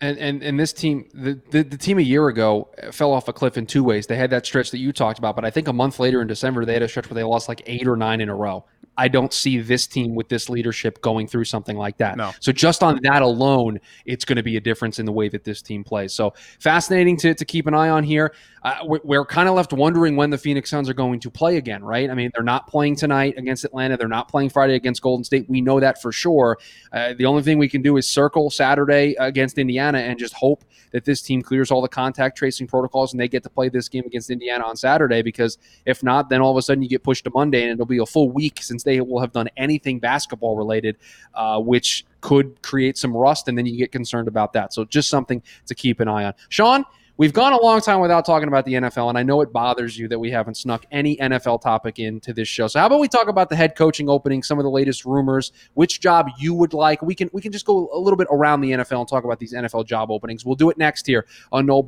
And 0.00 0.16
and 0.18 0.42
and 0.42 0.60
this 0.60 0.72
team, 0.72 1.08
the, 1.12 1.40
the 1.50 1.64
the 1.64 1.76
team 1.76 1.98
a 1.98 2.02
year 2.02 2.28
ago 2.28 2.68
fell 2.92 3.12
off 3.12 3.26
a 3.26 3.32
cliff 3.32 3.56
in 3.56 3.66
two 3.66 3.82
ways. 3.82 4.06
They 4.06 4.16
had 4.16 4.30
that 4.30 4.46
stretch 4.46 4.70
that 4.70 4.78
you 4.78 4.92
talked 4.92 5.18
about, 5.18 5.34
but 5.34 5.44
I 5.44 5.50
think 5.50 5.66
a 5.66 5.72
month 5.72 5.98
later 5.98 6.22
in 6.22 6.28
December 6.28 6.64
they 6.64 6.74
had 6.74 6.82
a 6.82 6.88
stretch 6.88 7.10
where 7.10 7.16
they 7.16 7.24
lost 7.24 7.48
like 7.48 7.62
eight 7.66 7.86
or 7.88 7.96
nine 7.96 8.20
in 8.20 8.28
a 8.28 8.34
row. 8.34 8.64
I 8.98 9.06
don't 9.06 9.32
see 9.32 9.60
this 9.60 9.86
team 9.86 10.16
with 10.16 10.28
this 10.28 10.48
leadership 10.50 11.00
going 11.02 11.28
through 11.28 11.44
something 11.44 11.76
like 11.76 11.98
that. 11.98 12.16
No. 12.16 12.32
So 12.40 12.50
just 12.50 12.82
on 12.82 12.98
that 13.04 13.22
alone, 13.22 13.78
it's 14.04 14.24
going 14.24 14.36
to 14.36 14.42
be 14.42 14.56
a 14.56 14.60
difference 14.60 14.98
in 14.98 15.06
the 15.06 15.12
way 15.12 15.28
that 15.28 15.44
this 15.44 15.62
team 15.62 15.84
plays. 15.84 16.12
So 16.12 16.34
fascinating 16.58 17.16
to, 17.18 17.32
to 17.32 17.44
keep 17.44 17.68
an 17.68 17.74
eye 17.74 17.90
on 17.90 18.02
here. 18.02 18.34
Uh, 18.64 18.78
we're 18.84 18.98
we're 19.04 19.24
kind 19.24 19.48
of 19.48 19.54
left 19.54 19.72
wondering 19.72 20.16
when 20.16 20.30
the 20.30 20.36
Phoenix 20.36 20.68
Suns 20.68 20.88
are 20.88 20.94
going 20.94 21.20
to 21.20 21.30
play 21.30 21.58
again, 21.58 21.84
right? 21.84 22.10
I 22.10 22.14
mean, 22.14 22.32
they're 22.34 22.42
not 22.42 22.66
playing 22.66 22.96
tonight 22.96 23.34
against 23.38 23.64
Atlanta. 23.64 23.96
They're 23.96 24.08
not 24.08 24.28
playing 24.28 24.50
Friday 24.50 24.74
against 24.74 25.00
Golden 25.00 25.22
State. 25.22 25.48
We 25.48 25.60
know 25.60 25.78
that 25.78 26.02
for 26.02 26.10
sure. 26.10 26.58
Uh, 26.92 27.14
the 27.14 27.24
only 27.24 27.44
thing 27.44 27.58
we 27.58 27.68
can 27.68 27.82
do 27.82 27.96
is 27.98 28.08
circle 28.08 28.50
Saturday 28.50 29.14
against 29.20 29.58
Indiana 29.58 29.87
and 29.96 30.18
just 30.18 30.34
hope 30.34 30.64
that 30.92 31.04
this 31.04 31.22
team 31.22 31.42
clears 31.42 31.70
all 31.70 31.80
the 31.80 31.88
contact 31.88 32.36
tracing 32.36 32.66
protocols 32.66 33.12
and 33.12 33.20
they 33.20 33.28
get 33.28 33.42
to 33.42 33.50
play 33.50 33.68
this 33.68 33.88
game 33.88 34.04
against 34.04 34.30
Indiana 34.30 34.64
on 34.64 34.76
Saturday. 34.76 35.22
Because 35.22 35.58
if 35.86 36.02
not, 36.02 36.28
then 36.28 36.40
all 36.40 36.50
of 36.50 36.56
a 36.56 36.62
sudden 36.62 36.82
you 36.82 36.88
get 36.88 37.02
pushed 37.02 37.24
to 37.24 37.30
Monday 37.30 37.62
and 37.62 37.72
it'll 37.72 37.86
be 37.86 37.98
a 37.98 38.06
full 38.06 38.30
week 38.30 38.62
since 38.62 38.82
they 38.82 39.00
will 39.00 39.20
have 39.20 39.32
done 39.32 39.48
anything 39.56 39.98
basketball 39.98 40.56
related, 40.56 40.96
uh, 41.34 41.60
which 41.60 42.04
could 42.20 42.60
create 42.62 42.98
some 42.98 43.16
rust, 43.16 43.48
and 43.48 43.56
then 43.56 43.64
you 43.64 43.76
get 43.78 43.92
concerned 43.92 44.28
about 44.28 44.52
that. 44.52 44.72
So 44.72 44.84
just 44.84 45.08
something 45.08 45.42
to 45.66 45.74
keep 45.74 46.00
an 46.00 46.08
eye 46.08 46.24
on. 46.24 46.34
Sean, 46.48 46.84
we've 47.18 47.34
gone 47.34 47.52
a 47.52 47.60
long 47.60 47.80
time 47.82 48.00
without 48.00 48.24
talking 48.24 48.48
about 48.48 48.64
the 48.64 48.74
NFL, 48.74 49.10
and 49.10 49.18
I 49.18 49.22
know 49.22 49.42
it 49.42 49.52
bothers 49.52 49.98
you 49.98 50.08
that 50.08 50.18
we 50.18 50.30
haven't 50.30 50.56
snuck 50.56 50.86
any 50.90 51.16
NFL 51.16 51.60
topic 51.60 51.98
into 51.98 52.32
this 52.32 52.48
show. 52.48 52.66
So 52.68 52.80
how 52.80 52.86
about 52.86 53.00
we 53.00 53.08
talk 53.08 53.28
about 53.28 53.50
the 53.50 53.56
head 53.56 53.76
coaching 53.76 54.08
opening, 54.08 54.42
some 54.42 54.58
of 54.58 54.62
the 54.62 54.70
latest 54.70 55.04
rumors, 55.04 55.52
which 55.74 56.00
job 56.00 56.28
you 56.38 56.54
would 56.54 56.72
like? 56.72 57.02
We 57.02 57.14
can 57.14 57.28
we 57.32 57.42
can 57.42 57.52
just 57.52 57.66
go 57.66 57.90
a 57.92 57.98
little 57.98 58.16
bit 58.16 58.28
around 58.30 58.62
the 58.62 58.70
NFL 58.70 59.00
and 59.00 59.08
talk 59.08 59.24
about 59.24 59.38
these 59.38 59.52
NFL 59.52 59.86
job 59.86 60.10
openings. 60.10 60.46
We'll 60.46 60.56
do 60.56 60.70
it 60.70 60.78
next 60.78 61.06
here 61.06 61.26
on 61.52 61.66
No 61.66 61.78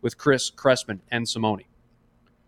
with 0.00 0.16
Chris 0.16 0.50
Crespin 0.50 1.00
and 1.10 1.28
Simone. 1.28 1.69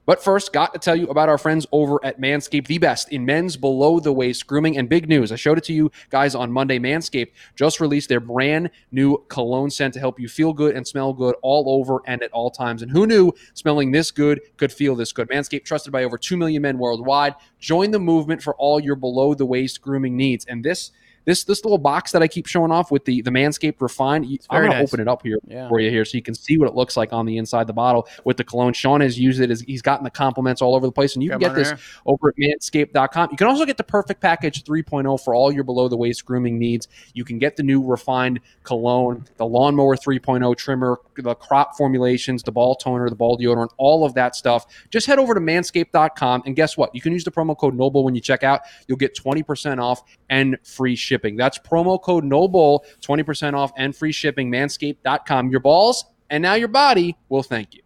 But 0.04 0.22
first, 0.22 0.52
got 0.52 0.72
to 0.72 0.80
tell 0.80 0.96
you 0.96 1.06
about 1.06 1.28
our 1.28 1.38
friends 1.38 1.64
over 1.70 2.04
at 2.04 2.20
Manscaped, 2.20 2.66
the 2.66 2.78
best 2.78 3.10
in 3.10 3.24
men's 3.24 3.56
below 3.56 4.00
the 4.00 4.12
waist 4.12 4.46
grooming. 4.48 4.76
And 4.76 4.88
big 4.88 5.08
news, 5.08 5.30
I 5.30 5.36
showed 5.36 5.58
it 5.58 5.64
to 5.64 5.72
you 5.72 5.92
guys 6.10 6.34
on 6.34 6.50
Monday. 6.50 6.80
Manscaped 6.80 7.30
just 7.54 7.80
released 7.80 8.08
their 8.08 8.18
brand 8.18 8.70
new 8.90 9.18
cologne 9.28 9.70
scent 9.70 9.94
to 9.94 10.00
help 10.00 10.18
you 10.18 10.28
feel 10.28 10.52
good 10.52 10.74
and 10.74 10.86
smell 10.86 11.12
good 11.12 11.36
all 11.42 11.80
over 11.80 12.00
and 12.06 12.20
at 12.22 12.32
all 12.32 12.50
times. 12.50 12.82
And 12.82 12.90
who 12.90 13.06
knew 13.06 13.32
smelling 13.54 13.92
this 13.92 14.10
good 14.10 14.40
could 14.56 14.72
feel 14.72 14.96
this 14.96 15.12
good? 15.12 15.28
Manscaped, 15.28 15.64
trusted 15.64 15.92
by 15.92 16.02
over 16.02 16.18
2 16.18 16.36
million 16.36 16.62
men 16.62 16.78
worldwide. 16.78 17.34
Join 17.60 17.92
the 17.92 18.00
movement 18.00 18.42
for 18.42 18.56
all 18.56 18.80
your 18.80 18.96
below 18.96 19.34
the 19.34 19.46
waist 19.46 19.80
grooming 19.82 20.16
needs. 20.16 20.44
And 20.46 20.64
this 20.64 20.90
this 21.24 21.44
this 21.44 21.64
little 21.64 21.78
box 21.78 22.12
that 22.12 22.22
I 22.22 22.28
keep 22.28 22.46
showing 22.46 22.70
off 22.70 22.90
with 22.90 23.04
the 23.04 23.22
the 23.22 23.30
Manscaped 23.30 23.80
Refine, 23.80 24.24
I'm 24.50 24.60
going 24.60 24.70
to 24.70 24.78
nice. 24.78 24.88
open 24.88 25.00
it 25.00 25.08
up 25.08 25.22
here 25.22 25.38
Yeah. 25.46 25.68
for 25.68 25.80
you 25.80 25.90
here 25.90 26.04
so 26.04 26.16
you 26.16 26.22
can 26.22 26.34
see 26.34 26.58
what 26.58 26.68
it 26.68 26.74
looks 26.74 26.96
like 26.96 27.12
on 27.12 27.26
the 27.26 27.36
inside 27.38 27.66
the 27.66 27.72
bottle 27.72 28.08
with 28.24 28.36
the 28.36 28.44
cologne. 28.44 28.72
Sean 28.72 29.00
has 29.00 29.18
used 29.18 29.40
it. 29.40 29.50
As 29.50 29.60
he's 29.60 29.82
gotten 29.82 30.04
the 30.04 30.10
compliments 30.10 30.60
all 30.62 30.74
over 30.74 30.86
the 30.86 30.92
place, 30.92 31.14
and 31.14 31.22
you 31.22 31.28
Got 31.30 31.40
can 31.40 31.48
get 31.50 31.54
this 31.54 31.70
right 31.70 31.80
over 32.06 32.28
at 32.28 32.34
manscaped.com. 32.36 33.28
You 33.30 33.36
can 33.36 33.46
also 33.46 33.64
get 33.64 33.76
the 33.76 33.84
perfect 33.84 34.20
package 34.20 34.64
3.0 34.64 35.20
for 35.22 35.34
all 35.34 35.52
your 35.52 35.64
below 35.64 35.88
the 35.88 35.96
waist 35.96 36.24
grooming 36.24 36.58
needs. 36.58 36.88
You 37.14 37.24
can 37.24 37.38
get 37.38 37.56
the 37.56 37.62
new 37.62 37.82
refined 37.84 38.40
cologne, 38.64 39.24
the 39.36 39.46
lawnmower 39.46 39.96
3.0 39.96 40.56
trimmer, 40.56 41.00
the 41.16 41.34
crop 41.34 41.76
formulations, 41.76 42.42
the 42.42 42.52
ball 42.52 42.74
toner, 42.74 43.08
the 43.08 43.14
ball 43.16 43.38
deodorant, 43.38 43.70
all 43.78 44.04
of 44.04 44.14
that 44.14 44.34
stuff. 44.34 44.66
Just 44.90 45.06
head 45.06 45.18
over 45.18 45.34
to 45.34 45.40
manscaped.com 45.40 46.42
and 46.46 46.56
guess 46.56 46.76
what? 46.76 46.94
You 46.94 47.00
can 47.00 47.12
use 47.12 47.24
the 47.24 47.30
promo 47.30 47.56
code 47.56 47.74
Noble 47.74 48.04
when 48.04 48.14
you 48.14 48.20
check 48.20 48.42
out. 48.42 48.62
You'll 48.88 48.98
get 48.98 49.14
20% 49.16 49.80
off 49.80 50.02
and 50.30 50.58
free 50.64 50.96
shipping. 50.96 51.11
That's 51.36 51.58
promo 51.58 52.00
code 52.00 52.24
Noble, 52.24 52.84
20% 53.00 53.54
off 53.54 53.72
and 53.76 53.94
free 53.94 54.12
shipping. 54.12 54.50
Manscaped.com. 54.50 55.50
Your 55.50 55.60
balls 55.60 56.04
and 56.30 56.42
now 56.42 56.54
your 56.54 56.68
body 56.68 57.16
will 57.28 57.42
thank 57.42 57.74
you. 57.74 57.82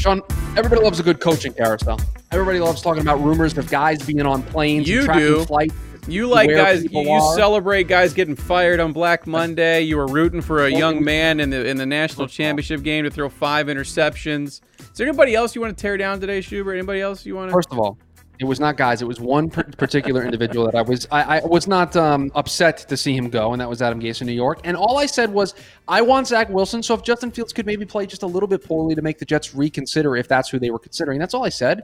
Sean, 0.00 0.20
everybody 0.56 0.82
loves 0.82 1.00
a 1.00 1.02
good 1.02 1.20
coaching 1.20 1.52
carousel. 1.52 2.00
Everybody 2.32 2.58
loves 2.58 2.82
talking 2.82 3.02
about 3.02 3.20
rumors 3.22 3.56
of 3.56 3.70
guys 3.70 4.02
being 4.04 4.26
on 4.26 4.42
planes, 4.42 4.88
You 4.88 5.06
do. 5.12 5.44
flights. 5.44 5.74
You 6.08 6.28
like 6.28 6.50
guys? 6.50 6.84
You, 6.84 7.00
you 7.00 7.10
are. 7.10 7.34
celebrate 7.34 7.88
guys 7.88 8.14
getting 8.14 8.36
fired 8.36 8.78
on 8.78 8.92
Black 8.92 9.26
Monday. 9.26 9.82
You 9.82 9.96
were 9.96 10.06
rooting 10.06 10.40
for 10.40 10.66
a 10.66 10.70
young 10.70 11.02
man 11.02 11.40
in 11.40 11.50
the 11.50 11.66
in 11.66 11.76
the 11.76 11.86
national 11.86 12.28
championship 12.28 12.82
game 12.82 13.04
to 13.04 13.10
throw 13.10 13.28
five 13.28 13.66
interceptions. 13.66 14.60
Is 14.78 14.90
there 14.94 15.08
anybody 15.08 15.34
else 15.34 15.54
you 15.56 15.60
want 15.60 15.76
to 15.76 15.80
tear 15.80 15.96
down 15.96 16.20
today, 16.20 16.40
Schubert? 16.40 16.76
Anybody 16.76 17.00
else 17.00 17.26
you 17.26 17.34
want 17.34 17.48
to? 17.50 17.52
First 17.52 17.72
of 17.72 17.80
all, 17.80 17.98
it 18.38 18.44
was 18.44 18.60
not 18.60 18.76
guys. 18.76 19.02
It 19.02 19.08
was 19.08 19.20
one 19.20 19.48
particular 19.48 20.24
individual 20.24 20.66
that 20.66 20.74
I 20.74 20.82
was 20.82 21.06
I, 21.10 21.38
I 21.40 21.44
was 21.44 21.66
not 21.66 21.96
um, 21.96 22.30
upset 22.34 22.78
to 22.88 22.96
see 22.96 23.16
him 23.16 23.30
go, 23.30 23.52
and 23.52 23.60
that 23.60 23.68
was 23.68 23.80
Adam 23.82 24.00
Gase 24.00 24.20
in 24.20 24.26
New 24.26 24.32
York. 24.32 24.60
And 24.64 24.76
all 24.76 24.98
I 24.98 25.06
said 25.06 25.32
was 25.32 25.54
I 25.88 26.02
want 26.02 26.26
Zach 26.28 26.48
Wilson. 26.48 26.82
So 26.82 26.94
if 26.94 27.02
Justin 27.02 27.30
Fields 27.30 27.52
could 27.52 27.66
maybe 27.66 27.84
play 27.86 28.06
just 28.06 28.22
a 28.22 28.26
little 28.26 28.48
bit 28.48 28.64
poorly 28.64 28.94
to 28.94 29.02
make 29.02 29.18
the 29.18 29.24
Jets 29.24 29.54
reconsider 29.54 30.16
if 30.16 30.28
that's 30.28 30.48
who 30.48 30.58
they 30.58 30.70
were 30.70 30.78
considering, 30.78 31.18
that's 31.18 31.34
all 31.34 31.44
I 31.44 31.50
said. 31.50 31.82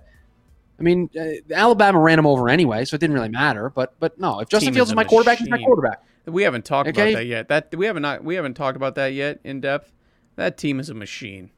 I 0.78 0.82
mean, 0.82 1.10
uh, 1.18 1.54
Alabama 1.54 2.00
ran 2.00 2.18
him 2.18 2.26
over 2.26 2.48
anyway, 2.48 2.84
so 2.84 2.96
it 2.96 2.98
didn't 2.98 3.14
really 3.14 3.28
matter. 3.28 3.70
But 3.70 3.94
but 4.00 4.18
no, 4.18 4.40
if 4.40 4.48
Justin 4.48 4.68
Team 4.68 4.74
Fields 4.74 4.90
is 4.90 4.96
my 4.96 5.04
quarterback, 5.04 5.38
he's 5.38 5.48
my 5.48 5.58
quarterback. 5.58 6.02
We 6.26 6.42
haven't 6.42 6.64
talked 6.64 6.88
Okay. 6.88 7.12
about 7.12 7.18
that 7.20 7.26
yet. 7.26 7.48
That 7.48 7.74
we 7.74 7.86
haven't 7.86 8.02
not 8.02 8.24
we 8.24 8.34
haven't 8.34 8.54
talked 8.54 8.76
about 8.76 8.94
that 8.96 9.08
yet 9.08 9.40
in 9.44 9.60
depth. 9.60 9.92
That 10.36 10.56
team 10.56 10.80
is 10.80 10.88
a 10.88 10.94
machine. 10.94 11.50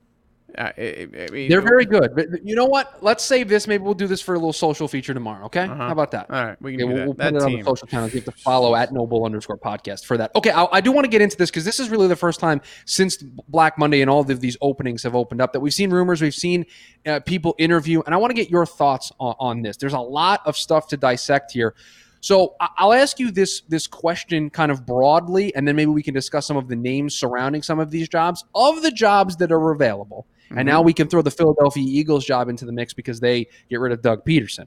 I- 0.58 1.08
mean, 1.32 1.48
They're 1.48 1.60
very 1.60 1.84
good. 1.84 2.14
But 2.14 2.44
you 2.46 2.54
know 2.54 2.66
what? 2.66 3.02
Let's 3.02 3.24
save 3.24 3.48
this. 3.48 3.66
Maybe 3.66 3.82
we'll 3.82 3.94
do 3.94 4.06
this 4.06 4.20
for 4.20 4.34
a 4.34 4.38
little 4.38 4.52
social 4.52 4.88
feature 4.88 5.14
tomorrow. 5.14 5.46
Okay? 5.46 5.62
Uh-huh. 5.64 5.74
How 5.74 5.92
about 5.92 6.10
that? 6.12 6.30
All 6.30 6.44
right, 6.44 6.60
we 6.62 6.76
can 6.76 6.80
Yeah, 6.80 6.86
do 6.86 6.88
we'll, 6.88 6.96
that. 6.96 7.06
we'll 7.06 7.14
that 7.14 7.32
put 7.32 7.36
it 7.36 7.42
on 7.42 7.52
the 7.52 7.64
social 7.64 7.86
channels. 7.86 8.14
You 8.14 8.20
have 8.20 8.34
to 8.34 8.40
follow 8.42 8.74
at 8.76 8.92
Noble 8.92 9.24
underscore 9.24 9.58
podcast 9.58 10.04
for 10.04 10.16
that. 10.16 10.30
Okay, 10.36 10.50
I, 10.50 10.66
I 10.72 10.80
do 10.80 10.92
want 10.92 11.04
to 11.04 11.08
get 11.10 11.22
into 11.22 11.36
this 11.36 11.50
because 11.50 11.64
this 11.64 11.80
is 11.80 11.90
really 11.90 12.08
the 12.08 12.16
first 12.16 12.40
time 12.40 12.60
since 12.84 13.16
Black 13.16 13.78
Monday 13.78 14.00
and 14.00 14.10
all 14.10 14.20
of 14.20 14.40
these 14.40 14.56
openings 14.60 15.02
have 15.02 15.14
opened 15.14 15.40
up 15.40 15.52
that 15.52 15.60
we've 15.60 15.74
seen 15.74 15.90
rumors, 15.90 16.22
we've 16.22 16.34
seen 16.34 16.66
uh, 17.06 17.20
people 17.20 17.54
interview, 17.58 18.02
and 18.06 18.14
I 18.14 18.18
want 18.18 18.30
to 18.30 18.34
get 18.34 18.50
your 18.50 18.66
thoughts 18.66 19.12
on, 19.18 19.34
on 19.38 19.62
this. 19.62 19.76
There's 19.76 19.92
a 19.92 19.98
lot 20.00 20.40
of 20.46 20.56
stuff 20.56 20.88
to 20.88 20.96
dissect 20.96 21.52
here. 21.52 21.74
So 22.20 22.54
I'll 22.58 22.94
ask 22.94 23.18
you 23.20 23.30
this 23.30 23.60
this 23.68 23.86
question 23.86 24.48
kind 24.48 24.72
of 24.72 24.86
broadly, 24.86 25.54
and 25.54 25.68
then 25.68 25.76
maybe 25.76 25.90
we 25.90 26.02
can 26.02 26.14
discuss 26.14 26.46
some 26.46 26.56
of 26.56 26.68
the 26.68 26.74
names 26.76 27.14
surrounding 27.14 27.62
some 27.62 27.78
of 27.78 27.90
these 27.90 28.08
jobs. 28.08 28.46
Of 28.54 28.80
the 28.82 28.90
jobs 28.90 29.36
that 29.36 29.52
are 29.52 29.72
available, 29.72 30.26
and 30.50 30.66
now 30.66 30.82
we 30.82 30.92
can 30.92 31.08
throw 31.08 31.22
the 31.22 31.30
Philadelphia 31.30 31.84
Eagles 31.86 32.24
job 32.24 32.48
into 32.48 32.64
the 32.64 32.72
mix 32.72 32.92
because 32.92 33.20
they 33.20 33.46
get 33.68 33.80
rid 33.80 33.92
of 33.92 34.02
Doug 34.02 34.24
Pederson. 34.24 34.66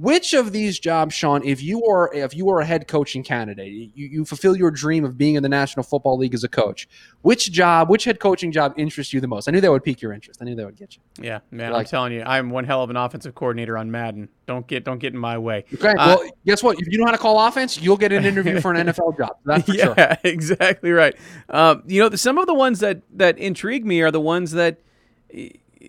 Which 0.00 0.32
of 0.32 0.52
these 0.52 0.78
jobs, 0.78 1.12
Sean, 1.12 1.42
if 1.44 1.60
you 1.60 1.84
are 1.86 2.14
if 2.14 2.32
you 2.32 2.48
are 2.50 2.60
a 2.60 2.64
head 2.64 2.86
coaching 2.86 3.24
candidate, 3.24 3.72
you, 3.72 4.06
you 4.06 4.24
fulfill 4.24 4.56
your 4.56 4.70
dream 4.70 5.04
of 5.04 5.18
being 5.18 5.34
in 5.34 5.42
the 5.42 5.48
National 5.48 5.82
Football 5.82 6.18
League 6.18 6.34
as 6.34 6.44
a 6.44 6.48
coach, 6.48 6.88
which 7.22 7.50
job, 7.50 7.88
which 7.88 8.04
head 8.04 8.20
coaching 8.20 8.52
job 8.52 8.74
interests 8.76 9.12
you 9.12 9.20
the 9.20 9.26
most? 9.26 9.48
I 9.48 9.50
knew 9.50 9.60
that 9.60 9.72
would 9.72 9.82
pique 9.82 10.00
your 10.00 10.12
interest. 10.12 10.40
I 10.40 10.44
knew 10.44 10.54
that 10.54 10.64
would 10.64 10.76
get 10.76 10.94
you. 10.94 11.02
Yeah, 11.20 11.40
man, 11.50 11.72
Like- 11.72 11.80
I'm 11.80 11.90
telling 11.90 12.12
you, 12.12 12.22
I'm 12.22 12.50
one 12.50 12.62
hell 12.62 12.84
of 12.84 12.90
an 12.90 12.96
offensive 12.96 13.34
coordinator 13.34 13.76
on 13.76 13.90
Madden. 13.90 14.28
Don't 14.46 14.64
get 14.68 14.84
don't 14.84 14.98
get 14.98 15.14
in 15.14 15.18
my 15.18 15.36
way. 15.36 15.64
Okay. 15.74 15.88
Uh, 15.88 16.16
well, 16.16 16.30
guess 16.46 16.62
what? 16.62 16.78
If 16.78 16.86
you 16.92 16.98
know 16.98 17.06
how 17.06 17.10
to 17.10 17.18
call 17.18 17.44
offense, 17.48 17.80
you'll 17.80 17.96
get 17.96 18.12
an 18.12 18.24
interview 18.24 18.60
for 18.60 18.72
an 18.72 18.86
NFL 18.86 19.18
job. 19.18 19.36
That's 19.44 19.66
for 19.66 19.74
yeah, 19.74 19.94
sure. 19.94 20.18
exactly 20.30 20.92
right. 20.92 21.16
Um, 21.48 21.82
you 21.88 22.00
know, 22.00 22.14
some 22.14 22.38
of 22.38 22.46
the 22.46 22.54
ones 22.54 22.78
that 22.78 23.02
that 23.16 23.36
intrigue 23.38 23.84
me 23.84 24.00
are 24.02 24.12
the 24.12 24.20
ones 24.20 24.52
that 24.52 24.78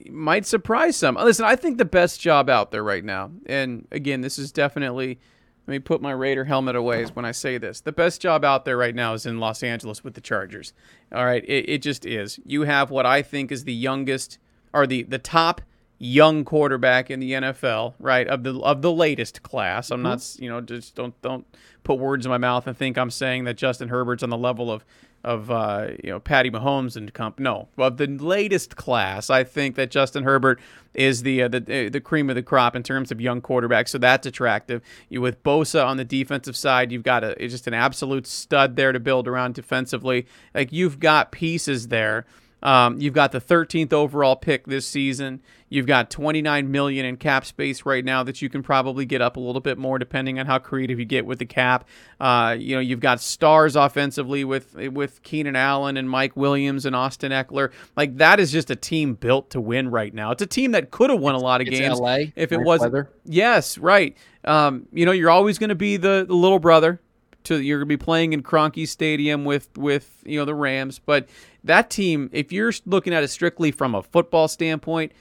might 0.10 0.46
surprise 0.46 0.96
some. 0.96 1.18
Uh, 1.18 1.24
listen, 1.24 1.46
I 1.46 1.56
think 1.56 1.78
the 1.78 1.86
best 1.86 2.20
job 2.20 2.50
out 2.50 2.72
there 2.72 2.84
right 2.84 3.04
now, 3.04 3.32
and 3.46 3.88
again, 3.92 4.22
this 4.22 4.38
is 4.38 4.52
definitely. 4.52 5.20
Let 5.68 5.74
me 5.74 5.80
put 5.80 6.02
my 6.02 6.12
Raider 6.12 6.46
helmet 6.46 6.76
away 6.76 7.06
when 7.14 7.26
I 7.26 7.32
say 7.32 7.60
this. 7.60 7.82
The 7.82 7.92
best 7.92 8.22
job 8.22 8.44
out 8.44 8.66
there 8.66 8.76
right 8.76 8.96
now 8.96 9.14
is 9.14 9.28
in 9.28 9.40
Los 9.40 9.62
Angeles 9.62 10.04
with 10.04 10.16
the 10.16 10.22
Chargers. 10.22 10.74
All 11.14 11.24
right, 11.24 11.44
it, 11.46 11.70
it 11.70 11.82
just 11.84 12.08
is. 12.08 12.40
You 12.44 12.64
have 12.64 12.90
what 12.90 13.06
I 13.06 13.22
think 13.22 13.52
is 13.52 13.66
the 13.66 13.74
youngest, 13.74 14.40
or 14.74 14.88
the 14.88 15.04
the 15.04 15.20
top 15.20 15.62
young 16.00 16.46
quarterback 16.46 17.12
in 17.12 17.20
the 17.20 17.34
NFL, 17.34 17.94
right? 18.00 18.28
Of 18.28 18.44
the 18.44 18.60
of 18.62 18.82
the 18.82 18.92
latest 18.92 19.44
class. 19.44 19.92
I'm 19.92 19.98
mm-hmm. 19.98 20.04
not, 20.04 20.36
you 20.40 20.50
know, 20.50 20.62
just 20.62 20.96
don't 20.96 21.20
don't 21.22 21.46
put 21.84 22.00
words 22.00 22.26
in 22.26 22.30
my 22.32 22.38
mouth 22.38 22.66
and 22.66 22.76
think 22.76 22.98
I'm 22.98 23.12
saying 23.12 23.44
that 23.44 23.56
Justin 23.56 23.90
Herbert's 23.90 24.24
on 24.24 24.30
the 24.30 24.38
level 24.38 24.72
of 24.72 24.84
of 25.24 25.52
uh, 25.52 25.90
you 26.04 26.10
know 26.10 26.20
Patty 26.20 26.50
Mahomes 26.50 26.96
and 26.96 27.14
comp. 27.14 27.40
No, 27.40 27.68
of 27.78 27.98
the 27.98 28.08
latest 28.08 28.76
class, 28.76 29.30
I 29.30 29.44
think 29.44 29.76
that 29.76 29.92
Justin 29.92 30.24
Herbert 30.24 30.60
is 30.94 31.24
the 31.24 31.44
uh, 31.44 31.48
the 31.48 31.58
uh, 31.58 31.90
the 31.90 32.02
cream 32.02 32.30
of 32.30 32.36
the 32.36 32.44
crop 32.44 32.76
in 32.76 32.84
terms 32.84 33.12
of 33.12 33.20
young 33.20 33.42
quarterbacks. 33.42 33.90
So 33.90 33.98
that's 33.98 34.26
attractive. 34.26 34.82
You 35.10 35.22
with 35.22 35.44
Bosa 35.44 35.86
on 35.86 35.98
the 35.98 36.06
defensive 36.06 36.56
side, 36.56 36.92
you've 36.92 37.04
got 37.04 37.24
a 37.24 37.36
just 37.48 37.68
an 37.68 37.74
absolute 37.74 38.28
stud 38.28 38.76
there 38.76 38.92
to 38.92 39.00
build 39.00 39.28
around 39.28 39.56
defensively. 39.56 40.26
Like 40.54 40.72
you've 40.72 41.00
got 41.00 41.32
pieces 41.32 41.90
there 41.90 42.26
um, 42.62 43.00
you've 43.00 43.14
got 43.14 43.32
the 43.32 43.42
13th 43.42 43.94
overall 43.94 44.36
pick 44.36 44.66
this 44.66 44.86
season. 44.86 45.42
You've 45.72 45.86
got 45.86 46.10
29 46.10 46.72
million 46.72 47.06
in 47.06 47.16
cap 47.18 47.46
space 47.46 47.86
right 47.86 48.04
now 48.04 48.24
that 48.24 48.42
you 48.42 48.50
can 48.50 48.64
probably 48.64 49.06
get 49.06 49.22
up 49.22 49.38
a 49.38 49.40
little 49.40 49.62
bit 49.62 49.78
more 49.78 50.00
depending 50.00 50.40
on 50.40 50.48
how 50.48 50.58
creative 50.58 50.98
you 51.00 51.06
get 51.06 51.26
with 51.28 51.38
the 51.40 51.46
cap. 51.46 51.88
Uh, 52.20 52.56
you 52.60 52.76
know, 52.76 52.82
you've 52.82 53.00
got 53.00 53.22
stars 53.22 53.76
offensively 53.76 54.44
with 54.44 54.74
with 54.76 55.22
Keenan 55.22 55.56
Allen 55.56 55.96
and 55.96 56.10
Mike 56.10 56.36
Williams 56.36 56.86
and 56.88 56.96
Austin 56.96 57.32
Ekeler. 57.32 57.72
Like 57.96 58.18
that 58.18 58.40
is 58.40 58.52
just 58.52 58.72
a 58.72 58.76
team 58.76 59.14
built 59.14 59.52
to 59.52 59.62
win 59.62 59.92
right 59.92 60.14
now. 60.14 60.32
It's 60.32 60.42
a 60.42 60.48
team 60.48 60.72
that 60.72 60.90
could 60.90 61.12
have 61.12 61.20
won 61.20 61.36
a 61.36 61.40
lot 61.40 61.62
of 61.62 61.68
It's 61.68 61.80
games 61.80 62.00
LA, 62.00 62.16
if 62.36 62.52
it 62.52 62.58
nice 62.58 62.66
wasn't. 62.66 62.94
weather. 62.94 63.10
Yes, 63.26 63.78
right. 63.78 64.18
Um, 64.44 64.88
you 64.92 65.06
know, 65.06 65.12
you're 65.12 65.30
always 65.30 65.60
going 65.60 65.70
to 65.70 65.76
be 65.76 65.98
the, 65.98 66.26
the 66.28 66.34
little 66.36 66.60
brother. 66.60 67.00
To 67.44 67.62
you're 67.62 67.80
going 67.80 67.88
to 67.88 67.98
be 67.98 68.04
playing 68.04 68.34
in 68.34 68.44
Kroenke 68.44 68.88
Stadium 68.88 69.46
with 69.46 69.78
with 69.78 70.24
you 70.26 70.38
know 70.38 70.46
the 70.46 70.56
Rams, 70.56 71.00
but 71.00 71.28
that 71.64 71.90
team, 71.90 72.30
if 72.34 72.52
you're 72.52 72.74
looking 72.86 73.14
at 73.14 73.24
it 73.24 73.30
strictly 73.30 73.72
from 73.72 73.96
a 73.96 74.04
football 74.04 74.48
standpoint, 74.48 75.12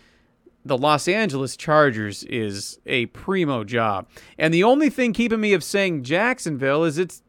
the 0.64 0.78
Los 0.78 1.08
Angeles 1.08 1.56
Chargers 1.56 2.24
is 2.24 2.78
a 2.86 3.06
primo 3.06 3.64
job. 3.64 4.08
And 4.38 4.52
the 4.52 4.64
only 4.64 4.90
thing 4.90 5.12
keeping 5.12 5.40
me 5.40 5.52
of 5.52 5.64
saying 5.64 6.04
Jacksonville 6.04 6.84
is 6.84 6.98
it's 6.98 7.22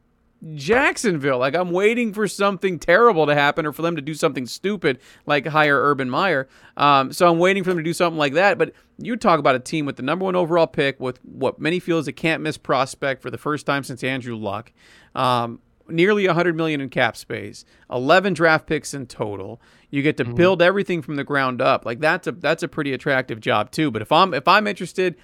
Jacksonville. 0.56 1.38
Like 1.38 1.56
I'm 1.56 1.71
waiting 1.71 2.13
for 2.13 2.28
something 2.28 2.80
terrible 2.80 3.25
to 3.25 3.36
happen 3.36 3.65
or 3.65 3.73
for 3.73 3.82
them 3.82 3.95
to 3.95 4.02
do 4.02 4.13
something 4.13 4.45
stupid 4.45 4.99
like 5.25 5.47
hire 5.47 5.82
Urban 5.82 6.10
Meyer. 6.10 6.47
Um, 6.78 7.12
so 7.12 7.30
I'm 7.30 7.39
waiting 7.39 7.63
for 7.63 7.71
them 7.71 7.78
to 7.78 7.84
do 7.84 7.93
something 7.93 8.17
like 8.17 8.34
that. 8.34 8.58
But 8.58 8.73
you 8.97 9.15
talk 9.17 9.39
about 9.39 9.56
a 9.56 9.60
team 9.60 9.86
with 9.86 9.97
the 9.97 10.04
number 10.04 10.25
one 10.25 10.36
overall 10.36 10.67
pick 10.67 10.99
with 10.99 11.19
what 11.25 11.60
many 11.60 11.80
feel 11.80 11.97
is 11.97 12.08
a 12.08 12.13
can't 12.13 12.41
miss 12.41 12.58
prospect 12.58 13.21
for 13.21 13.30
the 13.30 13.38
first 13.38 13.65
time 13.65 13.84
since 13.84 14.04
Andrew 14.04 14.36
Luck. 14.36 14.71
Um, 15.15 15.60
nearly 15.89 16.28
100 16.28 16.56
million 16.56 16.82
in 16.82 16.89
cap 16.89 17.17
space, 17.17 17.65
11 17.91 18.34
draft 18.34 18.67
picks 18.67 18.93
in 18.93 19.08
total. 19.08 19.60
You 19.89 20.02
get 20.02 20.17
to 20.17 20.25
build 20.25 20.62
everything 20.62 21.02
from 21.02 21.15
the 21.15 21.23
ground 21.23 21.62
up. 21.62 21.86
Like 21.86 21.99
that's 21.99 22.28
a 22.28 22.32
that's 22.32 22.63
a 22.63 22.67
pretty 22.67 22.93
attractive 22.93 23.39
job 23.39 23.71
too. 23.71 23.91
But 23.91 24.02
if 24.02 24.12
I'm 24.12 24.34
if 24.34 24.47
I'm 24.47 24.67
interested 24.67 25.15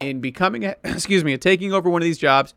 in 0.00 0.20
becoming 0.20 0.64
a, 0.64 0.76
excuse 0.84 1.24
me, 1.24 1.36
taking 1.36 1.72
over 1.72 1.90
one 1.90 2.00
of 2.00 2.04
these 2.06 2.18
jobs, 2.18 2.54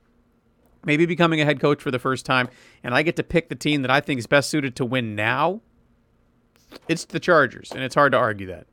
maybe 0.88 1.06
becoming 1.06 1.40
a 1.40 1.46
head 1.46 1.60
coach 1.60 1.82
for 1.84 1.92
the 1.92 2.00
first 2.00 2.26
time, 2.26 2.50
and 2.84 2.96
I 2.96 3.04
get 3.04 3.16
to 3.18 3.24
pick 3.24 3.50
the 3.50 3.56
team 3.56 3.84
that 3.84 3.92
I 3.92 4.00
think 4.02 4.18
is 4.18 4.26
best 4.26 4.50
suited 4.50 4.76
to 4.78 4.86
win 4.86 5.16
now, 5.16 5.62
it's 6.88 7.06
the 7.06 7.20
Chargers, 7.20 7.72
and 7.72 7.84
it's 7.84 7.94
hard 7.94 8.14
to 8.14 8.18
argue 8.18 8.48
that. 8.48 8.66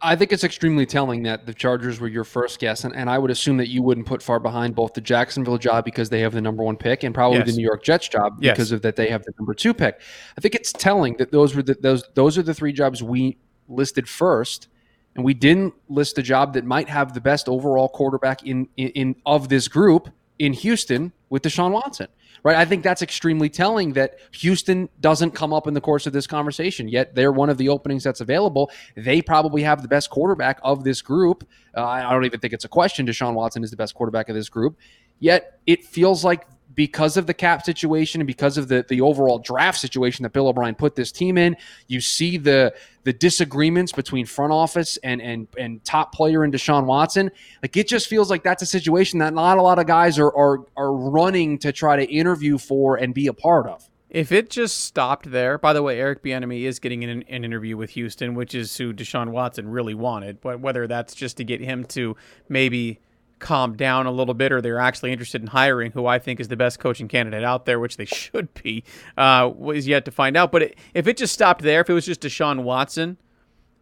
I 0.00 0.14
think 0.14 0.32
it's 0.32 0.44
extremely 0.44 0.86
telling 0.86 1.24
that 1.24 1.44
the 1.44 1.52
Chargers 1.54 1.98
were 1.98 2.06
your 2.06 2.22
first 2.22 2.60
guess, 2.60 2.84
and, 2.84 2.94
and 2.94 3.10
I 3.10 3.18
would 3.18 3.30
assume 3.32 3.56
that 3.56 3.68
you 3.68 3.82
wouldn't 3.82 4.06
put 4.06 4.22
far 4.22 4.38
behind 4.38 4.76
both 4.76 4.94
the 4.94 5.00
Jacksonville 5.00 5.58
job 5.58 5.84
because 5.84 6.08
they 6.08 6.20
have 6.20 6.32
the 6.32 6.40
number 6.40 6.62
one 6.62 6.76
pick, 6.76 7.02
and 7.02 7.12
probably 7.12 7.38
Yes. 7.38 7.48
the 7.48 7.56
New 7.56 7.64
York 7.64 7.82
Jets 7.82 8.08
job 8.08 8.36
Yes. 8.40 8.54
because 8.54 8.70
of 8.70 8.82
that 8.82 8.94
they 8.96 9.08
have 9.08 9.24
the 9.24 9.32
number 9.38 9.54
two 9.54 9.74
pick. 9.74 10.00
I 10.38 10.40
think 10.40 10.54
it's 10.54 10.72
telling 10.72 11.16
that 11.16 11.32
those 11.32 11.56
were 11.56 11.62
the, 11.62 11.74
those 11.74 12.04
those 12.14 12.38
are 12.38 12.42
the 12.42 12.54
three 12.54 12.72
jobs 12.72 13.02
we 13.02 13.38
listed 13.68 14.08
first, 14.08 14.68
and 15.16 15.24
we 15.24 15.34
didn't 15.34 15.74
list 15.88 16.14
the 16.14 16.22
job 16.22 16.54
that 16.54 16.64
might 16.64 16.88
have 16.88 17.12
the 17.14 17.20
best 17.20 17.48
overall 17.48 17.88
quarterback 17.88 18.46
in 18.46 18.68
in, 18.76 18.88
in 18.90 19.16
of 19.26 19.48
this 19.48 19.66
group 19.66 20.08
in 20.38 20.52
Houston 20.52 21.12
with 21.32 21.42
Deshaun 21.42 21.72
Watson. 21.72 22.08
Right, 22.44 22.56
I 22.56 22.64
think 22.64 22.82
that's 22.82 23.02
extremely 23.02 23.48
telling 23.48 23.94
that 23.94 24.18
Houston 24.32 24.88
doesn't 25.00 25.30
come 25.30 25.52
up 25.52 25.66
in 25.66 25.74
the 25.74 25.80
course 25.80 26.06
of 26.06 26.12
this 26.12 26.26
conversation. 26.26 26.88
Yet 26.88 27.14
they're 27.14 27.32
one 27.32 27.48
of 27.48 27.56
the 27.56 27.68
openings 27.70 28.04
that's 28.04 28.20
available. 28.20 28.70
They 28.96 29.22
probably 29.22 29.62
have 29.62 29.80
the 29.80 29.88
best 29.88 30.10
quarterback 30.10 30.58
of 30.62 30.84
this 30.84 31.00
group. 31.00 31.48
Uh, 31.74 31.84
I 31.84 32.12
don't 32.12 32.24
even 32.24 32.40
think 32.40 32.52
it's 32.52 32.64
a 32.64 32.68
question. 32.68 33.06
Deshaun 33.06 33.34
Watson 33.34 33.64
is 33.64 33.70
the 33.70 33.76
best 33.76 33.94
quarterback 33.94 34.28
of 34.28 34.34
this 34.34 34.48
group. 34.48 34.76
Yet 35.20 35.60
it 35.66 35.84
feels 35.86 36.24
like 36.24 36.46
because 36.74 37.16
of 37.16 37.26
the 37.26 37.34
cap 37.34 37.64
situation 37.64 38.20
and 38.20 38.26
because 38.26 38.58
of 38.58 38.68
the 38.68 38.84
the 38.88 39.00
overall 39.00 39.38
draft 39.38 39.78
situation 39.78 40.22
that 40.22 40.32
Bill 40.32 40.48
O'Brien 40.48 40.74
put 40.74 40.94
this 40.94 41.12
team 41.12 41.38
in, 41.38 41.56
you 41.86 42.00
see 42.00 42.36
the 42.36 42.74
the 43.04 43.12
disagreements 43.12 43.92
between 43.92 44.26
front 44.26 44.52
office 44.52 44.96
and 44.98 45.20
and 45.20 45.48
and 45.58 45.84
top 45.84 46.14
player 46.14 46.44
in 46.44 46.52
Deshaun 46.52 46.84
Watson. 46.84 47.30
Like 47.62 47.76
it 47.76 47.88
just 47.88 48.08
feels 48.08 48.30
like 48.30 48.42
that's 48.42 48.62
a 48.62 48.66
situation 48.66 49.18
that 49.20 49.34
not 49.34 49.58
a 49.58 49.62
lot 49.62 49.78
of 49.78 49.86
guys 49.86 50.18
are 50.18 50.34
are 50.34 50.64
are 50.76 50.92
running 50.92 51.58
to 51.58 51.72
try 51.72 51.96
to 51.96 52.04
interview 52.04 52.58
for 52.58 52.96
and 52.96 53.14
be 53.14 53.26
a 53.26 53.32
part 53.34 53.66
of. 53.66 53.88
If 54.08 54.30
it 54.30 54.50
just 54.50 54.80
stopped 54.84 55.30
there, 55.30 55.56
by 55.56 55.72
the 55.72 55.82
way, 55.82 55.98
Eric 55.98 56.22
Bieniemy 56.22 56.64
is 56.64 56.78
getting 56.78 57.02
an, 57.02 57.24
an 57.28 57.44
interview 57.44 57.78
with 57.78 57.90
Houston, 57.90 58.34
which 58.34 58.54
is 58.54 58.76
who 58.76 58.92
Deshaun 58.92 59.30
Watson 59.30 59.70
really 59.70 59.94
wanted. 59.94 60.42
But 60.42 60.60
whether 60.60 60.86
that's 60.86 61.14
just 61.14 61.38
to 61.38 61.44
get 61.44 61.62
him 61.62 61.84
to 61.86 62.14
maybe 62.46 63.00
calm 63.42 63.76
down 63.76 64.06
a 64.06 64.10
little 64.10 64.32
bit, 64.32 64.52
or 64.52 64.62
they're 64.62 64.78
actually 64.78 65.12
interested 65.12 65.42
in 65.42 65.48
hiring 65.48 65.92
who 65.92 66.06
I 66.06 66.18
think 66.18 66.40
is 66.40 66.48
the 66.48 66.56
best 66.56 66.78
coaching 66.78 67.08
candidate 67.08 67.44
out 67.44 67.66
there, 67.66 67.78
which 67.78 67.98
they 67.98 68.04
should 68.06 68.54
be, 68.54 68.84
uh, 69.18 69.50
was 69.54 69.86
yet 69.86 70.06
to 70.06 70.10
find 70.10 70.36
out. 70.36 70.50
But 70.50 70.62
it, 70.62 70.78
if 70.94 71.06
it 71.06 71.18
just 71.18 71.34
stopped 71.34 71.62
there, 71.62 71.82
if 71.82 71.90
it 71.90 71.92
was 71.92 72.06
just 72.06 72.22
Deshaun 72.22 72.62
Watson, 72.62 73.18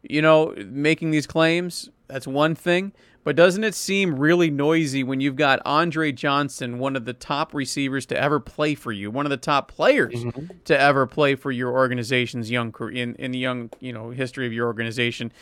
you 0.02 0.22
know, 0.22 0.54
making 0.66 1.12
these 1.12 1.26
claims, 1.26 1.88
that's 2.08 2.26
one 2.26 2.56
thing. 2.56 2.92
But 3.22 3.36
doesn't 3.36 3.64
it 3.64 3.74
seem 3.74 4.18
really 4.18 4.50
noisy 4.50 5.04
when 5.04 5.20
you've 5.20 5.36
got 5.36 5.60
Andre 5.66 6.10
Johnson, 6.10 6.78
one 6.78 6.96
of 6.96 7.04
the 7.04 7.12
top 7.12 7.52
receivers 7.52 8.06
to 8.06 8.18
ever 8.18 8.40
play 8.40 8.74
for 8.74 8.92
you, 8.92 9.10
one 9.10 9.26
of 9.26 9.30
the 9.30 9.36
top 9.36 9.70
players 9.70 10.24
to 10.64 10.80
ever 10.80 11.06
play 11.06 11.34
for 11.34 11.52
your 11.52 11.70
organization's 11.70 12.50
young 12.50 12.74
in 12.92 13.14
in 13.16 13.30
the 13.30 13.38
young 13.38 13.68
you 13.78 13.92
know 13.92 14.08
history 14.08 14.46
of 14.46 14.54
your 14.54 14.66
organization, 14.66 15.32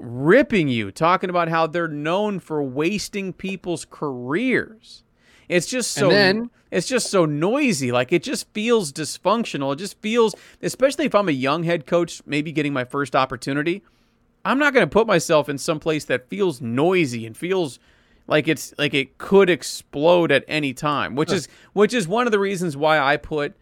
ripping 0.00 0.68
you, 0.68 0.90
talking 0.90 1.30
about 1.30 1.48
how 1.48 1.66
they're 1.66 1.88
known 1.88 2.38
for 2.40 2.62
wasting 2.62 3.32
people's 3.32 3.86
careers. 3.90 5.02
It's 5.48 5.66
just 5.66 5.92
so 5.92 6.08
then- 6.10 6.50
it's 6.70 6.86
just 6.86 7.10
so 7.10 7.24
noisy. 7.24 7.90
Like 7.90 8.12
it 8.12 8.22
just 8.22 8.46
feels 8.52 8.92
dysfunctional. 8.92 9.72
It 9.72 9.76
just 9.76 9.98
feels, 10.00 10.34
especially 10.62 11.06
if 11.06 11.14
I'm 11.14 11.28
a 11.28 11.32
young 11.32 11.62
head 11.62 11.86
coach, 11.86 12.20
maybe 12.26 12.52
getting 12.52 12.72
my 12.74 12.84
first 12.84 13.16
opportunity. 13.16 13.82
I'm 14.44 14.58
not 14.58 14.74
going 14.74 14.84
to 14.86 14.90
put 14.90 15.06
myself 15.06 15.48
in 15.48 15.56
some 15.58 15.80
place 15.80 16.04
that 16.06 16.28
feels 16.28 16.60
noisy 16.60 17.24
and 17.26 17.36
feels 17.36 17.78
like 18.26 18.46
it's 18.46 18.74
like 18.78 18.92
it 18.92 19.16
could 19.18 19.48
explode 19.48 20.30
at 20.30 20.44
any 20.46 20.74
time, 20.74 21.16
which 21.16 21.32
is 21.32 21.48
which 21.72 21.94
is 21.94 22.06
one 22.06 22.26
of 22.26 22.32
the 22.32 22.38
reasons 22.38 22.76
why 22.76 22.98
I 22.98 23.16
put 23.16 23.54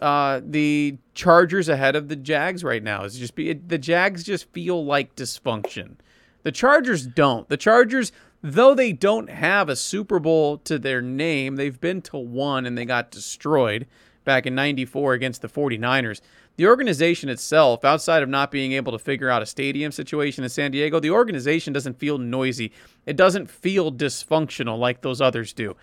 uh, 0.00 0.40
the 0.44 0.96
Chargers 1.14 1.68
ahead 1.68 1.96
of 1.96 2.08
the 2.08 2.16
Jags 2.16 2.64
right 2.64 2.82
now. 2.82 3.04
Is 3.04 3.18
just 3.18 3.34
be 3.34 3.50
it, 3.50 3.68
the 3.68 3.78
Jags 3.78 4.24
just 4.24 4.50
feel 4.52 4.84
like 4.84 5.14
dysfunction. 5.16 5.96
The 6.42 6.52
Chargers 6.52 7.06
don't. 7.06 7.48
The 7.48 7.56
Chargers, 7.56 8.12
though 8.42 8.74
they 8.74 8.92
don't 8.92 9.30
have 9.30 9.68
a 9.68 9.76
Super 9.76 10.18
Bowl 10.18 10.58
to 10.58 10.78
their 10.78 11.02
name, 11.02 11.56
they've 11.56 11.80
been 11.80 12.02
to 12.02 12.16
one 12.16 12.66
and 12.66 12.76
they 12.76 12.84
got 12.84 13.10
destroyed 13.10 13.86
back 14.24 14.46
in 14.46 14.54
94 14.54 15.14
against 15.14 15.42
the 15.42 15.48
49ers. 15.48 16.20
The 16.56 16.66
organization 16.66 17.28
itself, 17.28 17.84
outside 17.84 18.22
of 18.22 18.28
not 18.28 18.50
being 18.50 18.72
able 18.72 18.92
to 18.92 18.98
figure 18.98 19.30
out 19.30 19.42
a 19.42 19.46
stadium 19.46 19.90
situation 19.90 20.44
in 20.44 20.50
San 20.50 20.70
Diego, 20.70 21.00
the 21.00 21.10
organization 21.10 21.72
doesn't 21.72 21.98
feel 21.98 22.18
noisy. 22.18 22.72
It 23.06 23.16
doesn't 23.16 23.50
feel 23.50 23.90
dysfunctional 23.90 24.78
like 24.78 25.00
those 25.00 25.20
others 25.20 25.52
do. 25.52 25.76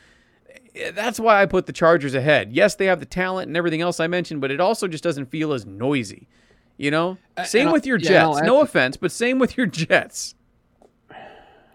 That's 0.93 1.19
why 1.19 1.41
I 1.41 1.45
put 1.45 1.65
the 1.65 1.73
Chargers 1.73 2.13
ahead. 2.15 2.51
Yes, 2.53 2.75
they 2.75 2.86
have 2.86 2.99
the 2.99 3.05
talent 3.05 3.47
and 3.47 3.58
everything 3.58 3.82
else 3.82 3.99
I 3.99 4.07
mentioned, 4.07 4.41
but 4.41 4.51
it 4.51 4.59
also 4.59 4.88
just 4.88 5.03
doesn't 5.03 5.26
feel 5.28 5.53
as 5.53 5.65
noisy. 5.65 6.28
You 6.78 6.91
know? 6.91 7.17
Same 7.45 7.72
with 7.72 7.86
your 7.86 7.97
yeah, 7.97 8.09
Jets. 8.26 8.39
add 8.39 8.45
No 8.45 8.57
to- 8.57 8.61
offense, 8.63 8.95
but 8.97 9.11
same 9.11 9.39
with 9.39 9.57
your 9.57 9.65
Jets. 9.65 10.36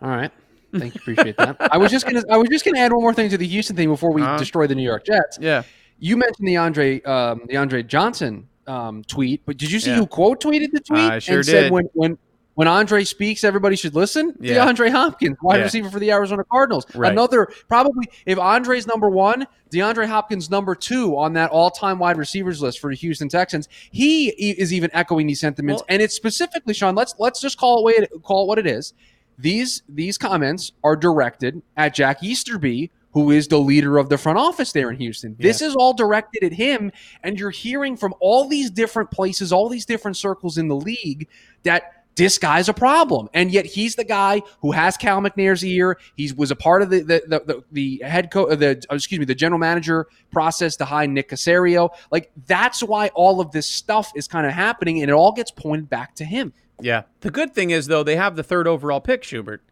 All 0.02 0.10
right. 0.10 0.30
Thank 0.76 0.94
you. 0.94 1.00
Appreciate 1.00 1.36
that. 1.36 1.56
I 1.60 1.78
was 1.78 1.90
just 1.90 2.04
gonna 2.06 2.22
I 2.30 2.36
was 2.36 2.48
just 2.48 2.64
gonna 2.64 2.78
add 2.80 2.92
one 2.92 3.02
more 3.02 3.14
thing 3.14 3.28
to 3.30 3.38
the 3.38 3.46
Houston 3.46 3.76
thing 3.76 3.88
before 3.88 4.12
we 4.12 4.22
Uh-huh. 4.22 4.36
destroy 4.38 4.66
the 4.66 4.74
New 4.74 4.82
York 4.82 5.04
Jets. 5.06 5.38
Yeah. 5.40 5.62
You 6.00 6.16
mentioned 6.16 6.48
the 6.48 6.56
Andre 6.56 7.00
um, 7.02 7.42
the 7.48 7.56
Andre 7.56 7.82
Johnson 7.84 8.48
um, 8.66 9.04
tweet, 9.04 9.42
but 9.46 9.56
did 9.56 9.70
you 9.70 9.78
see 9.78 9.90
Yeah. 9.90 9.96
who 9.98 10.06
quote 10.06 10.40
tweeted 10.42 10.72
the 10.72 10.80
tweet? 10.80 10.98
I 11.00 11.18
sure 11.20 11.36
and 11.36 11.46
said 11.46 11.60
did. 11.64 11.72
when 11.72 11.84
when 11.94 12.18
when 12.54 12.68
Andre 12.68 13.04
speaks, 13.04 13.44
everybody 13.44 13.76
should 13.76 13.94
listen. 13.94 14.34
Yeah. 14.40 14.64
DeAndre 14.66 14.90
Hopkins, 14.90 15.36
wide 15.42 15.58
Yeah. 15.58 15.64
receiver 15.64 15.90
for 15.90 15.98
the 15.98 16.10
Arizona 16.12 16.44
Cardinals. 16.50 16.86
Right. 16.94 17.12
Another 17.12 17.48
probably 17.68 18.06
if 18.26 18.38
Andre's 18.38 18.86
number 18.86 19.08
one, 19.10 19.46
DeAndre 19.72 20.06
Hopkins 20.06 20.50
number 20.50 20.74
two 20.74 21.16
on 21.16 21.32
that 21.34 21.50
all-time 21.50 21.98
wide 21.98 22.16
receivers 22.16 22.62
list 22.62 22.78
for 22.78 22.90
the 22.90 22.96
Houston 22.96 23.28
Texans. 23.28 23.68
He 23.90 24.28
is 24.28 24.72
even 24.72 24.90
echoing 24.92 25.26
these 25.26 25.40
sentiments, 25.40 25.80
Well- 25.80 25.86
and 25.88 26.00
it's 26.02 26.14
specifically 26.14 26.74
Sean. 26.74 26.94
Let's 26.94 27.14
let's 27.18 27.40
just 27.40 27.58
call 27.58 27.80
it 27.80 27.84
way 27.84 27.92
it, 28.04 28.10
call 28.22 28.44
it 28.44 28.46
what 28.48 28.58
it 28.58 28.66
is. 28.66 28.92
These 29.38 29.82
these 29.88 30.16
comments 30.16 30.72
are 30.84 30.94
directed 30.96 31.60
at 31.76 31.92
Jack 31.94 32.22
Easterby, 32.22 32.90
who 33.12 33.32
is 33.32 33.48
the 33.48 33.58
leader 33.58 33.98
of 33.98 34.08
the 34.08 34.18
front 34.18 34.38
office 34.38 34.70
there 34.70 34.90
in 34.90 34.96
Houston. 34.98 35.34
This 35.40 35.60
is 35.60 35.74
all 35.74 35.92
directed 35.92 36.44
at 36.44 36.52
him, 36.52 36.92
and 37.24 37.38
you're 37.38 37.50
hearing 37.50 37.96
from 37.96 38.14
all 38.20 38.46
these 38.48 38.70
different 38.70 39.10
places, 39.10 39.52
all 39.52 39.68
these 39.68 39.86
different 39.86 40.16
circles 40.16 40.56
in 40.56 40.68
the 40.68 40.76
league 40.76 41.26
that 41.64 41.93
this 42.16 42.38
guy's 42.38 42.68
a 42.68 42.74
problem, 42.74 43.28
and 43.34 43.50
yet 43.50 43.66
he's 43.66 43.96
the 43.96 44.04
guy 44.04 44.42
who 44.60 44.72
has 44.72 44.96
Cal 44.96 45.20
McNair's 45.20 45.64
ear. 45.64 45.98
He 46.16 46.32
was 46.36 46.50
a 46.50 46.56
part 46.56 46.82
of 46.82 46.90
the 46.90 47.00
the 47.00 47.22
the, 47.26 47.40
the, 47.40 47.64
the 47.72 48.06
head 48.06 48.30
coach, 48.30 48.58
the 48.58 48.82
uh, 48.90 48.94
excuse 48.94 49.18
me, 49.18 49.24
the 49.24 49.34
general 49.34 49.58
manager 49.58 50.06
process 50.32 50.76
to 50.76 50.84
hire 50.84 51.06
Nick 51.06 51.28
Caserio. 51.30 51.90
Like 52.10 52.30
that's 52.46 52.82
why 52.82 53.08
all 53.08 53.40
of 53.40 53.50
this 53.50 53.66
stuff 53.66 54.12
is 54.14 54.28
kind 54.28 54.46
of 54.46 54.52
happening, 54.52 55.00
and 55.00 55.10
it 55.10 55.14
all 55.14 55.32
gets 55.32 55.50
pointed 55.50 55.88
back 55.88 56.14
to 56.16 56.24
him. 56.24 56.52
Yeah. 56.80 57.02
The 57.20 57.30
good 57.30 57.54
thing 57.54 57.70
is 57.70 57.86
though 57.86 58.02
they 58.02 58.16
have 58.16 58.36
the 58.36 58.42
third 58.42 58.66
overall 58.66 59.00
pick, 59.00 59.24
Schubert. 59.24 59.62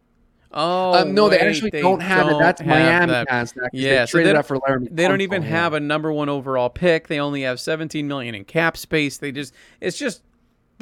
Oh 0.55 0.93
um, 1.01 1.15
no, 1.15 1.29
wait, 1.29 1.39
they 1.39 1.47
actually 1.47 1.71
don't 1.71 2.01
have 2.01 2.27
it. 2.27 2.37
That's 2.37 2.61
Miami 2.61 3.11
that. 3.11 3.29
has 3.29 3.53
that. 3.53 3.71
Yeah, 3.73 4.01
they 4.01 4.05
so 4.05 4.17
they 4.19 4.33
that 4.33 4.45
for 4.45 4.59
Laremy. 4.59 4.89
They 4.91 5.07
don't 5.07 5.21
even 5.21 5.41
have 5.41 5.73
a 5.73 5.79
number 5.79 6.13
one 6.13 6.29
overall 6.29 6.69
pick. 6.69 7.07
They 7.07 7.19
only 7.19 7.41
have 7.41 7.59
17 7.59 8.07
million 8.07 8.35
in 8.35 8.45
cap 8.45 8.77
space. 8.77 9.17
They 9.17 9.31
just 9.31 9.53
it's 9.81 9.97
just 9.97 10.21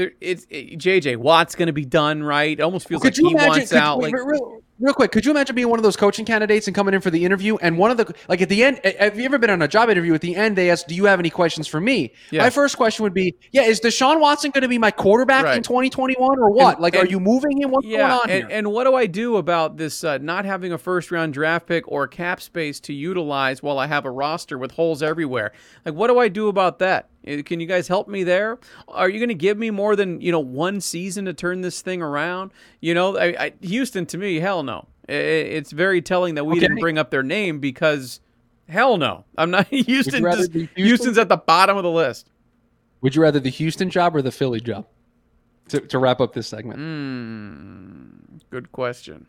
there. 0.01 0.11
It's 0.21 0.45
it, 0.49 0.77
JJ 0.77 1.17
Watt's 1.17 1.55
going 1.55 1.67
to 1.67 1.73
be 1.73 1.85
done 1.85 2.23
right. 2.23 2.59
It 2.59 2.61
almost 2.61 2.87
feels 2.87 3.01
Could 3.01 3.17
like 3.17 3.25
he 3.25 3.31
imagine? 3.33 3.49
wants 3.49 3.73
out. 3.73 3.99
Like 3.99 4.13
real, 4.13 4.61
real 4.79 4.93
quick, 4.95 5.11
could 5.11 5.23
you 5.25 5.31
imagine 5.31 5.55
being 5.55 5.69
one 5.69 5.77
of 5.79 5.83
those 5.83 5.95
coaching 5.95 6.25
candidates 6.25 6.67
and 6.67 6.75
coming 6.75 6.93
in 6.93 7.01
for 7.01 7.11
the 7.11 7.23
interview? 7.23 7.55
And 7.57 7.77
one 7.77 7.91
of 7.91 7.97
the 7.97 8.13
like 8.27 8.41
at 8.41 8.49
the 8.49 8.63
end, 8.63 8.79
eh, 8.83 8.93
have 9.03 9.17
you 9.17 9.25
ever 9.25 9.37
been 9.37 9.49
on 9.51 9.61
a 9.61 9.67
job 9.67 9.89
interview? 9.89 10.13
At 10.13 10.21
the 10.21 10.35
end, 10.35 10.55
they 10.55 10.69
ask, 10.71 10.87
"Do 10.87 10.95
you 10.95 11.05
have 11.05 11.19
any 11.19 11.29
questions 11.29 11.67
for 11.67 11.79
me?" 11.79 12.13
My 12.31 12.49
first 12.49 12.77
question 12.77 13.03
would 13.03 13.13
be, 13.13 13.35
"Yeah, 13.51 13.63
is 13.63 13.79
Deshaun 13.79 14.19
Watson 14.19 14.51
going 14.51 14.63
to 14.63 14.67
be 14.67 14.77
my 14.79 14.91
quarterback 14.91 15.45
Right. 15.45 15.57
in 15.57 15.63
2021 15.63 16.39
or 16.39 16.49
what? 16.51 16.75
And- 16.75 16.81
like, 16.83 16.95
and- 16.95 17.07
are 17.07 17.11
you 17.11 17.19
moving 17.19 17.61
him? 17.61 17.69
What's 17.71 17.85
yeah, 17.87 17.97
going 17.99 18.11
on 18.11 18.29
and, 18.29 18.31
here?" 18.31 18.47
and 18.49 18.71
what 18.71 18.85
do 18.85 18.95
I 18.95 19.05
do 19.05 19.37
about 19.37 19.77
this 19.77 20.03
uh, 20.03 20.17
not 20.17 20.45
having 20.45 20.71
a 20.73 20.77
first 20.77 21.11
round 21.11 21.33
draft 21.33 21.67
pick 21.67 21.83
or 21.87 22.07
cap 22.07 22.41
space 22.41 22.79
to 22.81 22.93
utilize 22.93 23.61
while 23.61 23.77
I 23.77 23.87
have 23.87 24.05
a 24.05 24.11
roster 24.11 24.57
with 24.57 24.71
holes 24.71 25.03
everywhere? 25.03 25.51
Like, 25.85 25.93
what 25.95 26.07
do 26.07 26.17
I 26.17 26.27
do 26.27 26.47
about 26.47 26.79
that? 26.79 27.09
Uh, 27.27 27.41
Can 27.45 27.59
you 27.59 27.67
guys 27.67 27.87
help 27.87 28.07
me 28.07 28.23
there? 28.23 28.57
Are 28.87 29.09
you 29.09 29.19
going 29.19 29.29
to 29.29 29.35
give 29.35 29.57
me 29.57 29.69
more 29.69 29.95
than 29.95 30.21
you 30.21 30.31
know 30.31 30.39
one 30.39 30.81
season 30.81 31.25
to 31.25 31.33
turn 31.33 31.61
this 31.61 31.81
thing 31.81 32.01
around? 32.01 32.51
You 32.79 32.93
know, 32.93 33.17
I, 33.17 33.25
I, 33.45 33.53
Houston 33.61 34.05
to 34.07 34.17
me, 34.17 34.39
hell 34.39 34.63
no. 34.63 34.87
I- 35.07 35.13
It's 35.13 35.71
very 35.71 36.01
telling 36.01 36.35
that 36.35 36.45
we 36.45 36.53
Okay. 36.53 36.61
didn't 36.61 36.79
bring 36.79 36.97
up 36.97 37.11
their 37.11 37.23
name 37.23 37.59
because 37.59 38.19
hell 38.67 38.97
no, 38.97 39.25
I'm 39.37 39.51
not. 39.51 39.67
Houston, 39.69 40.23
just- 40.23 40.51
Houston? 40.53 40.69
Houston's 40.75 41.17
at 41.17 41.29
the 41.29 41.37
bottom 41.37 41.77
of 41.77 41.83
the 41.83 41.91
list. 41.91 42.29
Would 43.01 43.15
you 43.15 43.21
rather 43.21 43.39
the 43.39 43.49
Houston 43.49 43.89
job 43.89 44.15
or 44.15 44.21
the 44.21 44.31
Philly 44.31 44.59
job? 44.59 44.87
To, 45.69 45.79
to 45.79 45.99
wrap 45.99 46.19
up 46.19 46.33
this 46.33 46.47
segment, 46.47 46.79
Hmm. 46.79 48.37
Good 48.49 48.71
question. 48.71 49.27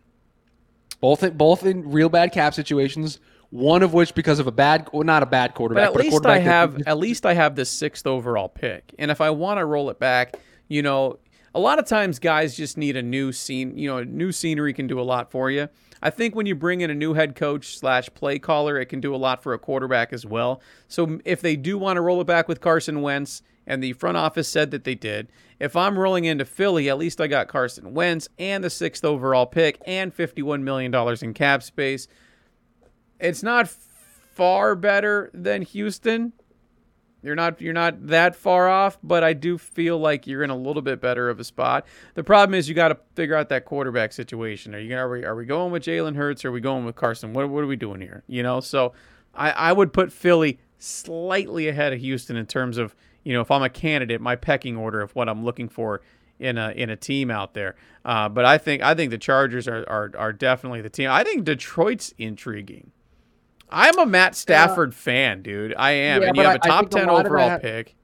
both 1.00 1.36
both 1.36 1.64
in 1.64 1.90
real 1.90 2.08
bad 2.08 2.32
cap 2.32 2.54
situations. 2.54 3.20
One 3.52 3.82
of 3.82 3.92
which 3.92 4.14
because 4.14 4.38
of 4.38 4.46
a 4.46 4.50
bad, 4.52 4.88
well, 4.94 5.02
not 5.04 5.22
a 5.22 5.26
bad 5.26 5.52
quarterback, 5.54 5.88
But 5.88 5.88
at 5.90 5.92
but 5.94 6.00
a 6.00 6.04
least 6.04 6.14
I 6.14 6.38
quarterback 6.40 6.44
that- 6.44 6.50
have 6.50 6.88
at 6.88 6.98
least 6.98 7.26
I 7.26 7.34
have 7.34 7.54
the 7.54 7.66
sixth 7.66 8.06
overall 8.06 8.48
pick, 8.48 8.94
and 8.98 9.10
if 9.10 9.20
I 9.20 9.28
want 9.30 9.58
to 9.60 9.66
roll 9.66 9.90
it 9.90 9.98
back, 9.98 10.36
you 10.68 10.80
know, 10.82 11.18
a 11.54 11.60
lot 11.60 11.78
of 11.78 11.84
times 11.84 12.18
guys 12.18 12.56
just 12.56 12.78
need 12.78 12.96
a 12.96 13.02
new 13.02 13.30
scene. 13.30 13.76
You 13.76 13.88
know, 13.90 13.98
a 13.98 14.04
new 14.06 14.32
scenery 14.32 14.72
can 14.72 14.86
do 14.86 14.98
a 14.98 15.02
lot 15.02 15.30
for 15.30 15.50
you. 15.50 15.68
I 16.02 16.08
think 16.08 16.34
when 16.34 16.46
you 16.46 16.54
bring 16.54 16.80
in 16.80 16.88
a 16.88 16.94
new 16.94 17.12
head 17.12 17.36
coach 17.36 17.76
slash 17.76 18.08
play 18.14 18.38
caller, 18.38 18.80
it 18.80 18.86
can 18.86 19.00
do 19.00 19.14
a 19.14 19.18
lot 19.18 19.42
for 19.42 19.52
a 19.52 19.58
quarterback 19.58 20.14
as 20.14 20.24
well. 20.24 20.62
So 20.88 21.18
if 21.26 21.42
they 21.42 21.54
do 21.54 21.76
want 21.76 21.98
to 21.98 22.00
roll 22.00 22.22
it 22.22 22.26
back 22.26 22.48
with 22.48 22.60
Carson 22.62 23.02
Wentz, 23.02 23.42
and 23.66 23.80
the 23.82 23.92
front 23.92 24.16
office 24.16 24.48
said 24.48 24.70
that 24.72 24.82
they 24.84 24.94
did, 24.96 25.28
if 25.60 25.76
I'm 25.76 25.96
rolling 25.98 26.24
into 26.24 26.44
Philly, 26.46 26.88
at 26.88 26.96
least 26.98 27.20
I 27.20 27.26
got 27.28 27.46
Carson 27.48 27.92
Wentz 27.94 28.28
and 28.38 28.64
the 28.64 28.70
sixth 28.70 29.04
overall 29.04 29.46
pick 29.46 29.78
and 29.86 30.12
$51 30.16 30.62
million 30.62 30.92
in 31.22 31.34
cap 31.34 31.62
space. 31.62 32.08
It's 33.22 33.42
not 33.42 33.68
far 33.68 34.74
better 34.74 35.30
than 35.32 35.62
Houston. 35.62 36.32
You're 37.22 37.36
not 37.36 37.60
you're 37.60 37.72
not 37.72 38.08
that 38.08 38.34
far 38.34 38.68
off, 38.68 38.98
but 39.00 39.22
I 39.22 39.32
do 39.32 39.56
feel 39.56 39.96
like 39.96 40.26
you're 40.26 40.42
in 40.42 40.50
a 40.50 40.56
little 40.56 40.82
bit 40.82 41.00
better 41.00 41.30
of 41.30 41.38
a 41.38 41.44
spot. 41.44 41.86
The 42.14 42.24
problem 42.24 42.54
is 42.54 42.68
you 42.68 42.74
got 42.74 42.88
to 42.88 42.98
figure 43.14 43.36
out 43.36 43.48
that 43.50 43.64
quarterback 43.64 44.12
situation. 44.12 44.74
Are 44.74 44.80
you 44.80 44.96
are 44.96 45.08
we, 45.08 45.24
are 45.24 45.36
we 45.36 45.46
going 45.46 45.70
with 45.70 45.84
Jalen 45.84 46.16
Hurts 46.16 46.44
or 46.44 46.48
are 46.48 46.52
we 46.52 46.60
going 46.60 46.84
with 46.84 46.96
Carson? 46.96 47.32
What 47.32 47.48
what 47.48 47.62
are 47.62 47.68
we 47.68 47.76
doing 47.76 48.00
here? 48.00 48.24
You 48.26 48.42
know, 48.42 48.58
so 48.58 48.92
I 49.34 49.52
I 49.52 49.72
would 49.72 49.92
put 49.92 50.12
Philly 50.12 50.58
slightly 50.78 51.68
ahead 51.68 51.92
of 51.92 52.00
Houston 52.00 52.36
in 52.36 52.46
terms 52.46 52.76
of 52.76 52.96
you 53.22 53.32
know 53.32 53.40
if 53.40 53.52
I'm 53.52 53.62
a 53.62 53.70
candidate, 53.70 54.20
my 54.20 54.34
pecking 54.34 54.76
order 54.76 55.00
of 55.00 55.14
what 55.14 55.28
I'm 55.28 55.44
looking 55.44 55.68
for 55.68 56.02
in 56.40 56.58
a 56.58 56.70
in 56.70 56.90
a 56.90 56.96
team 56.96 57.30
out 57.30 57.54
there. 57.54 57.76
Uh, 58.04 58.28
but 58.28 58.44
I 58.44 58.58
think 58.58 58.82
I 58.82 58.96
think 58.96 59.12
the 59.12 59.18
Chargers 59.18 59.68
are, 59.68 59.84
are 59.88 60.10
are 60.18 60.32
definitely 60.32 60.80
the 60.80 60.90
team. 60.90 61.08
I 61.08 61.22
think 61.22 61.44
Detroit's 61.44 62.12
intriguing. 62.18 62.90
I'm 63.72 63.98
a 63.98 64.06
Matt 64.06 64.34
Stafford 64.36 64.94
fan, 64.94 65.42
dude. 65.42 65.74
I 65.76 65.92
am. 65.92 66.22
Yeah, 66.22 66.28
and 66.28 66.36
you 66.36 66.42
have 66.42 66.52
a 66.52 66.54
I- 66.54 66.60
I 66.62 66.68
top 66.68 66.80
think 66.90 66.94
a 66.94 66.98
10 67.06 67.10
overall 67.10 67.48
that- 67.48 67.62
pick. 67.62 67.94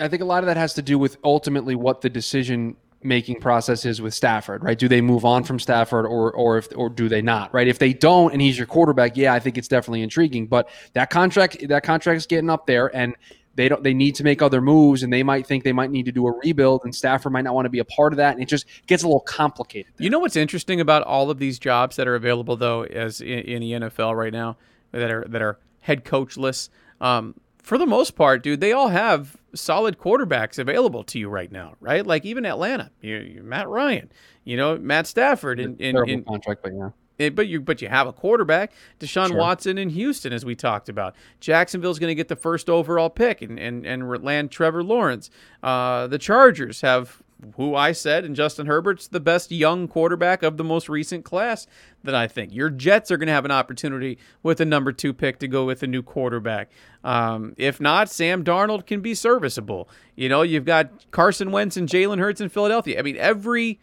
I 0.00 0.06
think 0.08 0.22
a 0.22 0.26
lot 0.26 0.44
of 0.44 0.46
that 0.46 0.56
has 0.56 0.74
to 0.74 0.82
do 0.82 0.98
with 0.98 1.16
ultimately 1.24 1.74
what 1.74 2.02
the 2.02 2.08
decision 2.10 2.76
making 3.02 3.40
process 3.40 3.84
is 3.84 4.00
with 4.02 4.12
Stafford, 4.14 4.62
right? 4.62 4.78
Do 4.78 4.86
they 4.88 5.00
move 5.00 5.24
on 5.24 5.42
from 5.44 5.58
Stafford 5.58 6.04
or 6.06 6.30
or 6.32 6.58
if 6.58 6.68
or 6.76 6.88
do 6.88 7.08
they 7.08 7.22
not, 7.22 7.52
right? 7.54 7.66
If 7.66 7.78
they 7.78 7.92
don't 7.92 8.32
and 8.32 8.40
he's 8.42 8.56
your 8.58 8.66
quarterback, 8.66 9.16
yeah, 9.16 9.32
I 9.32 9.38
think 9.40 9.56
it's 9.58 9.68
definitely 9.68 10.02
intriguing. 10.02 10.46
But 10.46 10.68
that 10.94 11.10
contract 11.10 11.66
that 11.68 11.82
contract 11.82 12.16
is 12.16 12.26
getting 12.26 12.50
up 12.50 12.66
there 12.66 12.94
and 12.94 13.14
they 13.58 13.68
don't 13.68 13.82
they 13.82 13.92
need 13.92 14.14
to 14.14 14.22
make 14.22 14.40
other 14.40 14.60
moves 14.60 15.02
and 15.02 15.12
they 15.12 15.24
might 15.24 15.44
think 15.44 15.64
they 15.64 15.72
might 15.72 15.90
need 15.90 16.04
to 16.04 16.12
do 16.12 16.28
a 16.28 16.30
rebuild 16.30 16.82
and 16.84 16.94
Stafford 16.94 17.32
might 17.32 17.42
not 17.42 17.54
want 17.54 17.66
to 17.66 17.70
be 17.70 17.80
a 17.80 17.84
part 17.84 18.12
of 18.12 18.16
that 18.18 18.34
and 18.34 18.40
it 18.40 18.48
just 18.48 18.66
gets 18.86 19.02
a 19.02 19.06
little 19.06 19.18
complicated. 19.18 19.92
You 19.98 20.10
know 20.10 20.20
what's 20.20 20.36
interesting 20.36 20.80
about 20.80 21.02
all 21.02 21.28
of 21.28 21.40
these 21.40 21.58
jobs 21.58 21.96
that 21.96 22.06
are 22.06 22.14
available 22.14 22.56
though, 22.56 22.84
as 22.84 23.20
in, 23.20 23.40
in 23.40 23.60
the 23.60 23.72
NFL 23.72 24.16
right 24.16 24.32
now, 24.32 24.56
that 24.92 25.10
are 25.10 25.24
that 25.28 25.42
are 25.42 25.58
head 25.80 26.04
coachless. 26.04 26.68
Um, 27.00 27.34
for 27.60 27.78
the 27.78 27.86
most 27.86 28.12
part, 28.12 28.44
dude, 28.44 28.60
they 28.60 28.72
all 28.72 28.88
have 28.88 29.36
solid 29.54 29.98
quarterbacks 29.98 30.60
available 30.60 31.02
to 31.04 31.18
you 31.18 31.28
right 31.28 31.50
now, 31.50 31.74
right? 31.80 32.06
Like 32.06 32.24
even 32.24 32.46
Atlanta, 32.46 32.92
you, 33.00 33.16
you 33.16 33.42
Matt 33.42 33.68
Ryan, 33.68 34.08
you 34.44 34.56
know 34.56 34.78
Matt 34.78 35.08
Stafford, 35.08 35.58
and, 35.58 35.80
and 35.80 36.24
contract, 36.24 36.62
but 36.62 36.72
yeah. 36.74 36.90
Eh, 37.18 37.30
but 37.30 37.48
you 37.48 37.60
but 37.60 37.82
you 37.82 37.88
have 37.88 38.06
a 38.06 38.12
quarterback, 38.12 38.72
Deshaun 39.00 39.28
Sure. 39.28 39.36
Watson 39.36 39.78
in 39.78 39.90
Houston, 39.90 40.32
as 40.32 40.44
we 40.44 40.54
talked 40.54 40.88
about. 40.88 41.14
Jacksonville's 41.40 41.98
going 41.98 42.10
to 42.10 42.14
get 42.14 42.28
the 42.28 42.36
first 42.36 42.70
overall 42.70 43.10
pick 43.10 43.42
and 43.42 43.58
and 43.58 43.84
and 43.86 44.08
land 44.22 44.50
Trevor 44.50 44.82
Lawrence. 44.82 45.30
Uh, 45.62 46.06
the 46.06 46.18
Chargers 46.18 46.80
have 46.82 47.22
who 47.56 47.74
I 47.74 47.92
said 47.92 48.24
and 48.24 48.34
Justin 48.34 48.66
Herbert's 48.66 49.06
the 49.06 49.20
best 49.20 49.52
young 49.52 49.86
quarterback 49.86 50.42
of 50.42 50.56
the 50.56 50.64
most 50.64 50.88
recent 50.88 51.24
class 51.24 51.66
that 52.02 52.14
I 52.14 52.26
think. 52.26 52.52
Your 52.52 52.68
Jets 52.68 53.10
are 53.10 53.16
going 53.16 53.28
to 53.28 53.32
have 53.32 53.44
an 53.44 53.52
opportunity 53.52 54.18
with 54.42 54.60
a 54.60 54.64
number 54.64 54.90
two 54.90 55.12
pick 55.12 55.38
to 55.38 55.48
go 55.48 55.64
with 55.64 55.82
a 55.82 55.86
new 55.86 56.02
quarterback. 56.02 56.70
Um, 57.04 57.54
if 57.56 57.80
not, 57.80 58.10
Sam 58.10 58.42
Darnold 58.42 58.86
can 58.86 59.00
be 59.00 59.14
serviceable. 59.14 59.88
You 60.16 60.28
know, 60.28 60.42
you've 60.42 60.64
got 60.64 60.90
Carson 61.12 61.52
Wentz 61.52 61.76
and 61.76 61.88
Jalen 61.88 62.18
Hurts 62.18 62.40
in 62.40 62.48
Philadelphia. 62.48 62.98
I 62.98 63.02
mean, 63.02 63.16
every 63.16 63.78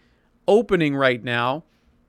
opening 0.47 0.95
right 0.95 1.23
now 1.23 1.63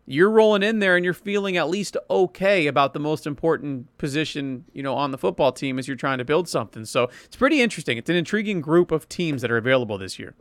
you're 0.06 0.30
rolling 0.30 0.62
in 0.62 0.78
there 0.78 0.96
and 0.96 1.04
you're 1.04 1.14
feeling 1.14 1.56
at 1.56 1.68
least 1.68 1.96
okay 2.08 2.68
about 2.68 2.92
the 2.92 3.00
most 3.00 3.26
important 3.26 3.96
position, 3.98 4.64
you 4.72 4.82
know, 4.82 4.94
on 4.94 5.10
the 5.10 5.18
football 5.18 5.52
team 5.52 5.78
as 5.78 5.86
you're 5.88 5.96
trying 5.96 6.18
to 6.18 6.24
build 6.24 6.48
something. 6.48 6.84
So 6.84 7.10
it's 7.24 7.36
pretty 7.36 7.60
interesting. 7.60 7.98
It's 7.98 8.08
an 8.08 8.16
intriguing 8.16 8.60
group 8.60 8.92
of 8.92 9.08
teams 9.08 9.42
that 9.42 9.50
are 9.50 9.56
available 9.56 9.98
this 9.98 10.18
year. 10.18 10.34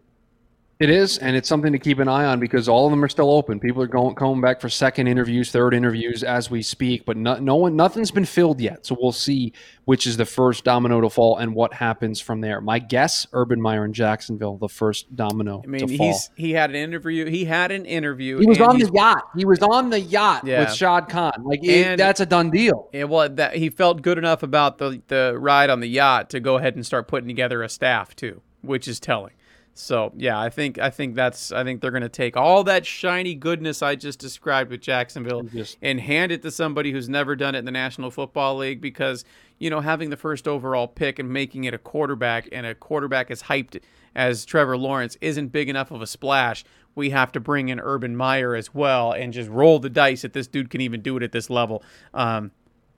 It 0.77 0.89
is, 0.89 1.17
and 1.19 1.37
it's 1.37 1.47
something 1.47 1.71
to 1.71 1.79
keep 1.79 1.99
an 1.99 2.09
eye 2.09 2.25
on 2.25 2.41
because 2.41 2.67
all 2.67 2.85
of 2.85 2.91
them 2.91 3.01
are 3.01 3.07
still 3.07 3.31
open. 3.31 3.61
People 3.61 3.81
are 3.81 3.87
going 3.87 4.13
coming 4.13 4.41
back 4.41 4.59
for 4.59 4.67
second 4.67 5.07
interviews, 5.07 5.49
third 5.49 5.73
interviews 5.73 6.21
as 6.21 6.51
we 6.51 6.61
speak, 6.61 7.05
but 7.05 7.15
no, 7.15 7.35
no 7.37 7.55
one, 7.55 7.77
nothing's 7.77 8.11
been 8.11 8.25
filled 8.25 8.59
yet. 8.59 8.85
So 8.85 8.97
we'll 8.99 9.13
see 9.13 9.53
which 9.85 10.05
is 10.05 10.17
the 10.17 10.25
first 10.25 10.65
domino 10.65 10.99
to 10.99 11.09
fall 11.09 11.37
and 11.37 11.55
what 11.55 11.73
happens 11.73 12.19
from 12.19 12.41
there. 12.41 12.59
My 12.59 12.79
guess: 12.79 13.25
Urban 13.31 13.61
Meyer 13.61 13.85
in 13.85 13.93
Jacksonville, 13.93 14.57
the 14.57 14.67
first 14.67 15.15
domino 15.15 15.61
I 15.63 15.67
mean, 15.67 15.87
he's 15.87 16.29
he 16.35 16.51
had 16.51 16.71
an 16.71 16.75
interview. 16.75 17.25
He 17.29 17.45
had 17.45 17.71
an 17.71 17.85
interview. 17.85 18.39
He 18.39 18.45
was 18.45 18.59
on 18.59 18.77
the 18.77 18.91
yacht. 18.93 19.29
He 19.37 19.45
was 19.45 19.59
on 19.61 19.91
the 19.91 20.01
yacht 20.01 20.45
Yeah. 20.45 20.59
with 20.65 20.73
Shad 20.73 21.07
Khan. 21.07 21.43
Like 21.45 21.63
it- 21.63 21.95
that's 21.95 22.19
a 22.19 22.25
done 22.25 22.49
deal. 22.49 22.89
Yeah, 22.91 23.05
well, 23.05 23.29
that 23.29 23.55
he 23.55 23.69
felt 23.69 24.01
good 24.01 24.17
enough 24.17 24.43
about 24.43 24.79
the 24.79 25.01
the 25.07 25.37
ride 25.39 25.69
on 25.69 25.79
the 25.79 25.87
yacht 25.87 26.31
to 26.31 26.41
go 26.41 26.57
ahead 26.57 26.75
and 26.75 26.85
start 26.85 27.07
putting 27.07 27.29
together 27.29 27.63
a 27.63 27.69
staff 27.69 28.13
too, 28.13 28.41
which 28.61 28.89
is 28.89 28.99
telling. 28.99 29.31
So 29.77 30.13
yeah, 30.15 30.39
I 30.39 30.49
think 30.49 30.79
I 30.79 30.89
think 30.89 31.15
that's 31.15 31.51
I 31.51 31.65
think 31.65 31.81
they're 31.81 31.91
going 31.91 32.01
to 32.01 32.09
take 32.09 32.37
all 32.37 32.63
that 32.63 32.85
shiny 32.85 33.35
goodness 33.35 33.81
I 33.81 33.95
just 33.95 34.19
described 34.19 34.71
with 34.71 34.79
Jacksonville 34.79 35.43
And 35.81 35.99
hand 35.99 36.31
it 36.31 36.41
to 36.43 36.51
somebody 36.51 36.93
who's 36.93 37.09
never 37.09 37.35
done 37.35 37.55
it 37.55 37.59
in 37.59 37.65
the 37.65 37.71
National 37.71 38.09
Football 38.09 38.55
League 38.57 38.79
because 38.79 39.25
you 39.59 39.69
know 39.69 39.81
having 39.81 40.09
the 40.09 40.17
first 40.17 40.47
overall 40.47 40.87
pick 40.87 41.19
and 41.19 41.29
making 41.29 41.65
it 41.65 41.73
a 41.73 41.77
quarterback 41.77 42.47
and 42.53 42.65
a 42.65 42.73
quarterback 42.73 43.29
as 43.29 43.43
hyped 43.43 43.81
as 44.15 44.45
Trevor 44.45 44.77
Lawrence 44.77 45.17
isn't 45.19 45.49
big 45.49 45.67
enough 45.67 45.91
of 45.91 46.01
a 46.01 46.07
splash 46.07 46.63
we 46.95 47.09
have 47.09 47.33
to 47.33 47.41
bring 47.41 47.67
in 47.67 47.79
Urban 47.81 48.15
Meyer 48.15 48.55
as 48.55 48.73
well 48.73 49.11
and 49.11 49.33
just 49.33 49.49
roll 49.49 49.79
the 49.79 49.89
dice 49.89 50.21
that 50.21 50.31
this 50.31 50.47
dude 50.47 50.69
can 50.69 50.79
even 50.79 51.01
do 51.01 51.17
it 51.17 51.23
at 51.23 51.33
this 51.33 51.49
level. 51.49 51.83
Um, 52.13 52.51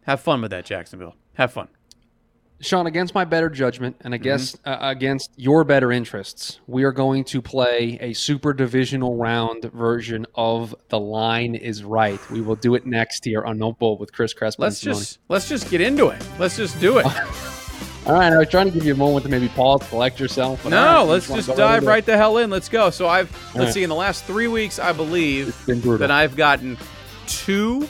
have 0.03 0.21
fun 0.21 0.41
with 0.41 0.51
that, 0.51 0.65
Jacksonville. 0.65 1.15
Have 1.34 1.51
fun. 1.51 1.67
Sean, 2.60 2.88
against 2.88 3.14
my 3.14 3.24
better 3.24 3.49
judgment 3.49 3.95
and 4.01 4.14
against 4.14 4.62
Mm-hmm. 4.64 4.84
uh, 4.84 4.89
against 4.89 5.32
your 5.36 5.64
better 5.64 5.91
interests, 5.91 6.60
we 6.66 6.84
are 6.84 6.91
going 6.91 7.24
to 7.26 7.41
play 7.41 7.97
a 8.01 8.14
super 8.14 8.51
divisional 8.53 9.16
round 9.16 9.64
version 9.66 10.26
of 10.34 10.74
the 10.89 10.99
line 10.99 11.53
is 11.53 11.84
right. 11.84 12.20
We 12.32 12.41
will 12.41 12.55
do 12.55 12.74
it 12.76 12.86
next 12.88 13.26
here 13.26 13.43
on 13.43 13.60
No 13.60 13.74
Bull 13.74 13.97
with 13.97 14.12
Chris 14.12 14.34
Crespin. 14.34 14.60
Let's 14.60 14.80
just 14.80 15.20
let's 15.30 15.47
just 15.47 15.70
get 15.70 15.82
into 15.82 16.08
it. 16.08 16.26
Let's 16.39 16.58
just 16.58 16.80
do 16.80 16.97
it. 16.97 17.05
All 18.08 18.14
right, 18.14 18.32
I 18.32 18.38
was 18.38 18.47
trying 18.49 18.68
to 18.68 18.72
give 18.72 18.86
you 18.86 18.93
a 18.93 18.97
moment 18.97 19.26
to 19.26 19.30
maybe 19.30 19.49
pause, 19.49 19.86
collect 19.89 20.18
yourself. 20.20 20.64
No, 20.66 20.78
right, 20.78 21.01
let's 21.01 21.28
just 21.28 21.53
dive 21.58 21.86
right 21.86 22.05
the 22.05 22.16
hell 22.16 22.38
in. 22.38 22.49
Let's 22.49 22.70
go. 22.70 22.89
So 22.89 23.08
I've 23.08 23.30
let's 23.53 23.58
right. 23.58 23.74
see 23.74 23.84
in 23.84 23.89
the 23.89 23.95
last 23.95 24.24
three 24.24 24.47
weeks, 24.47 24.80
I 24.80 24.93
believe 24.93 25.49
It's 25.49 25.66
been 25.66 25.82
brutal. 25.82 25.99
that 26.08 26.12
I've 26.12 26.36
gotten 26.38 26.78
two 27.28 27.88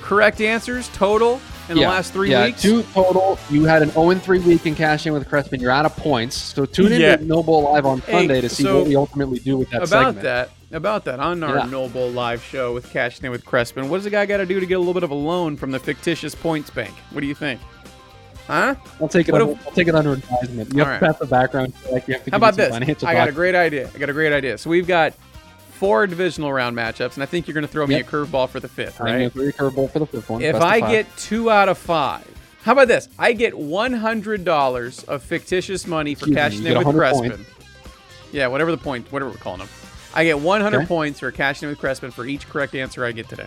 correct 0.00 0.40
answers 0.40 0.88
total 0.94 1.40
in 1.70 1.76
the 1.78 1.82
last 1.88 2.12
three 2.12 2.30
yeah, 2.30 2.46
weeks. 2.46 2.60
two 2.62 2.82
total. 2.94 3.38
You 3.48 3.64
had 3.64 3.82
an 3.82 3.90
0 3.90 4.14
3 4.14 4.38
week 4.40 4.66
in 4.66 4.74
cash 4.74 5.06
in 5.06 5.12
with 5.12 5.28
Crespin. 5.28 5.60
You're 5.60 5.70
out 5.70 5.86
of 5.86 5.96
points. 5.96 6.36
So 6.36 6.64
tune 6.66 6.92
in 6.92 7.00
Yeah. 7.00 7.16
to 7.16 7.24
No 7.24 7.42
Bull 7.42 7.62
Live 7.62 7.86
on 7.86 8.00
Hey, 8.00 8.12
Sunday 8.12 8.40
to 8.40 8.48
see 8.48 8.62
so 8.64 8.78
what 8.78 8.86
we 8.88 8.96
ultimately 8.96 9.38
do 9.38 9.56
with 9.56 9.70
that 9.70 9.78
about 9.78 9.88
segment. 9.88 10.22
that, 10.22 10.50
about 10.72 11.04
that, 11.04 11.20
on 11.20 11.42
our 11.42 11.58
Yeah. 11.58 11.64
No 11.66 11.88
Bull 11.88 12.10
live 12.10 12.42
show 12.42 12.74
with 12.74 12.90
Cash 12.90 13.20
In 13.22 13.30
with 13.30 13.44
Crespin, 13.44 13.88
what 13.88 13.98
does 13.98 14.06
a 14.06 14.10
guy 14.10 14.26
got 14.26 14.38
to 14.38 14.46
do 14.46 14.58
to 14.60 14.66
get 14.66 14.74
a 14.74 14.78
little 14.78 14.94
bit 14.94 15.02
of 15.04 15.10
a 15.10 15.14
loan 15.14 15.56
from 15.56 15.70
the 15.70 15.78
fictitious 15.78 16.34
points 16.34 16.70
bank? 16.70 16.94
What 17.12 17.20
do 17.20 17.26
you 17.26 17.34
think? 17.34 17.60
Huh? 18.46 18.74
I'll 19.00 19.06
take 19.08 19.28
it. 19.28 19.32
What 19.32 19.42
Under, 19.42 19.52
if- 19.54 19.66
I'll 19.66 19.72
take 19.72 19.86
it 19.88 19.94
under 19.94 20.12
advisement. 20.12 20.72
You 20.74 20.80
have 20.80 20.88
All 20.88 20.98
to 20.98 21.00
right. 21.06 21.12
pass 21.12 21.18
the 21.20 21.26
background 21.26 21.72
check. 21.88 22.08
You 22.08 22.14
have 22.14 22.24
to 22.24 22.30
How 22.32 22.36
about 22.36 22.56
this? 22.56 22.72
I 23.04 23.14
got 23.14 23.28
a 23.28 23.32
great 23.32 23.54
idea. 23.54 23.88
I 23.94 23.98
got 23.98 24.08
a 24.10 24.12
great 24.12 24.32
idea. 24.32 24.58
So 24.58 24.70
we've 24.70 24.88
got 24.88 25.12
four 25.80 26.06
divisional 26.06 26.52
round 26.52 26.76
matchups, 26.76 27.14
and 27.14 27.22
I 27.22 27.26
think 27.26 27.48
you're 27.48 27.54
going 27.54 27.66
to 27.66 27.72
throw 27.72 27.86
me 27.86 27.96
Yep. 27.96 28.06
a 28.06 28.10
curveball 28.10 28.48
for 28.50 28.60
the 28.60 28.68
fifth, 28.68 29.00
I'm 29.00 29.06
going 29.06 29.20
to 29.22 29.30
throw 29.30 29.42
you 29.44 29.48
a 29.48 29.52
curveball 29.52 29.90
for 29.90 29.98
the 29.98 30.06
fifth 30.06 30.28
one. 30.28 30.42
If 30.42 30.56
I 30.56 30.78
get 30.80 31.06
two 31.16 31.50
out 31.50 31.70
of 31.70 31.78
five, 31.78 32.28
how 32.62 32.72
about 32.72 32.86
this? 32.88 33.08
I 33.18 33.32
get 33.32 33.56
one 33.56 33.94
hundred 33.94 34.44
dollars 34.44 35.02
of 35.04 35.22
fictitious 35.22 35.86
money 35.86 36.14
for 36.14 36.26
Excuse 36.26 36.36
cashing 36.36 36.62
you 36.64 36.72
in 36.72 36.78
with 36.78 36.86
100 36.86 37.00
Crespin. 37.14 37.30
points. 37.36 37.50
Yeah, 38.30 38.46
whatever 38.48 38.70
the 38.70 38.76
point, 38.78 39.10
whatever 39.10 39.30
we're 39.30 39.38
calling 39.38 39.60
them. 39.60 39.68
I 40.14 40.24
get 40.24 40.38
one 40.38 40.60
hundred 40.60 40.80
Okay. 40.80 40.86
points 40.86 41.20
for 41.20 41.30
cashing 41.30 41.68
in 41.68 41.74
with 41.74 41.78
Crespin 41.82 42.12
for 42.12 42.26
each 42.26 42.46
correct 42.48 42.74
answer 42.74 43.02
I 43.04 43.12
get 43.12 43.28
today. 43.30 43.46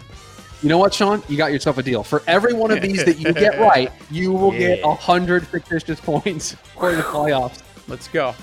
You 0.63 0.69
know 0.69 0.79
what, 0.79 0.93
Sean? 0.93 1.21
You 1.29 1.37
got 1.37 1.51
yourself 1.51 1.77
a 1.77 1.83
deal. 1.83 2.03
For 2.03 2.23
every 2.25 2.53
one 2.53 2.71
of 2.71 2.81
these 2.81 3.03
that 3.05 3.19
you 3.19 3.31
get 3.33 3.59
right, 3.59 3.91
you 4.09 4.31
will 4.31 4.51
get 4.51 4.79
Yeah. 4.79 4.91
a 4.91 4.95
hundred 4.95 5.45
fictitious 5.45 5.99
points 6.01 6.55
for 6.75 6.95
the 6.95 7.01
playoffs. 7.13 7.59
Let's 7.87 8.07
go. 8.07 8.33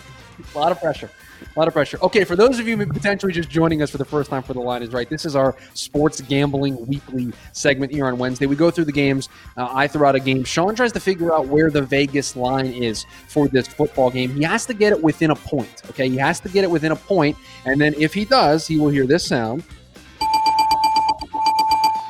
A 0.55 0.59
lot 0.59 0.71
of 0.71 0.79
pressure. 0.81 1.11
A 1.55 1.59
lot 1.59 1.67
of 1.67 1.75
pressure. 1.75 1.99
Okay, 2.03 2.23
for 2.23 2.37
those 2.37 2.61
of 2.61 2.69
you 2.69 2.77
potentially 2.77 3.33
just 3.33 3.51
joining 3.51 3.83
us 3.83 3.91
for 3.91 3.99
the 3.99 4.05
first 4.05 4.31
time 4.31 4.43
for 4.43 4.55
the 4.55 4.61
line 4.61 4.85
is 4.85 4.91
right. 4.91 5.11
This 5.11 5.25
is 5.25 5.35
our 5.35 5.57
sports 5.75 6.21
gambling 6.21 6.87
weekly 6.87 7.33
segment 7.53 7.93
here 7.93 8.07
on 8.07 8.19
Wednesday. 8.19 8.47
We 8.47 8.55
go 8.55 8.71
through 8.71 8.85
the 8.85 8.93
games. 8.93 9.29
Uh, 9.57 9.69
I 9.69 9.89
throw 9.89 10.09
out 10.09 10.15
a 10.15 10.21
game. 10.21 10.45
Sean 10.45 10.77
tries 10.77 10.93
to 10.93 11.01
figure 11.01 11.35
out 11.35 11.49
where 11.49 11.69
the 11.69 11.83
Vegas 11.83 12.37
line 12.37 12.67
is 12.67 13.05
for 13.27 13.49
this 13.49 13.67
football 13.67 14.11
game. 14.11 14.31
He 14.35 14.45
has 14.45 14.65
to 14.67 14.75
get 14.75 14.93
it 14.93 15.03
within 15.03 15.33
a 15.33 15.37
point. 15.37 15.83
Okay, 15.91 16.09
he 16.09 16.17
has 16.19 16.39
to 16.41 16.49
get 16.49 16.63
it 16.63 16.71
within 16.71 16.93
a 16.93 16.97
point, 16.97 17.37
and 17.65 17.81
then 17.81 17.95
if 17.99 18.15
he 18.15 18.25
does, 18.25 18.67
he 18.67 18.79
will 18.79 18.91
hear 18.91 19.07
this 19.07 19.27
sound. 19.27 19.65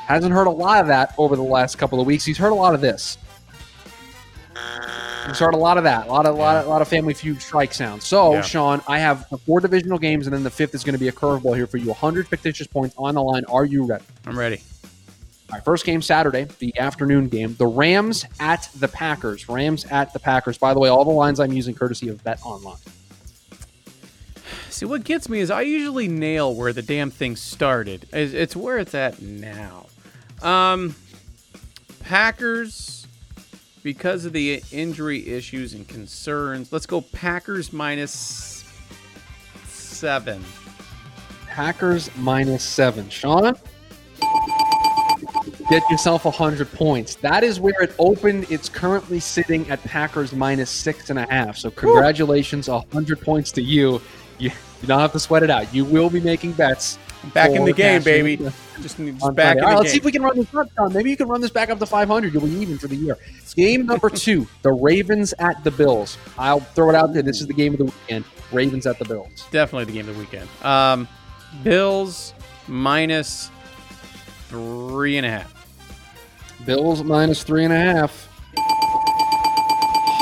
Hasn't 0.05 0.33
heard 0.33 0.47
a 0.47 0.51
lot 0.51 0.81
of 0.81 0.87
that 0.87 1.15
over 1.17 1.35
the 1.35 1.41
last 1.41 1.77
couple 1.77 1.99
of 1.99 2.05
weeks. 2.05 2.25
He's 2.25 2.37
heard 2.37 2.51
a 2.51 2.55
lot 2.55 2.75
of 2.75 2.81
this. 2.81 3.17
He's 5.27 5.39
heard 5.39 5.53
a 5.53 5.57
lot 5.57 5.77
of 5.77 5.83
that. 5.83 6.07
A 6.07 6.11
lot 6.11 6.25
of, 6.25 6.35
lot 6.35 6.57
of, 6.57 6.67
lot 6.67 6.81
of 6.81 6.87
Family 6.87 7.13
Feud 7.13 7.41
strike 7.41 7.73
sounds. 7.73 8.05
So, 8.05 8.33
Yeah. 8.33 8.41
Sean, 8.41 8.81
I 8.87 8.99
have 8.99 9.29
the 9.29 9.37
four 9.37 9.59
divisional 9.59 9.99
games, 9.99 10.27
and 10.27 10.33
then 10.33 10.43
the 10.43 10.49
fifth 10.49 10.73
is 10.73 10.83
going 10.83 10.93
to 10.93 10.99
be 10.99 11.07
a 11.07 11.11
curveball 11.11 11.55
here 11.55 11.67
for 11.67 11.77
you. 11.77 11.87
100 11.87 12.27
fictitious 12.27 12.67
points 12.67 12.95
on 12.97 13.15
the 13.15 13.21
line. 13.21 13.43
Are 13.45 13.65
you 13.65 13.85
ready? 13.85 14.03
I'm 14.25 14.37
ready. 14.37 14.61
All 15.49 15.55
right, 15.55 15.65
first 15.65 15.85
game 15.85 16.01
Saturday, 16.01 16.47
the 16.59 16.77
afternoon 16.79 17.27
game. 17.27 17.55
The 17.55 17.67
Rams 17.67 18.25
at 18.39 18.69
the 18.79 18.87
Packers. 18.87 19.49
Rams 19.49 19.85
at 19.85 20.13
the 20.13 20.19
Packers. 20.19 20.57
By 20.57 20.73
the 20.73 20.79
way, 20.79 20.89
all 20.89 21.03
the 21.03 21.11
lines 21.11 21.39
I'm 21.39 21.51
using 21.51 21.75
courtesy 21.75 22.07
of 22.07 22.23
Bet 22.23 22.39
Online. 22.45 22.77
See, 24.69 24.85
what 24.85 25.03
gets 25.03 25.27
me 25.27 25.39
is 25.39 25.51
I 25.51 25.61
usually 25.61 26.07
nail 26.07 26.55
where 26.55 26.71
the 26.71 26.81
damn 26.81 27.11
thing 27.11 27.35
started. 27.35 28.07
It's, 28.13 28.33
it's 28.33 28.55
where 28.55 28.77
it's 28.79 28.95
at 28.95 29.21
now. 29.21 29.87
Um, 30.41 30.95
Packers, 31.99 33.00
because 33.83 34.25
of 34.25 34.33
the 34.33 34.61
injury 34.71 35.27
issues 35.27 35.73
and 35.73 35.87
concerns, 35.87 36.71
let's 36.71 36.85
go 36.85 37.01
Packers 37.01 37.73
minus 37.73 38.63
seven. 39.65 40.43
Packers 41.47 42.09
minus 42.17 42.63
seven. 42.63 43.09
Sean? 43.09 43.55
Get 45.69 45.89
yourself 45.89 46.25
100 46.25 46.71
points. 46.73 47.15
That 47.15 47.43
is 47.43 47.59
where 47.59 47.81
it 47.81 47.93
opened. 47.97 48.45
It's 48.49 48.67
currently 48.67 49.19
sitting 49.19 49.69
at 49.69 49.81
Packers 49.83 50.33
minus 50.33 50.69
six 50.69 51.09
and 51.09 51.17
a 51.17 51.25
half. 51.31 51.57
So, 51.57 51.71
congratulations, 51.71 52.67
100 52.67 53.21
points 53.21 53.51
to 53.53 53.61
you. 53.61 54.01
You, 54.37 54.51
you 54.81 54.87
don't 54.87 54.99
have 54.99 55.13
to 55.13 55.19
sweat 55.19 55.43
it 55.43 55.49
out. 55.49 55.73
You 55.73 55.85
will 55.85 56.09
be 56.09 56.19
making 56.19 56.53
bets. 56.53 56.97
Back 57.33 57.51
in 57.51 57.65
the 57.65 57.73
game, 57.73 58.01
baby. 58.01 58.37
Just, 58.37 58.97
just 58.97 59.35
back 59.35 59.57
All 59.57 59.63
right, 59.63 59.71
the 59.73 59.77
let's 59.77 59.91
see 59.91 59.97
game. 59.97 60.01
if 60.01 60.05
we 60.05 60.11
can 60.11 60.23
run 60.23 60.37
this 60.37 60.53
up. 60.55 60.91
Maybe 60.91 61.11
you 61.11 61.17
can 61.17 61.27
run 61.27 61.39
this 61.39 61.51
back 61.51 61.69
up 61.69 61.77
to 61.77 61.85
500. 61.85 62.33
You'll 62.33 62.43
be 62.43 62.49
even 62.49 62.79
for 62.79 62.87
the 62.87 62.95
year. 62.95 63.17
Game 63.55 63.85
number 63.85 64.09
two, 64.09 64.47
the 64.63 64.71
Ravens 64.71 65.33
at 65.37 65.63
the 65.63 65.69
Bills. 65.71 66.17
I'll 66.37 66.61
throw 66.61 66.89
it 66.89 66.95
out 66.95 67.13
there. 67.13 67.21
This 67.21 67.39
is 67.39 67.47
the 67.47 67.53
game 67.53 67.73
of 67.73 67.77
the 67.77 67.85
weekend. 67.85 68.25
Ravens 68.51 68.87
at 68.87 68.97
the 68.97 69.05
Bills. 69.05 69.45
Definitely 69.51 69.85
the 69.85 69.91
game 69.91 70.09
of 70.09 70.15
the 70.15 70.19
weekend. 70.19 70.49
Um, 70.63 71.07
Bills 71.63 72.33
minus 72.67 73.51
three 74.47 75.17
and 75.17 75.25
a 75.25 75.29
half. 75.29 75.53
Bills 76.65 77.03
minus 77.03 77.43
three 77.43 77.63
and 77.65 77.73
a 77.73 77.77
half. 77.77 78.29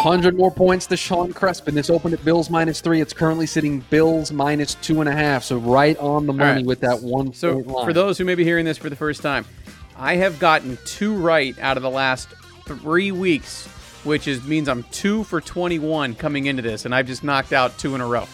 100 0.03 0.37
more 0.37 0.49
points 0.49 0.87
to 0.87 0.95
Sean 0.95 1.33
Crespin. 1.33 1.73
This 1.73 1.89
opened 1.89 2.13
at 2.13 2.23
Bills 2.23 2.49
minus 2.49 2.79
three. 2.79 3.01
It's 3.01 3.11
currently 3.11 3.45
sitting 3.45 3.81
Bills 3.89 4.31
minus 4.31 4.75
two 4.75 5.01
and 5.01 5.09
a 5.09 5.11
half. 5.11 5.43
So 5.43 5.57
right 5.57 5.97
on 5.97 6.25
the 6.25 6.31
money 6.31 6.59
right. 6.59 6.65
with 6.65 6.79
that 6.79 7.01
one 7.01 7.33
So, 7.33 7.61
for 7.63 7.91
those 7.91 8.17
who 8.17 8.23
may 8.23 8.35
be 8.35 8.45
hearing 8.45 8.63
this 8.63 8.77
for 8.77 8.89
the 8.89 8.95
first 8.95 9.21
time, 9.21 9.45
I 9.97 10.15
have 10.15 10.39
gotten 10.39 10.77
two 10.85 11.13
right 11.15 11.57
out 11.59 11.75
of 11.75 11.83
the 11.83 11.89
last 11.89 12.29
three 12.65 13.11
weeks, 13.11 13.67
which 14.05 14.25
is 14.25 14.41
means 14.45 14.69
I'm 14.69 14.83
two 14.83 15.25
for 15.25 15.41
21 15.41 16.15
coming 16.15 16.45
into 16.45 16.61
this, 16.61 16.85
and 16.85 16.95
I've 16.95 17.07
just 17.07 17.23
knocked 17.23 17.51
out 17.51 17.77
two 17.77 17.93
in 17.95 17.99
a 18.01 18.07
row. 18.07 18.25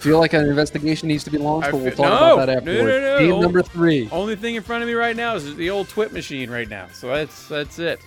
feel 0.00 0.18
like 0.18 0.34
an 0.34 0.48
investigation 0.48 1.08
needs 1.08 1.24
to 1.24 1.30
be 1.30 1.38
launched, 1.38 1.70
but 1.70 1.78
we'll 1.78 1.90
talk 1.90 1.98
no, 1.98 2.34
about 2.34 2.46
that 2.46 2.58
afterwards. 2.58 2.82
no, 2.82 3.00
no. 3.00 3.18
Game 3.18 3.32
Oh. 3.32 3.40
number 3.40 3.62
three. 3.62 4.08
Only 4.12 4.36
thing 4.36 4.56
in 4.56 4.62
front 4.62 4.82
of 4.82 4.88
me 4.88 4.94
right 4.94 5.16
now 5.16 5.34
is 5.36 5.54
the 5.56 5.70
old 5.70 5.88
twit 5.88 6.12
machine 6.12 6.50
right 6.50 6.68
now. 6.68 6.86
So 6.92 7.08
that's 7.08 7.48
that's 7.48 7.78
it. 7.78 8.00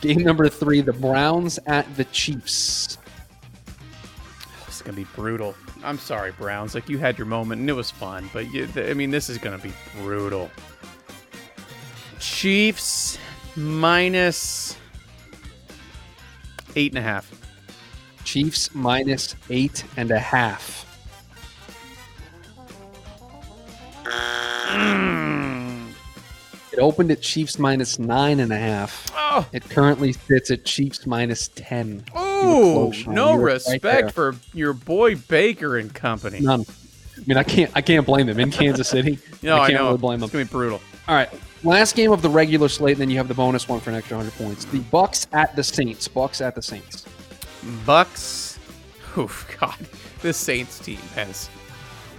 Game 0.00 0.22
number 0.22 0.48
three, 0.48 0.80
the 0.80 0.92
Browns 0.92 1.58
at 1.66 1.94
the 1.96 2.04
Chiefs. 2.06 2.98
This 4.66 4.76
is 4.76 4.82
gonna 4.82 4.96
be 4.96 5.06
brutal. 5.14 5.54
I'm 5.84 5.98
sorry, 5.98 6.32
Browns. 6.32 6.74
Like 6.74 6.88
you 6.88 6.98
had 6.98 7.18
your 7.18 7.26
moment 7.26 7.60
and 7.60 7.68
it 7.68 7.74
was 7.74 7.90
fun, 7.90 8.30
but 8.32 8.52
you, 8.52 8.66
th- 8.66 8.90
I 8.90 8.94
mean, 8.94 9.10
this 9.10 9.28
is 9.28 9.38
gonna 9.38 9.58
be 9.58 9.72
brutal. 10.00 10.50
Chiefs 12.18 13.18
minus 13.56 14.76
eight 16.76 16.92
and 16.92 16.98
a 16.98 17.02
half. 17.02 17.30
Chiefs 18.24 18.74
minus 18.74 19.34
eight 19.50 19.84
and 19.96 20.10
a 20.10 20.18
half. 20.18 20.86
Mm. 24.04 25.19
It 26.72 26.78
opened 26.78 27.10
at 27.10 27.20
Chiefs 27.20 27.58
minus 27.58 27.98
nine 27.98 28.40
and 28.40 28.52
a 28.52 28.58
half. 28.58 29.06
Oh, 29.14 29.46
It 29.52 29.68
currently 29.68 30.12
sits 30.12 30.50
at 30.50 30.64
Chiefs 30.64 31.06
minus 31.06 31.48
ten. 31.54 32.04
Oh, 32.14 32.92
no 33.06 33.36
were 33.36 33.46
right 33.46 33.52
respect 33.54 34.12
for 34.12 34.36
your 34.54 34.72
boy 34.72 35.16
Baker 35.16 35.76
and 35.78 35.92
company. 35.92 36.40
None. 36.40 36.64
I 37.16 37.22
mean, 37.26 37.36
I 37.36 37.42
can't. 37.42 37.70
I 37.74 37.80
can't 37.82 38.06
blame 38.06 38.26
them 38.26 38.38
in 38.40 38.50
Kansas 38.50 38.88
City. 38.88 39.18
No, 39.42 39.56
I 39.56 39.60
I, 39.62 39.66
can't 39.68 39.78
know. 39.80 39.86
really 39.86 39.98
blame 39.98 40.20
them. 40.20 40.26
It's 40.26 40.32
gonna 40.34 40.44
be 40.44 40.50
brutal. 40.50 40.80
All 41.08 41.14
right. 41.14 41.30
Last 41.64 41.96
game 41.96 42.12
of 42.12 42.20
the 42.20 42.28
regular 42.28 42.68
slate, 42.68 42.92
and 42.92 43.00
then 43.00 43.08
you 43.10 43.16
have 43.16 43.26
the 43.28 43.32
bonus 43.34 43.66
one 43.68 43.80
for 43.80 43.88
an 43.88 43.96
extra 43.96 44.18
hundred 44.18 44.34
points. 44.34 44.66
The 44.66 44.80
Bucks 44.80 45.26
at 45.32 45.56
the 45.56 45.62
Saints. 45.64 46.06
Bucks 46.08 46.40
at 46.42 46.54
the 46.54 46.60
Saints. 46.62 47.06
Bucks. 47.86 48.58
Oh 49.16 49.30
God, 49.60 49.76
this 50.20 50.36
Saints 50.36 50.78
team 50.78 50.98
has. 51.14 51.48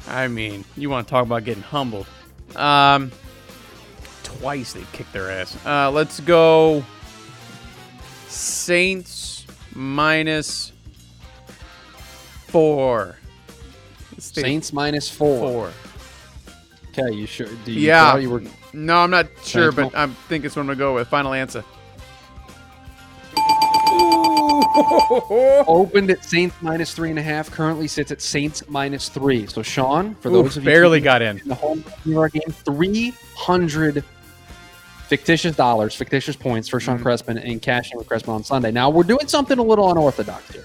I 0.08 0.28
mean, 0.28 0.66
you 0.76 0.90
want 0.90 1.08
to 1.08 1.12
talk 1.12 1.26
about 1.26 1.44
getting 1.44 1.64
humbled? 1.64 2.08
Um, 2.56 3.12
twice 4.40 4.74
they've 4.74 4.92
kicked 4.92 5.14
their 5.14 5.30
ass. 5.32 5.58
Uh, 5.66 5.90
let's 5.92 6.20
go. 6.22 6.84
Saints 8.28 9.46
minus 9.74 10.72
four. 12.48 13.18
Saints 14.18 14.74
minus 14.74 15.10
four. 15.10 15.40
four. 15.40 15.72
Okay, 16.90 17.16
you 17.16 17.26
sure? 17.26 17.48
Do 17.66 17.72
you 17.72 17.88
Yeah. 17.88 18.18
You 18.18 18.30
were 18.30 18.44
No, 18.74 18.98
I'm 18.98 19.12
not 19.12 19.28
sure, 19.44 19.72
Thankful. 19.72 19.92
but 19.92 19.98
I 20.10 20.14
think 20.28 20.46
it's 20.46 20.56
what 20.56 20.62
I'm 20.62 20.68
gonna 20.68 20.78
go 20.78 20.96
with. 20.96 21.08
Final 21.08 21.34
answer. 21.34 21.64
Opened 25.68 26.10
at 26.12 26.24
Saints 26.24 26.56
minus 26.62 26.94
three 26.94 27.10
and 27.10 27.20
a 27.20 27.22
half. 27.22 27.52
Currently 27.52 27.88
sits 27.88 28.12
at 28.12 28.22
Saints 28.22 28.64
minus 28.70 29.10
three. 29.10 29.46
So 29.48 29.62
Sean, 29.62 30.16
for 30.16 30.30
those 30.30 30.56
of 30.58 30.64
you 30.64 30.70
barely 30.70 31.02
got 31.02 31.22
in. 31.22 31.40
in 31.40 31.48
the 31.48 31.56
home 31.56 31.84
New 32.06 32.14
York 32.14 32.34
game, 32.34 32.50
three 32.50 33.14
hundred 33.36 34.04
fictitious 35.12 35.58
dollars, 35.58 35.94
fictitious 35.94 36.38
points 36.38 36.70
for 36.70 36.80
Mm-hmm. 36.80 37.04
Sean 37.04 37.04
Crespin 37.04 37.44
and 37.52 37.62
cashing 37.62 37.98
with 37.98 38.08
Crespin 38.08 38.30
on 38.30 38.46
Sunday. 38.46 38.72
Now 38.72 38.90
we're 38.90 39.04
doing 39.04 39.28
something 39.28 39.60
a 39.60 39.62
little 39.62 39.92
unorthodox 39.92 40.54
here. 40.54 40.64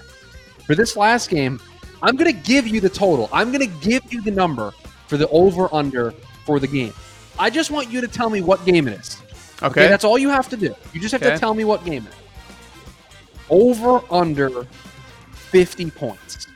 For 0.65 0.73
this 0.73 0.95
last 0.95 1.29
game, 1.29 1.59
I'm 2.01 2.15
going 2.15 2.33
to 2.33 2.41
give 2.47 2.65
you 2.65 2.79
the 2.79 2.87
total. 2.89 3.27
I'm 3.33 3.51
going 3.51 3.59
to 3.69 3.87
give 3.89 4.01
you 4.13 4.21
the 4.21 4.31
number 4.31 4.71
for 5.07 5.17
the 5.17 5.27
over 5.29 5.67
under 5.75 6.11
for 6.45 6.61
the 6.61 6.67
game. 6.67 6.93
I 7.37 7.49
just 7.49 7.71
want 7.71 7.91
you 7.91 7.99
to 7.99 8.07
tell 8.07 8.29
me 8.29 8.39
what 8.41 8.63
game 8.65 8.87
it 8.87 8.97
is. 8.97 9.21
Okay. 9.61 9.89
that's 9.89 10.05
all 10.05 10.17
you 10.17 10.29
have 10.29 10.47
to 10.49 10.55
do. 10.55 10.73
You 10.93 11.01
just 11.01 11.11
have 11.11 11.21
Okay. 11.21 11.33
to 11.33 11.37
tell 11.37 11.53
me 11.53 11.65
what 11.65 11.83
game 11.83 12.05
it 12.07 12.09
is. 12.09 12.15
Over 13.49 14.01
under 14.09 14.63
50 15.33 15.91
points. 15.91 16.46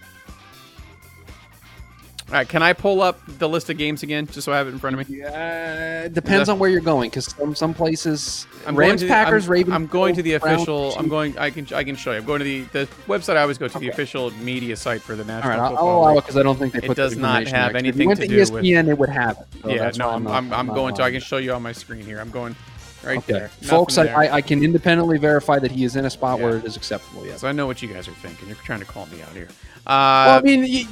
All 2.32 2.38
right, 2.38 2.47
can 2.47 2.63
I 2.63 2.71
pull 2.71 3.01
up 3.01 3.19
the 3.39 3.49
list 3.49 3.69
of 3.69 3.77
games 3.77 4.03
again, 4.03 4.25
just 4.25 4.45
so 4.45 4.53
I 4.53 4.57
have 4.57 4.65
it 4.65 4.71
in 4.71 4.79
front 4.79 4.97
of 4.97 5.09
me? 5.09 5.17
Yeah, 5.17 6.07
depends 6.07 6.47
that- 6.47 6.53
on 6.53 6.59
where 6.59 6.69
you're 6.69 6.79
going 6.79 7.09
because 7.09 7.25
some 7.25 7.53
some 7.55 7.73
places 7.73 8.47
I'm 8.65 8.73
going 8.73 8.88
Rams, 8.88 9.01
to 9.01 9.07
the, 9.07 9.11
Packers, 9.13 9.45
I'm, 9.47 9.51
Ravens. 9.51 9.75
I'm 9.75 9.88
going 9.88 10.15
to 10.15 10.21
the 10.23 10.34
official. 10.36 10.95
I'm 10.97 11.09
going. 11.09 11.38
I 11.38 11.49
can. 11.49 11.67
I 11.75 11.84
can 11.84 11.97
show 11.97 12.11
you. 12.11 12.19
I'm 12.19 12.25
going 12.25 12.39
to 12.39 12.45
the 12.45 12.61
the 12.71 12.88
website. 13.05 13.36
I 13.36 13.41
always 13.41 13.57
go 13.57 13.67
to 13.67 13.77
the 13.79 13.89
official 13.89 14.32
media 14.36 14.77
site 14.77 15.01
for 15.01 15.17
the 15.17 15.23
All 15.23 15.27
National 15.27 15.49
right, 15.49 15.59
I'll, 15.59 15.69
Football 15.71 15.89
I'll 15.89 15.97
allow 15.97 16.09
League. 16.11 16.17
it 16.19 16.21
because 16.21 16.38
I 16.38 16.43
don't 16.43 16.55
think 16.57 16.71
they 16.71 16.79
It 16.79 16.88
put 16.88 16.95
does 16.95 17.17
not 17.17 17.47
have 17.47 17.51
there. 17.51 17.59
'Cause 17.63 17.69
if 17.71 17.75
anything 17.75 18.01
you 18.03 18.07
went 18.07 18.19
to 18.21 18.27
to, 18.27 18.34
do 18.34 18.53
with- 18.53 18.63
ESPN, 18.63 18.88
it 18.88 18.97
would 18.97 19.09
have 19.09 19.38
it. 19.38 19.47
So 19.63 19.69
yeah, 19.69 19.91
no, 19.97 20.09
I'm, 20.11 20.25
I'm, 20.29 20.53
I'm 20.53 20.67
not 20.67 20.73
going 20.75 20.95
to. 20.95 21.03
I 21.03 21.11
can 21.11 21.19
show 21.19 21.36
you 21.36 21.51
on 21.51 21.61
my 21.61 21.73
screen 21.73 22.05
here. 22.05 22.21
I'm 22.21 22.32
going 22.32 22.55
right 23.04 23.18
Okay, 23.18 23.34
there. 23.34 23.47
folks, 23.49 23.97
Nothing 23.97 24.14
there. 24.14 24.22
I, 24.34 24.36
I 24.38 24.41
can 24.41 24.64
independently 24.64 25.18
verify 25.18 25.60
that 25.60 25.72
he 25.72 25.84
is 25.84 25.95
in 25.95 26.06
a 26.06 26.10
spot 26.10 26.39
Yeah. 26.39 26.45
where 26.45 26.58
it 26.58 26.66
is 26.66 26.78
acceptable. 26.78 27.26
Yes. 27.26 27.41
So 27.41 27.47
I 27.47 27.52
know 27.52 27.68
what 27.68 27.82
you 27.82 27.88
guys 27.88 28.08
are 28.08 28.12
thinking. 28.14 28.47
You're 28.47 28.58
trying 28.58 28.80
to 28.80 28.86
call 28.86 29.06
me 29.08 29.22
out 29.22 29.30
here. 29.30 29.47
well, 29.88 29.95
Uh, 30.36 30.39
I 30.39 30.41
mean, 30.43 30.64
you, 30.66 30.86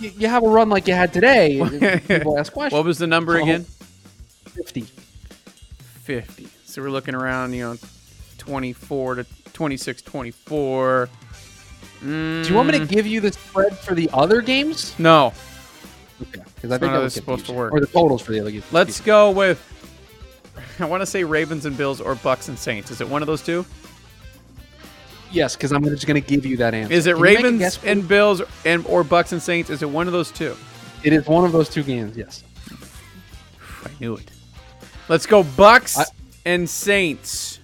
you, 0.00 0.28
have 0.28 0.42
a 0.44 0.48
run 0.48 0.68
like 0.68 0.86
you 0.86 0.94
had 0.94 1.12
today. 1.12 2.00
people 2.08 2.38
ask 2.38 2.52
questions. 2.52 2.72
what 2.76 2.84
was 2.84 2.98
the 2.98 3.06
number 3.06 3.36
again? 3.36 3.64
50. 4.54 4.82
50. 4.82 6.48
So 6.64 6.82
we're 6.82 6.90
looking 6.90 7.14
around, 7.14 7.52
you 7.54 7.62
know, 7.62 7.76
24 8.38 9.16
to 9.16 9.26
26, 9.52 10.02
24. 10.02 11.08
Do 12.02 12.06
you 12.46 12.54
want 12.54 12.68
me 12.68 12.78
to 12.78 12.84
Mm, 12.84 12.88
give 12.88 13.06
you 13.06 13.20
the 13.20 13.32
spread 13.32 13.76
for 13.78 13.94
the 13.94 14.10
other 14.12 14.40
games? 14.42 14.94
No. 14.98 15.32
Okay, 16.22 16.42
because 16.54 16.70
I 16.70 16.78
think 16.78 16.92
that 16.92 16.98
was 17.02 17.14
supposed 17.14 17.46
to 17.46 17.52
work. 17.52 17.72
Or 17.72 17.80
the 17.80 17.86
totals 17.86 18.22
for 18.22 18.32
the 18.32 18.40
other 18.40 18.50
games. 18.50 18.64
Let's 18.72 19.00
go 19.00 19.30
with. 19.30 19.58
I 20.80 20.84
want 20.86 21.02
to 21.02 21.06
say 21.06 21.24
Ravens 21.24 21.66
and 21.66 21.76
Bills 21.76 22.00
or 22.00 22.14
Bucks 22.16 22.48
and 22.48 22.58
Saints. 22.58 22.90
Is 22.90 23.00
it 23.00 23.08
one 23.08 23.22
of 23.22 23.26
those 23.26 23.42
two? 23.42 23.64
Yes, 25.32 25.56
because 25.56 25.72
I'm 25.72 25.82
just 25.84 26.06
going 26.06 26.20
to 26.20 26.26
give 26.26 26.46
you 26.46 26.56
that 26.58 26.72
answer. 26.74 26.92
Is 26.92 27.06
it 27.06 27.16
Can 27.16 27.18
you 27.18 27.24
make 27.24 27.38
a 27.38 27.42
Ravens 27.42 27.58
guess, 27.60 27.84
and 27.84 28.06
Bills 28.06 28.42
and 28.64 28.86
or 28.86 29.02
Bucks 29.04 29.32
and 29.32 29.42
Saints? 29.42 29.70
Is 29.70 29.82
it 29.82 29.90
one 29.90 30.06
of 30.06 30.12
those 30.12 30.30
two? 30.30 30.56
It 31.02 31.12
is 31.12 31.26
one 31.26 31.44
of 31.44 31.52
those 31.52 31.68
two 31.68 31.82
games. 31.82 32.16
Yes. 32.16 32.44
I 33.84 33.90
knew 34.00 34.16
it. 34.16 34.30
Let's 35.08 35.26
go 35.26 35.42
Bucks 35.42 35.98
I- 35.98 36.04
and 36.44 36.68
Saints. 36.68 37.60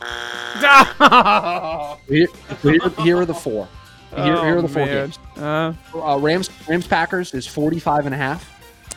Here, 2.08 2.26
here, 2.62 2.78
here 3.02 3.16
are 3.18 3.26
the 3.26 3.34
four. 3.34 3.68
Here, 4.14 4.24
here 4.24 4.58
are 4.58 4.62
the 4.62 4.68
four 4.68 4.86
man. 4.86 5.06
games. 5.10 5.18
Uh, 5.36 5.72
Uh, 5.94 6.18
Rams 6.18 6.48
Rams 6.68 6.86
Packers 6.86 7.34
is 7.34 7.46
45 7.46 8.06
and 8.06 8.14
a 8.14 8.18
half. 8.18 8.48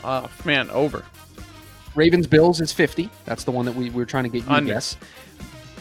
oh, 0.04 0.30
man, 0.46 0.70
over. 0.72 1.04
Ravens 1.96 2.28
Bills 2.28 2.62
is 2.62 2.72
50. 2.72 3.10
That's 3.26 3.44
the 3.44 3.52
one 3.52 3.66
that 3.66 3.76
we, 3.76 3.86
we 3.90 3.96
were 3.98 4.06
trying 4.06 4.24
to 4.24 4.30
get 4.30 4.48
you 4.50 4.56
to 4.60 4.66
guess. 4.66 4.98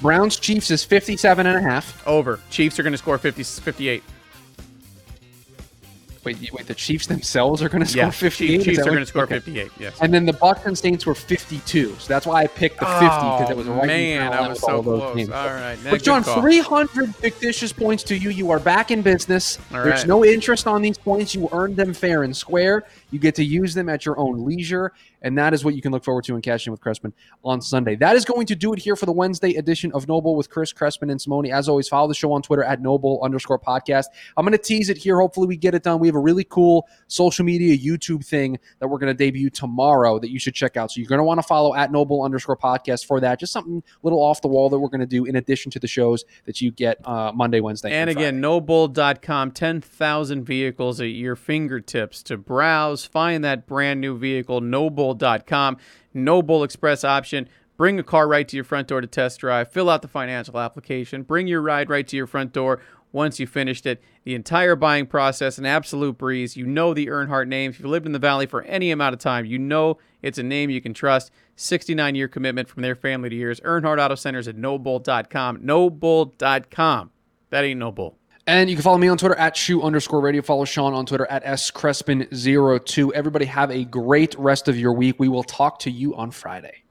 Browns 0.00 0.36
Chiefs 0.38 0.70
is 0.70 0.84
57 0.84 1.46
and 1.46 1.56
a 1.56 1.60
half. 1.62 2.06
Over. 2.06 2.40
Chiefs 2.50 2.78
are 2.78 2.82
going 2.82 2.92
to 2.92 2.98
score 2.98 3.18
50, 3.18 3.42
58. 3.42 4.02
Wait, 6.24 6.52
wait, 6.52 6.66
the 6.68 6.74
Chiefs 6.74 7.08
themselves 7.08 7.62
are 7.62 7.68
going 7.68 7.82
to 7.82 7.88
score 7.88 8.04
Yeah, 8.04 8.10
58. 8.10 8.48
Chiefs, 8.52 8.64
Chiefs 8.64 8.78
are 8.78 8.84
going 8.84 8.98
to 8.98 9.06
score 9.06 9.24
okay. 9.24 9.34
58. 9.40 9.72
Yes. 9.80 9.98
And 10.00 10.14
then 10.14 10.24
the 10.24 10.32
Bucks 10.32 10.64
and 10.66 10.78
Saints 10.78 11.04
were 11.04 11.16
52. 11.16 11.96
So 11.98 12.08
that's 12.08 12.26
why 12.26 12.42
I 12.42 12.46
picked 12.46 12.78
the 12.78 12.86
50 12.86 13.04
because 13.06 13.50
it 13.50 13.56
was 13.56 13.68
Oh, 13.68 13.72
right 13.74 13.86
man, 13.88 14.32
I 14.32 14.46
was 14.48 14.60
so 14.60 14.82
those 14.82 15.00
close. 15.00 15.16
games. 15.16 15.30
All 15.30 15.46
right, 15.48 15.76
But 15.90 16.00
John, 16.04 16.22
call. 16.22 16.40
300 16.40 17.14
fictitious 17.16 17.72
points 17.72 18.04
to 18.04 18.16
you. 18.16 18.30
You 18.30 18.52
are 18.52 18.60
back 18.60 18.92
in 18.92 19.02
business. 19.02 19.58
All 19.74 19.82
There's 19.82 20.00
right. 20.00 20.06
no 20.06 20.24
interest 20.24 20.68
on 20.68 20.80
these 20.80 20.96
points. 20.96 21.34
You 21.34 21.48
earned 21.50 21.74
them 21.74 21.92
fair 21.92 22.22
and 22.22 22.36
square. 22.36 22.84
You 23.12 23.20
get 23.20 23.36
to 23.36 23.44
use 23.44 23.74
them 23.74 23.88
at 23.88 24.04
your 24.04 24.18
own 24.18 24.44
leisure. 24.44 24.92
And 25.24 25.38
that 25.38 25.54
is 25.54 25.64
what 25.64 25.74
you 25.76 25.82
can 25.82 25.92
look 25.92 26.02
forward 26.02 26.24
to 26.24 26.34
in 26.34 26.42
cashing 26.42 26.72
with 26.72 26.80
Crespin 26.80 27.12
on 27.44 27.60
Sunday. 27.62 27.94
That 27.94 28.16
is 28.16 28.24
going 28.24 28.46
to 28.46 28.56
do 28.56 28.72
it 28.72 28.80
here 28.80 28.96
for 28.96 29.06
the 29.06 29.12
Wednesday 29.12 29.54
edition 29.54 29.92
of 29.92 30.08
No 30.08 30.20
Bull 30.20 30.34
with 30.34 30.50
Chris 30.50 30.72
Crespin 30.72 31.10
and 31.12 31.20
Simone. 31.20 31.46
As 31.46 31.68
always, 31.68 31.86
follow 31.88 32.08
the 32.08 32.14
show 32.14 32.32
on 32.32 32.42
Twitter 32.42 32.64
at 32.64 32.80
Noble 32.82 33.20
underscore 33.22 33.58
podcast. 33.60 34.06
I'm 34.36 34.44
going 34.44 34.50
to 34.58 34.62
tease 34.62 34.90
it 34.90 34.96
here. 34.98 35.20
Hopefully, 35.20 35.46
we 35.46 35.56
get 35.56 35.74
it 35.76 35.84
done. 35.84 36.00
We 36.00 36.08
have 36.08 36.16
a 36.16 36.20
really 36.20 36.42
cool 36.42 36.88
social 37.06 37.44
media 37.44 37.76
YouTube 37.78 38.24
thing 38.26 38.58
that 38.80 38.88
we're 38.88 38.98
going 38.98 39.14
to 39.14 39.14
debut 39.14 39.50
tomorrow 39.50 40.18
that 40.18 40.30
you 40.30 40.40
should 40.40 40.54
check 40.54 40.76
out. 40.76 40.90
So 40.90 41.00
you're 41.00 41.08
going 41.08 41.18
to 41.20 41.24
want 41.24 41.38
to 41.38 41.46
follow 41.46 41.74
at 41.76 41.92
Noble 41.92 42.24
underscore 42.24 42.56
podcast 42.56 43.06
for 43.06 43.20
that. 43.20 43.38
Just 43.38 43.52
something 43.52 43.82
little 44.02 44.20
off 44.20 44.40
the 44.42 44.48
wall 44.48 44.68
that 44.70 44.78
we're 44.80 44.88
going 44.88 45.00
to 45.00 45.06
do 45.06 45.24
in 45.24 45.36
addition 45.36 45.70
to 45.72 45.78
the 45.78 45.86
shows 45.86 46.24
that 46.46 46.60
you 46.60 46.72
get 46.72 46.98
uh, 47.06 47.30
Monday, 47.34 47.60
Wednesday, 47.60 47.92
And 47.92 48.08
Friday. 48.10 48.28
again, 48.28 48.40
nobull.com, 48.42 49.52
10,000 49.52 50.44
vehicles 50.44 51.00
at 51.00 51.06
your 51.08 51.36
fingertips 51.36 52.22
to 52.24 52.36
browse, 52.36 53.01
find 53.10 53.44
that 53.44 53.66
brand 53.66 54.00
new 54.00 54.16
vehicle, 54.16 54.60
nobull.com, 54.60 55.76
Nobull 56.14 56.64
Express 56.64 57.04
option. 57.04 57.48
Bring 57.76 57.98
a 57.98 58.02
car 58.02 58.28
right 58.28 58.46
to 58.46 58.56
your 58.56 58.64
front 58.64 58.88
door 58.88 59.00
to 59.00 59.06
test 59.06 59.40
drive, 59.40 59.72
fill 59.72 59.88
out 59.90 60.02
the 60.02 60.08
financial 60.08 60.58
application, 60.58 61.22
bring 61.22 61.46
your 61.46 61.62
ride 61.62 61.88
right 61.88 62.06
to 62.06 62.16
your 62.16 62.26
front 62.26 62.52
door 62.52 62.80
once 63.12 63.38
you 63.38 63.46
finished 63.46 63.86
it. 63.86 64.02
The 64.24 64.34
entire 64.34 64.76
buying 64.76 65.06
process, 65.06 65.58
an 65.58 65.66
absolute 65.66 66.18
breeze. 66.18 66.56
You 66.56 66.66
know 66.66 66.94
the 66.94 67.06
Earnhardt 67.06 67.48
name. 67.48 67.70
If 67.70 67.80
you've 67.80 67.88
lived 67.88 68.06
in 68.06 68.12
the 68.12 68.18
Valley 68.18 68.46
for 68.46 68.62
any 68.62 68.90
amount 68.90 69.14
of 69.14 69.20
time, 69.20 69.44
you 69.44 69.58
know 69.58 69.98
it's 70.22 70.38
a 70.38 70.42
name 70.42 70.70
you 70.70 70.80
can 70.80 70.94
trust. 70.94 71.30
69 71.56 72.14
year 72.14 72.28
commitment 72.28 72.68
from 72.68 72.82
their 72.82 72.94
family 72.94 73.28
to 73.28 73.36
yours. 73.36 73.60
Earnhardt 73.60 74.02
Auto 74.02 74.14
Centers 74.14 74.48
at 74.48 74.56
nobull.com. 74.56 75.58
Nobull.com. 75.58 77.10
That 77.50 77.64
ain't 77.64 77.80
no 77.80 77.92
bull. 77.92 78.21
And 78.46 78.68
you 78.68 78.74
can 78.74 78.82
follow 78.82 78.98
me 78.98 79.08
on 79.08 79.18
Twitter 79.18 79.36
at 79.36 79.56
shoe 79.56 79.82
underscore 79.82 80.20
radio. 80.20 80.42
Follow 80.42 80.64
Sean 80.64 80.94
on 80.94 81.06
Twitter 81.06 81.26
at 81.26 81.42
S 81.44 81.70
Crespin02. 81.70 83.12
Everybody 83.12 83.44
have 83.44 83.70
a 83.70 83.84
great 83.84 84.34
rest 84.36 84.66
of 84.66 84.76
your 84.76 84.94
week. 84.94 85.20
We 85.20 85.28
will 85.28 85.44
talk 85.44 85.78
to 85.80 85.90
you 85.90 86.16
on 86.16 86.32
Friday. 86.32 86.81